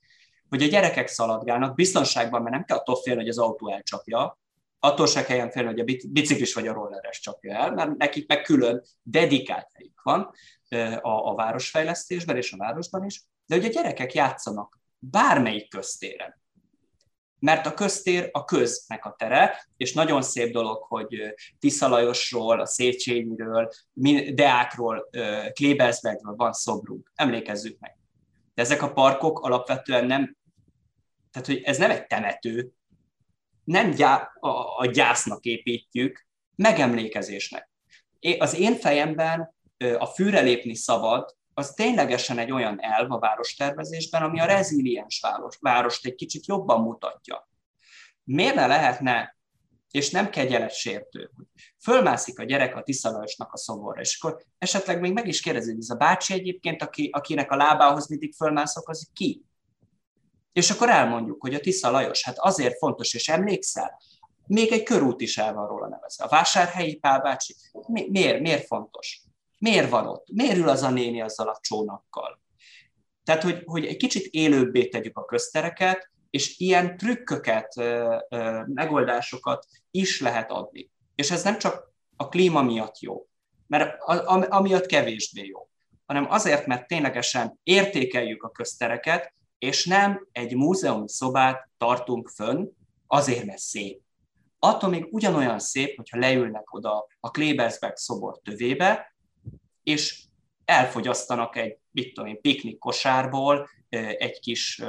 Hogy 0.50 0.64
a 0.64 0.68
gyerekek 0.68 1.08
szaladgálnak 1.08 1.76
biztonságban, 1.76 2.42
mert 2.42 2.56
nem 2.56 2.66
kell 2.66 2.78
attól 2.78 2.96
félni, 2.96 3.20
hogy 3.20 3.30
az 3.30 3.38
autó 3.38 3.72
elcsapja, 3.72 4.40
attól 4.80 5.08
se 5.08 5.24
kelljen 5.24 5.52
félni, 5.52 5.70
hogy 5.70 5.80
a 5.80 6.10
biciklis 6.12 6.54
vagy 6.54 6.68
a 6.68 6.74
rolleres 6.74 7.20
csapja 7.20 7.56
el, 7.56 7.72
mert 7.72 7.98
nekik 7.98 8.28
meg 8.28 8.42
külön 8.42 8.84
dedikált 9.02 9.68
helyük 9.74 10.02
van 10.04 10.32
a, 11.02 11.30
a 11.30 11.36
városfejlesztésben 11.36 12.36
és 12.36 12.52
a 12.52 12.58
városban 12.58 13.06
is, 13.06 13.24
de 13.46 13.56
hogy 13.56 13.66
a 13.66 13.70
gyerekek 13.70 14.14
játszanak 14.14 14.80
bármelyik 15.00 15.70
köztéren. 15.70 16.41
Mert 17.42 17.66
a 17.66 17.74
köztér 17.74 18.30
a 18.32 18.46
köznek 18.46 19.06
a 19.06 19.16
tere, 19.18 19.68
és 19.78 19.94
nagyon 19.94 20.22
szép 20.22 20.52
dolog, 20.52 20.84
hogy 20.88 21.34
Tiszalajosról, 21.60 22.60
a 22.60 22.66
Széchenyiről, 22.66 23.70
Deákról, 24.34 25.10
Klebersbergről 25.54 26.36
van 26.36 26.54
szobrunk. 26.54 27.12
Emlékezzük 27.16 27.80
meg. 27.80 27.98
De 28.54 28.62
ezek 28.62 28.82
a 28.82 28.94
parkok 28.94 29.40
alapvetően 29.40 30.06
nem, 30.06 30.36
tehát 31.32 31.48
hogy 31.48 31.62
ez 31.64 31.78
nem 31.78 31.92
egy 31.92 32.08
temető, 32.08 32.72
nem 33.64 33.92
gyá, 33.92 34.32
a, 34.40 34.78
a 34.78 34.86
gyásznak 34.86 35.46
építjük, 35.46 36.26
megemlékezésnek. 36.56 37.70
Az 38.38 38.56
én 38.56 38.76
fejemben 38.76 39.56
a 39.98 40.06
fűre 40.06 40.42
lépni 40.42 40.76
szabad, 40.76 41.36
az 41.54 41.72
ténylegesen 41.72 42.38
egy 42.38 42.52
olyan 42.52 42.84
elv 42.84 43.12
a 43.12 43.20
várostervezésben, 43.20 44.24
ami 44.24 44.40
a 44.40 44.46
reziliens 44.46 45.20
város, 45.22 45.58
várost 45.60 46.06
egy 46.06 46.16
kicsit 46.16 46.46
jobban 46.46 46.82
mutatja. 46.82 47.50
Miért 48.24 48.56
ne 48.56 48.68
lehetne, 48.68 49.36
és 49.92 50.10
nem 50.10 50.30
kegyeletsértő, 50.30 51.32
hogy 51.36 51.46
fölmászik 51.84 52.40
a 52.40 52.44
gyerek 52.44 52.76
a 52.76 52.84
Tiszalajosnak 52.84 53.54
a 53.54 53.58
szoborra, 53.58 54.02
és 54.02 54.18
akkor 54.20 54.44
esetleg 54.58 55.00
még 55.00 55.14
meg 55.14 55.28
is 55.28 55.42
kérdezi, 55.42 55.72
hogy 55.72 55.80
ez 55.80 55.90
a 55.90 55.96
bácsi 55.96 56.34
egyébként, 56.34 56.82
aki, 56.82 57.10
akinek 57.12 57.52
a 57.52 57.56
lábához 57.56 58.08
mindig 58.08 58.34
fölmászok, 58.34 58.90
az 58.90 59.10
ki? 59.14 59.46
És 60.54 60.70
akkor 60.72 60.90
elmondjuk, 60.90 61.42
hogy 61.42 61.54
a 61.54 61.60
Tisza 61.60 61.92
Lajos, 61.92 62.24
hát 62.24 62.38
azért 62.40 62.78
fontos, 62.78 63.14
és 63.14 63.30
emlékszel, 63.30 64.02
még 64.48 64.72
egy 64.72 64.84
körút 64.84 65.22
is 65.22 65.38
el 65.38 65.54
van 65.54 65.68
róla 65.68 65.88
nevezve. 65.88 66.24
A 66.24 66.28
vásárhelyi 66.28 66.96
Pál 66.96 67.22
bácsi, 67.22 67.56
mi, 67.88 68.08
miért, 68.10 68.40
miért 68.40 68.66
fontos? 68.66 69.22
Miért 69.62 69.90
van 69.90 70.08
ott? 70.08 70.28
Miért 70.32 70.58
ül 70.58 70.70
az 70.70 70.84
a 70.84 70.90
néni 70.90 71.22
azzal 71.22 71.48
a 71.48 71.60
csónakkal? 71.62 72.42
Tehát, 73.24 73.44
hogy, 73.44 73.62
hogy 73.66 73.86
egy 73.86 73.98
kicsit 73.98 74.26
élőbbé 74.26 74.88
tegyük 74.88 75.18
a 75.18 75.26
köztereket, 75.26 76.12
és 76.30 76.60
ilyen 76.60 76.98
trükköket, 76.98 77.74
megoldásokat 78.66 79.66
is 79.92 80.22
lehet 80.22 80.52
adni. 80.52 80.92
És 81.16 81.32
ez 81.32 81.44
nem 81.44 81.58
csak 81.58 81.94
a 82.16 82.28
klíma 82.28 82.62
miatt 82.62 83.00
jó, 83.00 83.28
mert 83.68 84.02
amiatt 84.50 84.86
kevésbé 84.86 85.46
jó, 85.46 85.70
hanem 86.06 86.32
azért, 86.32 86.66
mert 86.66 86.88
ténylegesen 86.88 87.60
értékeljük 87.64 88.44
a 88.44 88.52
köztereket, 88.52 89.34
és 89.58 89.86
nem 89.86 90.28
egy 90.32 90.56
múzeumi 90.56 91.10
szobát 91.10 91.70
tartunk 91.78 92.30
fönn, 92.30 92.68
azért, 93.08 93.46
mert 93.46 93.60
szép. 93.60 94.02
Attól 94.60 94.90
még 94.90 95.08
ugyanolyan 95.12 95.60
szép, 95.60 95.96
hogyha 95.96 96.18
leülnek 96.18 96.74
oda 96.74 97.08
a 97.20 97.32
Klebersberg 97.32 97.96
szobor 97.96 98.40
tövébe, 98.44 99.11
és 99.84 100.24
elfogyasztanak 100.66 101.56
egy, 101.56 101.78
mit 101.92 102.14
tudom 102.14 102.30
én, 102.30 102.42
piknik 102.42 102.78
kosárból 102.78 103.70
egy 104.18 104.40
kis 104.40 104.84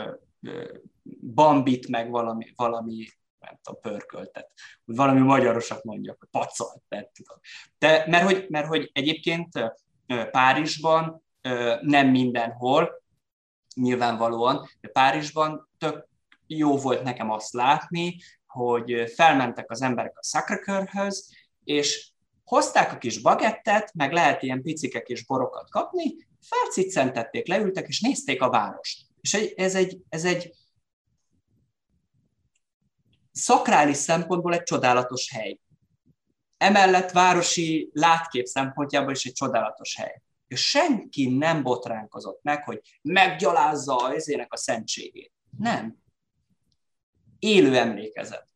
bambit, 1.34 1.88
meg 1.88 2.11
valami, 2.11 2.53
valami 2.57 3.07
nem 3.38 3.59
tudom, 3.62 3.80
pörköltet. 3.80 4.53
Valami 4.84 5.20
magyarosat 5.20 5.84
mondjak, 5.84 6.28
pacalt, 6.30 6.82
nem 6.88 7.09
tudom. 7.12 7.38
De, 7.78 8.05
mert, 8.07 8.24
hogy, 8.24 8.47
mert 8.49 8.66
hogy 8.66 8.90
egyébként 8.93 9.49
Párizsban 10.30 11.22
nem 11.80 12.09
mindenhol, 12.09 13.03
nyilvánvalóan, 13.74 14.68
de 14.80 14.88
Párizsban 14.88 15.68
tök 15.78 16.09
jó 16.47 16.76
volt 16.76 17.03
nekem 17.03 17.30
azt 17.30 17.53
látni, 17.53 18.16
hogy 18.47 19.11
felmentek 19.14 19.70
az 19.70 19.82
emberek 19.82 20.18
a 20.18 20.24
sacré 20.24 21.09
és 21.64 22.11
hozták 22.45 22.93
a 22.93 22.99
kis 22.99 23.20
bagettet, 23.20 23.95
meg 23.95 24.12
lehet 24.12 24.43
ilyen 24.43 24.62
picike 24.62 25.03
kis 25.03 25.24
borokat 25.24 25.70
kapni, 25.70 26.14
felciccentették, 26.40 27.47
leültek, 27.47 27.88
és 27.88 28.01
nézték 28.01 28.43
a 28.43 28.51
várost. 28.51 29.07
És 29.20 29.34
ez 29.34 29.74
egy, 29.74 29.99
ez 30.09 30.24
egy 30.24 30.55
szakrális 33.32 33.97
szempontból 33.97 34.55
egy 34.55 34.62
csodálatos 34.62 35.30
hely. 35.30 35.59
Emellett 36.57 37.11
városi 37.11 37.90
látkép 37.93 38.47
szempontjából 38.47 39.12
is 39.12 39.24
egy 39.24 39.32
csodálatos 39.32 39.97
hely 39.97 40.22
és 40.53 40.68
senki 40.68 41.36
nem 41.36 41.62
botránkozott 41.62 42.43
meg, 42.43 42.64
hogy 42.64 42.99
meggyalázza 43.03 43.97
az 43.97 44.14
ezének 44.14 44.53
a 44.53 44.57
szentségét. 44.57 45.32
Nem. 45.59 45.97
Élő 47.38 47.76
emlékezet. 47.76 48.51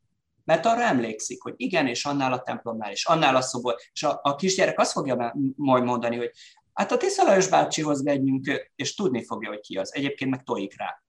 Mert 0.47 0.67
arra 0.67 0.83
emlékszik, 0.83 1.43
hogy 1.43 1.55
igen, 1.57 1.87
és 1.87 2.05
annál 2.05 2.33
a 2.33 2.43
templomnál, 2.43 2.91
és 2.91 3.05
annál 3.07 3.37
a 3.37 3.41
szobor, 3.41 3.77
és 3.93 4.03
a, 4.03 4.21
a 4.23 4.35
kisgyerek 4.35 4.79
azt 4.79 4.93
fogja 4.93 5.35
majd 5.57 5.85
mondani, 5.85 6.17
hogy 6.17 6.31
hát 6.73 6.93
a 6.93 6.97
Tiszalajos 6.97 7.49
bácsihoz 7.49 8.03
megyünk, 8.03 8.71
és 8.77 8.95
tudni 8.95 9.25
fogja, 9.25 9.49
hogy 9.49 9.61
ki 9.61 9.77
az. 9.77 9.95
Egyébként 9.95 10.31
meg 10.31 10.43
tojik 10.43 10.79
rá. 10.79 11.03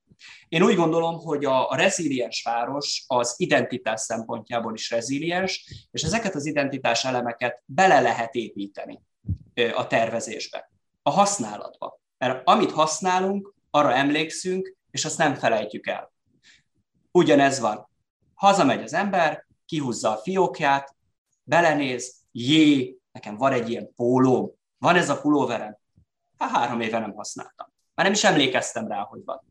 Én 0.47 0.63
úgy 0.63 0.75
gondolom, 0.75 1.19
hogy 1.19 1.45
a, 1.45 1.69
a 1.69 1.75
reziliens 1.75 2.41
város 2.43 3.03
az 3.07 3.33
identitás 3.37 4.01
szempontjából 4.01 4.73
is 4.73 4.89
reziliens, 4.89 5.87
és 5.91 6.03
ezeket 6.03 6.35
az 6.35 6.45
identitás 6.45 7.05
elemeket 7.05 7.63
bele 7.65 7.99
lehet 7.99 8.35
építeni 8.35 9.01
a 9.75 9.87
tervezésbe 9.87 10.71
a 11.01 11.09
használatba. 11.09 11.99
Mert 12.17 12.47
amit 12.47 12.71
használunk, 12.71 13.53
arra 13.69 13.93
emlékszünk, 13.93 14.75
és 14.91 15.05
azt 15.05 15.17
nem 15.17 15.35
felejtjük 15.35 15.87
el. 15.87 16.11
Ugyanez 17.11 17.59
van. 17.59 17.86
Hazamegy 18.37 18.83
az 18.83 18.93
ember, 18.93 19.45
kihúzza 19.65 20.11
a 20.11 20.17
fiókját, 20.17 20.95
belenéz, 21.43 22.15
jé, 22.31 22.97
nekem 23.11 23.37
van 23.37 23.51
egy 23.51 23.69
ilyen 23.69 23.93
pólóm, 23.95 24.51
van 24.77 24.95
ez 24.95 25.09
a 25.09 25.21
pulóverem. 25.21 25.77
Hát 26.37 26.49
három 26.49 26.81
éve 26.81 26.99
nem 26.99 27.13
használtam. 27.13 27.67
Már 27.93 28.05
nem 28.05 28.15
is 28.15 28.23
emlékeztem 28.23 28.87
rá, 28.87 28.99
hogy 28.99 29.21
van. 29.25 29.41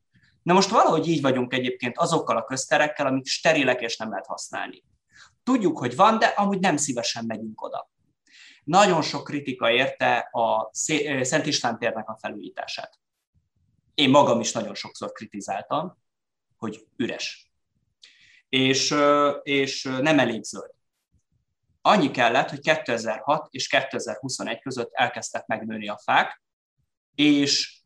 Na 0.42 0.52
most 0.52 0.68
valahogy 0.68 1.08
így 1.08 1.20
vagyunk 1.20 1.52
egyébként 1.52 1.98
azokkal 1.98 2.36
a 2.36 2.44
közterekkel, 2.44 3.06
amik 3.06 3.26
sterilek 3.26 3.80
és 3.80 3.96
nem 3.96 4.10
lehet 4.10 4.26
használni. 4.26 4.84
Tudjuk, 5.42 5.78
hogy 5.78 5.96
van, 5.96 6.18
de 6.18 6.26
amúgy 6.26 6.60
nem 6.60 6.76
szívesen 6.76 7.24
megyünk 7.24 7.62
oda. 7.62 7.90
Nagyon 8.64 9.02
sok 9.02 9.24
kritika 9.24 9.70
érte 9.70 10.28
a 10.32 10.70
Szent 11.22 11.46
István 11.46 11.78
térnek 11.78 12.08
a 12.08 12.18
felújítását. 12.20 12.98
Én 13.94 14.10
magam 14.10 14.40
is 14.40 14.52
nagyon 14.52 14.74
sokszor 14.74 15.12
kritizáltam, 15.12 15.98
hogy 16.56 16.86
üres. 16.96 17.45
És, 18.56 18.94
és 19.42 19.82
nem 19.82 20.18
elég 20.18 20.42
zöld. 20.42 20.70
Annyi 21.80 22.10
kellett, 22.10 22.50
hogy 22.50 22.60
2006 22.60 23.48
és 23.50 23.68
2021 23.68 24.60
között 24.60 24.92
elkezdtek 24.92 25.46
megnőni 25.46 25.88
a 25.88 25.98
fák, 25.98 26.42
és 27.14 27.80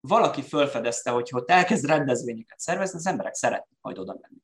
valaki 0.00 0.42
felfedezte, 0.42 1.10
hogy 1.10 1.28
ott 1.32 1.50
elkezd 1.50 1.86
rendezvényeket 1.86 2.60
szervezni, 2.60 2.98
az 2.98 3.06
emberek 3.06 3.34
szeretnek 3.34 3.78
majd 3.80 3.98
oda 3.98 4.16
menni. 4.20 4.42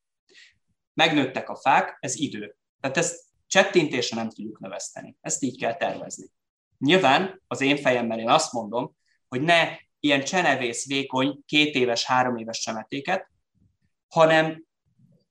Megnőttek 0.94 1.48
a 1.48 1.56
fák, 1.56 1.96
ez 2.00 2.14
idő. 2.14 2.56
Tehát 2.80 2.96
ezt 2.96 3.24
csettintésre 3.46 4.16
nem 4.16 4.28
tudjuk 4.28 4.58
növeszteni. 4.58 5.16
Ezt 5.20 5.42
így 5.42 5.58
kell 5.58 5.74
tervezni. 5.76 6.26
Nyilván 6.78 7.42
az 7.46 7.60
én 7.60 7.76
fejemmel 7.76 8.18
én 8.18 8.30
azt 8.30 8.52
mondom, 8.52 8.96
hogy 9.28 9.40
ne 9.40 9.76
ilyen 9.98 10.24
csenevész, 10.24 10.86
vékony, 10.86 11.42
két 11.46 11.74
éves, 11.74 12.04
három 12.04 12.36
éves 12.36 12.58
csemetéket, 12.58 13.30
hanem 14.08 14.68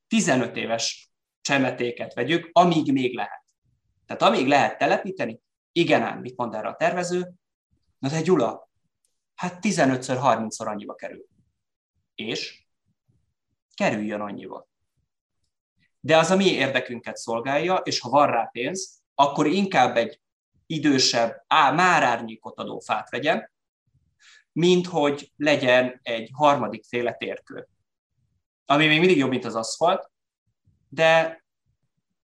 15 0.09 0.55
éves 0.55 1.11
csemetéket 1.41 2.13
vegyük, 2.13 2.49
amíg 2.51 2.91
még 2.91 3.15
lehet. 3.15 3.43
Tehát 4.05 4.21
amíg 4.21 4.47
lehet 4.47 4.77
telepíteni, 4.77 5.41
igen 5.71 6.01
ám, 6.01 6.19
mit 6.19 6.37
mond 6.37 6.53
erre 6.53 6.67
a 6.67 6.75
tervező? 6.75 7.33
Na 7.99 8.09
de 8.09 8.21
Gyula, 8.21 8.69
hát 9.35 9.57
15-ször, 9.61 10.19
30-szor 10.21 10.67
annyiba 10.67 10.95
kerül. 10.95 11.25
És 12.15 12.65
kerüljön 13.75 14.21
annyiba. 14.21 14.67
De 15.99 16.17
az 16.17 16.29
a 16.29 16.35
mi 16.35 16.45
érdekünket 16.45 17.17
szolgálja, 17.17 17.75
és 17.75 17.99
ha 17.99 18.09
van 18.09 18.27
rá 18.27 18.49
pénz, 18.51 19.01
akkor 19.15 19.47
inkább 19.47 19.97
egy 19.97 20.21
idősebb, 20.65 21.43
á, 21.47 21.71
már 21.71 22.03
árnyékot 22.03 22.57
adó 22.57 22.79
fát 22.79 23.09
vegyen, 23.09 23.51
mint 24.51 24.87
hogy 24.87 25.31
legyen 25.35 25.99
egy 26.03 26.29
harmadik 26.33 26.85
féle 26.85 27.13
térkő. 27.13 27.67
Ami 28.71 28.87
még 28.87 28.99
mindig 28.99 29.17
jobb, 29.17 29.29
mint 29.29 29.45
az 29.45 29.55
aszfalt, 29.55 30.11
de 30.89 31.43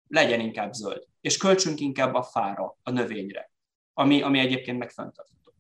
legyen 0.09 0.41
inkább 0.41 0.72
zöld. 0.72 1.07
És 1.20 1.36
költsünk 1.36 1.80
inkább 1.80 2.14
a 2.14 2.22
fára, 2.22 2.76
a 2.82 2.91
növényre, 2.91 3.51
ami, 3.95 4.22
ami 4.22 4.39
egyébként 4.39 4.78
meg 4.78 4.93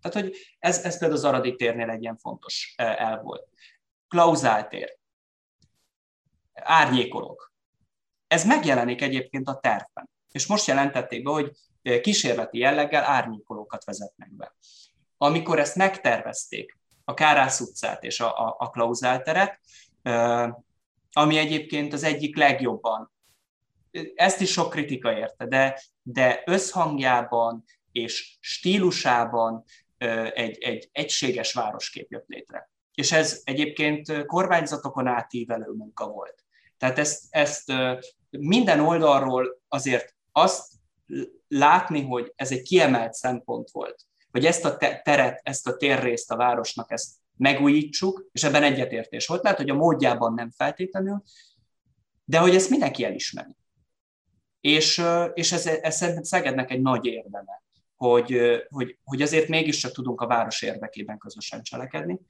Tehát, 0.00 0.20
hogy 0.20 0.36
ez, 0.58 0.84
ez 0.84 0.98
például 0.98 1.20
az 1.20 1.24
Aradi 1.24 1.56
térnél 1.56 1.90
egy 1.90 2.02
ilyen 2.02 2.16
fontos 2.16 2.74
e, 2.76 2.84
el 2.84 3.20
volt. 3.22 3.48
Klauzáltér. 4.08 4.98
Árnyékolok. 6.54 7.52
Ez 8.26 8.44
megjelenik 8.44 9.02
egyébként 9.02 9.48
a 9.48 9.58
tervben. 9.58 10.10
És 10.30 10.46
most 10.46 10.66
jelentették 10.66 11.22
be, 11.22 11.30
hogy 11.30 11.52
e, 11.82 12.00
kísérleti 12.00 12.58
jelleggel 12.58 13.04
árnyékolókat 13.04 13.84
vezetnek 13.84 14.32
be. 14.32 14.54
Amikor 15.16 15.58
ezt 15.58 15.76
megtervezték, 15.76 16.78
a 17.04 17.14
Kárász 17.14 17.60
utcát 17.60 18.04
és 18.04 18.20
a, 18.20 18.46
a, 18.46 18.56
a 18.58 18.70
klauzálteret, 18.70 19.60
e, 20.02 20.66
ami 21.12 21.38
egyébként 21.38 21.92
az 21.92 22.02
egyik 22.02 22.36
legjobban, 22.36 23.12
ezt 24.14 24.40
is 24.40 24.50
sok 24.50 24.70
kritika 24.70 25.18
érte, 25.18 25.46
de, 25.46 25.80
de 26.02 26.42
összhangjában 26.46 27.64
és 27.92 28.36
stílusában 28.40 29.64
egy, 30.34 30.58
egy 30.58 30.88
egységes 30.92 31.52
városkép 31.52 32.10
jött 32.10 32.28
létre. 32.28 32.70
És 32.94 33.12
ez 33.12 33.40
egyébként 33.44 34.26
kormányzatokon 34.26 35.06
átívelő 35.06 35.72
munka 35.72 36.08
volt. 36.08 36.44
Tehát 36.78 36.98
ezt, 36.98 37.24
ezt 37.30 37.72
minden 38.30 38.80
oldalról 38.80 39.60
azért 39.68 40.14
azt 40.32 40.72
látni, 41.48 42.02
hogy 42.02 42.32
ez 42.36 42.52
egy 42.52 42.62
kiemelt 42.62 43.12
szempont 43.12 43.70
volt, 43.70 44.02
hogy 44.30 44.46
ezt 44.46 44.64
a 44.64 44.76
teret, 45.02 45.40
ezt 45.42 45.66
a 45.66 45.76
térrészt 45.76 46.30
a 46.30 46.36
városnak, 46.36 46.90
ezt 46.90 47.14
megújítsuk, 47.38 48.28
és 48.32 48.42
ebben 48.42 48.62
egyetértés 48.62 49.26
volt. 49.26 49.42
Lehet, 49.42 49.58
hogy 49.58 49.70
a 49.70 49.74
módjában 49.74 50.34
nem 50.34 50.50
feltétlenül, 50.50 51.22
de 52.24 52.38
hogy 52.38 52.54
ezt 52.54 52.70
mindenki 52.70 53.04
elismeri. 53.04 53.56
És, 54.60 55.02
és 55.34 55.52
ez, 55.52 55.66
ez 55.66 56.26
Szegednek 56.26 56.70
egy 56.70 56.80
nagy 56.80 57.06
érdeme, 57.06 57.62
hogy, 57.96 58.40
hogy, 58.68 58.98
hogy 59.04 59.22
azért 59.22 59.48
mégiscsak 59.48 59.92
tudunk 59.92 60.20
a 60.20 60.26
város 60.26 60.62
érdekében 60.62 61.18
közösen 61.18 61.62
cselekedni. 61.62 62.20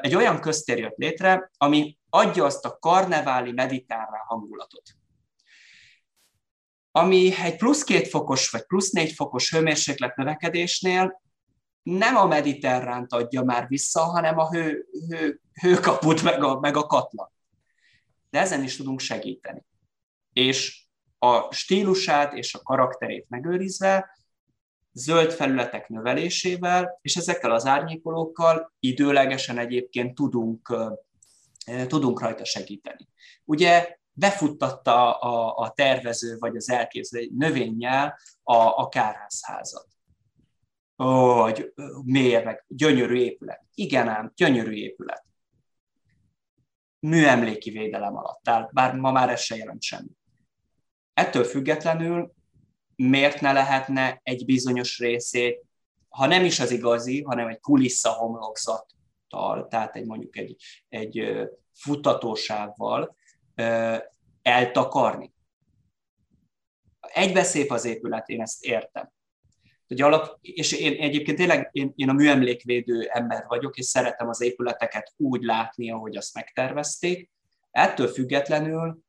Egy 0.00 0.14
olyan 0.14 0.40
köztér 0.40 0.78
jött 0.78 0.96
létre, 0.96 1.50
ami 1.56 1.98
adja 2.08 2.44
azt 2.44 2.64
a 2.64 2.78
karneváli 2.78 3.52
mediterrán 3.52 4.24
hangulatot, 4.26 4.82
ami 6.90 7.32
egy 7.42 7.56
plusz 7.56 7.84
két 7.84 8.08
fokos 8.08 8.50
vagy 8.50 8.62
plusz 8.62 8.90
négy 8.90 9.12
fokos 9.12 9.50
hőmérséklet 9.50 10.16
növekedésnél 10.16 11.22
nem 11.82 12.16
a 12.16 12.26
mediterránt 12.26 13.12
adja 13.12 13.42
már 13.42 13.68
vissza, 13.68 14.00
hanem 14.00 14.38
a 14.38 14.50
hő, 14.50 14.86
hő, 15.08 15.40
hőkaput 15.60 16.22
meg 16.22 16.42
a, 16.42 16.60
meg 16.60 16.76
a 16.76 16.86
katlan. 16.86 17.32
De 18.30 18.38
ezen 18.38 18.62
is 18.62 18.76
tudunk 18.76 19.00
segíteni. 19.00 19.64
És 20.32 20.84
a 21.18 21.52
stílusát 21.52 22.32
és 22.32 22.54
a 22.54 22.62
karakterét 22.62 23.26
megőrizve, 23.28 24.18
zöld 24.92 25.32
felületek 25.32 25.88
növelésével, 25.88 26.98
és 27.02 27.16
ezekkel 27.16 27.50
az 27.50 27.66
árnyékolókkal 27.66 28.72
időlegesen 28.80 29.58
egyébként 29.58 30.14
tudunk, 30.14 30.76
tudunk 31.86 32.20
rajta 32.20 32.44
segíteni. 32.44 33.08
Ugye 33.44 33.98
befuttatta 34.12 35.18
a, 35.18 35.56
a 35.64 35.70
tervező 35.70 36.36
vagy 36.38 36.56
az 36.56 36.70
elképzelő 36.70 37.28
növényjel 37.36 38.18
a, 38.42 38.56
a 38.56 38.88
kárházházat 38.88 39.86
hogy 41.04 41.72
miért, 42.04 42.44
meg 42.44 42.64
gyönyörű 42.68 43.16
épület. 43.16 43.64
Igen 43.74 44.08
ám, 44.08 44.32
gyönyörű 44.34 44.72
épület. 44.72 45.24
Műemléki 46.98 47.70
védelem 47.70 48.16
alatt 48.16 48.48
áll, 48.48 48.68
bár 48.72 48.94
ma 48.94 49.12
már 49.12 49.30
ez 49.30 49.40
se 49.40 49.56
jelent 49.56 49.82
semmi. 49.82 50.10
Ettől 51.14 51.44
függetlenül 51.44 52.32
miért 52.96 53.40
ne 53.40 53.52
lehetne 53.52 54.20
egy 54.22 54.44
bizonyos 54.44 54.98
részét, 54.98 55.64
ha 56.08 56.26
nem 56.26 56.44
is 56.44 56.60
az 56.60 56.70
igazi, 56.70 57.22
hanem 57.22 57.48
egy 57.48 57.60
kulissza 57.60 58.10
homlokzattal, 58.10 59.66
tehát 59.68 59.96
egy 59.96 60.06
mondjuk 60.06 60.36
egy, 60.36 60.56
egy 60.88 61.32
futatósávval 61.72 63.16
eltakarni. 64.42 65.32
Egybe 67.00 67.42
szép 67.42 67.70
az 67.70 67.84
épület, 67.84 68.28
én 68.28 68.40
ezt 68.40 68.64
értem 68.64 69.10
hogy 69.90 70.00
alap, 70.00 70.38
és 70.40 70.72
én 70.72 71.00
egyébként 71.00 71.36
tényleg 71.36 71.68
én, 71.72 71.92
én 71.96 72.08
a 72.08 72.12
műemlékvédő 72.12 73.08
ember 73.08 73.44
vagyok, 73.48 73.76
és 73.76 73.86
szeretem 73.86 74.28
az 74.28 74.40
épületeket 74.40 75.12
úgy 75.16 75.42
látni, 75.42 75.90
ahogy 75.90 76.16
azt 76.16 76.34
megtervezték. 76.34 77.30
Ettől 77.70 78.08
függetlenül 78.08 79.04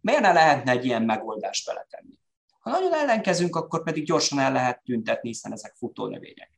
miért 0.00 0.20
ne 0.20 0.32
lehetne 0.32 0.70
egy 0.70 0.84
ilyen 0.84 1.02
megoldást 1.02 1.66
beletenni? 1.66 2.18
Ha 2.60 2.70
nagyon 2.70 2.94
ellenkezünk, 2.94 3.56
akkor 3.56 3.82
pedig 3.82 4.04
gyorsan 4.04 4.38
el 4.38 4.52
lehet 4.52 4.82
tüntetni, 4.84 5.28
hiszen 5.28 5.52
ezek 5.52 5.74
futónövények. 5.74 6.50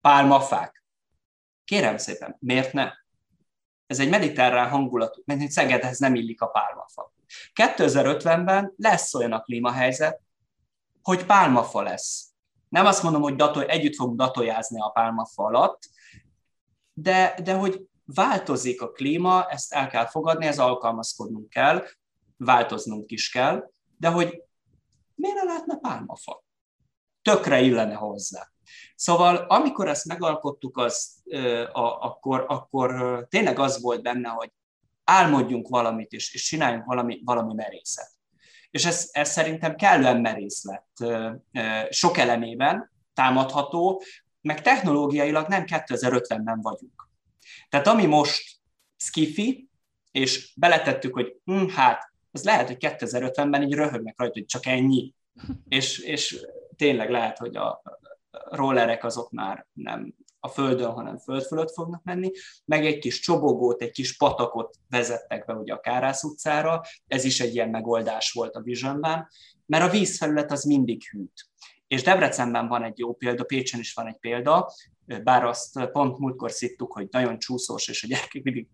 Pálmafák. 0.00 0.84
Kérem 1.64 1.96
szépen, 1.96 2.36
miért 2.38 2.72
ne? 2.72 2.92
Ez 3.86 4.00
egy 4.00 4.08
mediterrán 4.08 4.68
hangulatú, 4.68 5.22
mert 5.24 5.50
Szegedhez 5.50 5.98
nem 5.98 6.14
illik 6.14 6.40
a 6.40 6.46
pálmafa. 6.46 7.12
2050-ben 7.54 8.72
lesz 8.76 9.14
olyan 9.14 9.32
a 9.32 9.40
klímahelyzet, 9.40 10.20
hogy 11.02 11.24
pálmafa 11.24 11.82
lesz 11.82 12.33
nem 12.74 12.86
azt 12.86 13.02
mondom, 13.02 13.22
hogy 13.22 13.36
datol, 13.36 13.64
együtt 13.64 13.94
fogunk 13.94 14.18
datojázni 14.18 14.80
a 14.80 14.88
pálmafa 14.88 15.44
alatt, 15.44 15.82
de, 16.92 17.34
de 17.42 17.54
hogy 17.54 17.86
változik 18.04 18.82
a 18.82 18.90
klíma, 18.90 19.44
ezt 19.48 19.72
el 19.72 19.88
kell 19.88 20.06
fogadni, 20.06 20.46
ez 20.46 20.58
alkalmazkodnunk 20.58 21.48
kell, 21.48 21.84
változnunk 22.36 23.10
is 23.10 23.30
kell, 23.30 23.70
de 23.98 24.08
hogy 24.08 24.42
miért 25.14 25.36
ne 25.36 25.42
lehetne 25.42 25.76
pálmafa? 25.76 26.44
Tökre 27.22 27.60
illene 27.60 27.94
hozzá. 27.94 28.48
Szóval 28.94 29.36
amikor 29.36 29.88
ezt 29.88 30.04
megalkottuk, 30.04 30.76
az, 30.76 31.22
a, 31.72 31.80
akkor, 31.80 32.44
akkor 32.48 33.18
tényleg 33.28 33.58
az 33.58 33.80
volt 33.80 34.02
benne, 34.02 34.28
hogy 34.28 34.52
álmodjunk 35.04 35.68
valamit, 35.68 36.12
és, 36.12 36.34
és 36.34 36.42
csináljunk 36.42 36.84
valami, 36.84 37.20
valami 37.24 37.54
merészet 37.54 38.13
és 38.74 38.84
ez, 38.84 39.08
ez 39.12 39.30
szerintem 39.30 39.76
kellően 39.76 40.20
merész 40.20 40.64
lett 40.64 41.04
sok 41.92 42.18
elemében, 42.18 42.90
támadható, 43.12 44.02
meg 44.40 44.62
technológiailag 44.62 45.48
nem 45.48 45.64
2050-ben 45.66 46.60
vagyunk. 46.60 47.08
Tehát 47.68 47.86
ami 47.86 48.06
most 48.06 48.56
skifi, 48.96 49.68
és 50.10 50.52
beletettük, 50.56 51.14
hogy 51.14 51.36
hm, 51.44 51.66
hát, 51.66 52.12
az 52.32 52.44
lehet, 52.44 52.66
hogy 52.66 52.76
2050-ben 52.80 53.62
így 53.62 53.74
röhögnek 53.74 54.18
rajta, 54.18 54.38
hogy 54.38 54.46
csak 54.46 54.66
ennyi. 54.66 55.14
És, 55.68 55.98
és 55.98 56.46
tényleg 56.76 57.10
lehet, 57.10 57.38
hogy 57.38 57.56
a 57.56 57.82
rollerek 58.30 59.04
azok 59.04 59.30
már 59.30 59.66
nem 59.72 60.14
a 60.44 60.48
földön, 60.48 60.90
hanem 60.90 61.18
föld 61.18 61.42
fölött 61.42 61.72
fognak 61.72 62.02
menni, 62.02 62.30
meg 62.64 62.86
egy 62.86 62.98
kis 62.98 63.20
csobogót, 63.20 63.82
egy 63.82 63.90
kis 63.90 64.16
patakot 64.16 64.76
vezettek 64.88 65.44
be 65.44 65.54
ugye 65.54 65.72
a 65.72 65.80
Kárász 65.80 66.22
utcára, 66.22 66.80
ez 67.06 67.24
is 67.24 67.40
egy 67.40 67.54
ilyen 67.54 67.68
megoldás 67.68 68.32
volt 68.32 68.54
a 68.54 68.60
Visionben, 68.60 69.28
mert 69.66 69.84
a 69.84 69.90
vízfelület 69.90 70.52
az 70.52 70.64
mindig 70.64 71.02
hűt. 71.10 71.46
És 71.86 72.02
Debrecenben 72.02 72.68
van 72.68 72.84
egy 72.84 72.98
jó 72.98 73.14
példa, 73.14 73.44
Pécsen 73.44 73.80
is 73.80 73.94
van 73.94 74.06
egy 74.06 74.16
példa, 74.16 74.72
bár 75.22 75.44
azt 75.44 75.86
pont 75.86 76.18
múltkor 76.18 76.50
szittuk, 76.50 76.92
hogy 76.92 77.06
nagyon 77.10 77.38
csúszós, 77.38 77.88
és 77.88 78.04
a 78.04 78.06
gyerekek 78.06 78.42
mindig 78.42 78.68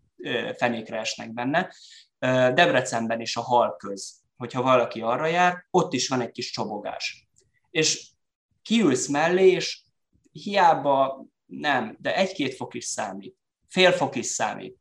fenékre 0.57 0.99
esnek 0.99 1.33
benne. 1.33 1.75
Debrecenben 2.55 3.21
is 3.21 3.37
a 3.37 3.41
halköz, 3.41 4.14
hogyha 4.37 4.62
valaki 4.62 5.01
arra 5.01 5.27
jár, 5.27 5.66
ott 5.71 5.93
is 5.93 6.09
van 6.09 6.21
egy 6.21 6.31
kis 6.31 6.51
csobogás. 6.51 7.29
És 7.71 8.09
kiülsz 8.62 9.09
mellé, 9.09 9.51
és 9.51 9.83
hiába 10.33 11.27
nem, 11.51 11.96
de 12.01 12.16
egy-két 12.16 12.55
fok 12.55 12.74
is 12.74 12.84
számít, 12.84 13.36
fél 13.68 13.92
fok 13.92 14.16
is 14.16 14.26
számít. 14.26 14.78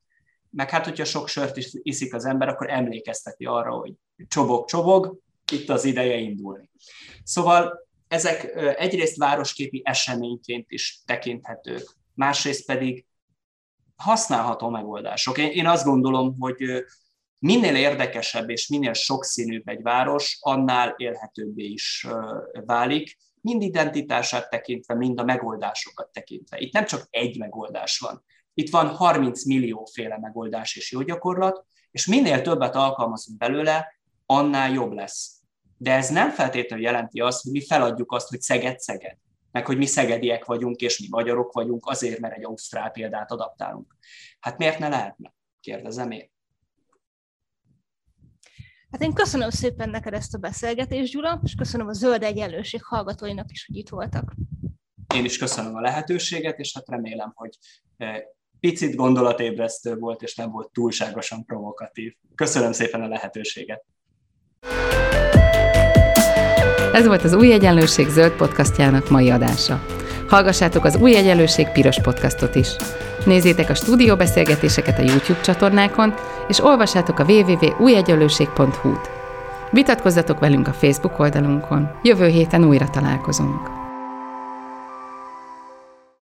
Meg 0.49 0.69
hát, 0.69 0.85
hogyha 0.85 1.05
sok 1.05 1.27
sört 1.27 1.57
is 1.57 1.69
iszik 1.81 2.13
az 2.13 2.25
ember, 2.25 2.47
akkor 2.47 2.69
emlékezteti 2.69 3.45
arra, 3.45 3.71
hogy 3.71 3.93
csobog-csobog, 4.27 5.19
itt 5.51 5.69
az 5.69 5.85
ideje 5.85 6.17
indulni. 6.17 6.69
Szóval 7.23 7.87
ezek 8.07 8.55
egyrészt 8.77 9.17
városképi 9.17 9.81
eseményként 9.85 10.71
is 10.71 11.01
tekinthetők, 11.05 11.95
másrészt 12.13 12.65
pedig 12.65 13.05
használható 13.95 14.69
megoldások. 14.69 15.37
Én 15.37 15.67
azt 15.67 15.85
gondolom, 15.85 16.35
hogy 16.39 16.85
minél 17.39 17.75
érdekesebb 17.75 18.49
és 18.49 18.67
minél 18.67 18.93
sokszínűbb 18.93 19.67
egy 19.67 19.81
város, 19.81 20.37
annál 20.39 20.93
élhetőbbé 20.97 21.63
is 21.63 22.07
válik, 22.65 23.17
mind 23.41 23.61
identitását 23.61 24.49
tekintve, 24.49 24.95
mind 24.95 25.19
a 25.19 25.23
megoldásokat 25.23 26.11
tekintve. 26.11 26.59
Itt 26.59 26.73
nem 26.73 26.85
csak 26.85 27.07
egy 27.09 27.37
megoldás 27.37 27.99
van. 27.99 28.23
Itt 28.53 28.69
van 28.69 28.87
30 28.87 29.45
millióféle 29.45 30.17
megoldás 30.19 30.75
és 30.75 30.91
jó 30.91 31.01
gyakorlat, 31.01 31.65
és 31.91 32.05
minél 32.05 32.41
többet 32.41 32.75
alkalmazunk 32.75 33.37
belőle, 33.37 33.99
annál 34.25 34.71
jobb 34.71 34.91
lesz. 34.91 35.41
De 35.77 35.93
ez 35.93 36.09
nem 36.09 36.29
feltétlenül 36.29 36.85
jelenti 36.85 37.19
azt, 37.19 37.43
hogy 37.43 37.51
mi 37.51 37.65
feladjuk 37.65 38.11
azt, 38.11 38.29
hogy 38.29 38.41
Szeged-Szeged, 38.41 39.17
meg 39.51 39.65
hogy 39.65 39.77
mi 39.77 39.85
szegediek 39.85 40.45
vagyunk, 40.45 40.81
és 40.81 40.99
mi 40.99 41.07
magyarok 41.09 41.51
vagyunk, 41.51 41.85
azért, 41.85 42.19
mert 42.19 42.35
egy 42.35 42.45
ausztrál 42.45 42.91
példát 42.91 43.31
adaptálunk. 43.31 43.95
Hát 44.39 44.57
miért 44.57 44.79
ne 44.79 44.89
lehetne? 44.89 45.33
Kérdezem 45.59 46.11
én. 46.11 46.31
Hát 48.91 49.01
én 49.01 49.13
köszönöm 49.13 49.49
szépen 49.49 49.89
neked 49.89 50.13
ezt 50.13 50.33
a 50.33 50.37
beszélgetést, 50.37 51.11
Gyula, 51.11 51.39
és 51.43 51.53
köszönöm 51.55 51.87
a 51.87 51.93
Zöld 51.93 52.23
Egyenlőség 52.23 52.83
hallgatóinak 52.83 53.51
is, 53.51 53.65
hogy 53.65 53.77
itt 53.77 53.89
voltak. 53.89 54.33
Én 55.15 55.25
is 55.25 55.37
köszönöm 55.37 55.75
a 55.75 55.81
lehetőséget, 55.81 56.59
és 56.59 56.73
hát 56.73 56.89
remélem, 56.89 57.31
hogy 57.35 57.57
eh, 57.97 58.17
picit 58.59 58.95
gondolatébresztő 58.95 59.95
volt, 59.95 60.21
és 60.21 60.35
nem 60.35 60.51
volt 60.51 60.71
túlságosan 60.71 61.45
provokatív. 61.45 62.15
Köszönöm 62.35 62.71
szépen 62.71 63.01
a 63.01 63.07
lehetőséget. 63.07 63.85
Ez 66.93 67.05
volt 67.05 67.23
az 67.23 67.33
Új 67.33 67.53
Egyenlőség 67.53 68.07
zöld 68.07 68.31
podcastjának 68.31 69.09
mai 69.09 69.29
adása. 69.29 69.85
Hallgassátok 70.27 70.83
az 70.83 70.95
Új 70.95 71.15
Egyenlőség 71.15 71.71
piros 71.71 72.01
podcastot 72.01 72.55
is. 72.55 72.67
Nézzétek 73.25 73.69
a 73.69 73.73
stúdióbeszélgetéseket 73.73 74.99
a 74.99 75.01
YouTube 75.01 75.41
csatornákon, 75.41 76.13
és 76.47 76.63
olvassátok 76.63 77.19
a 77.19 77.23
www.újegyenlőség.hu-t. 77.23 79.09
Vitatkozzatok 79.71 80.39
velünk 80.39 80.67
a 80.67 80.73
Facebook 80.73 81.19
oldalunkon. 81.19 81.89
Jövő 82.01 82.27
héten 82.27 82.63
újra 82.63 82.89
találkozunk. 82.89 83.78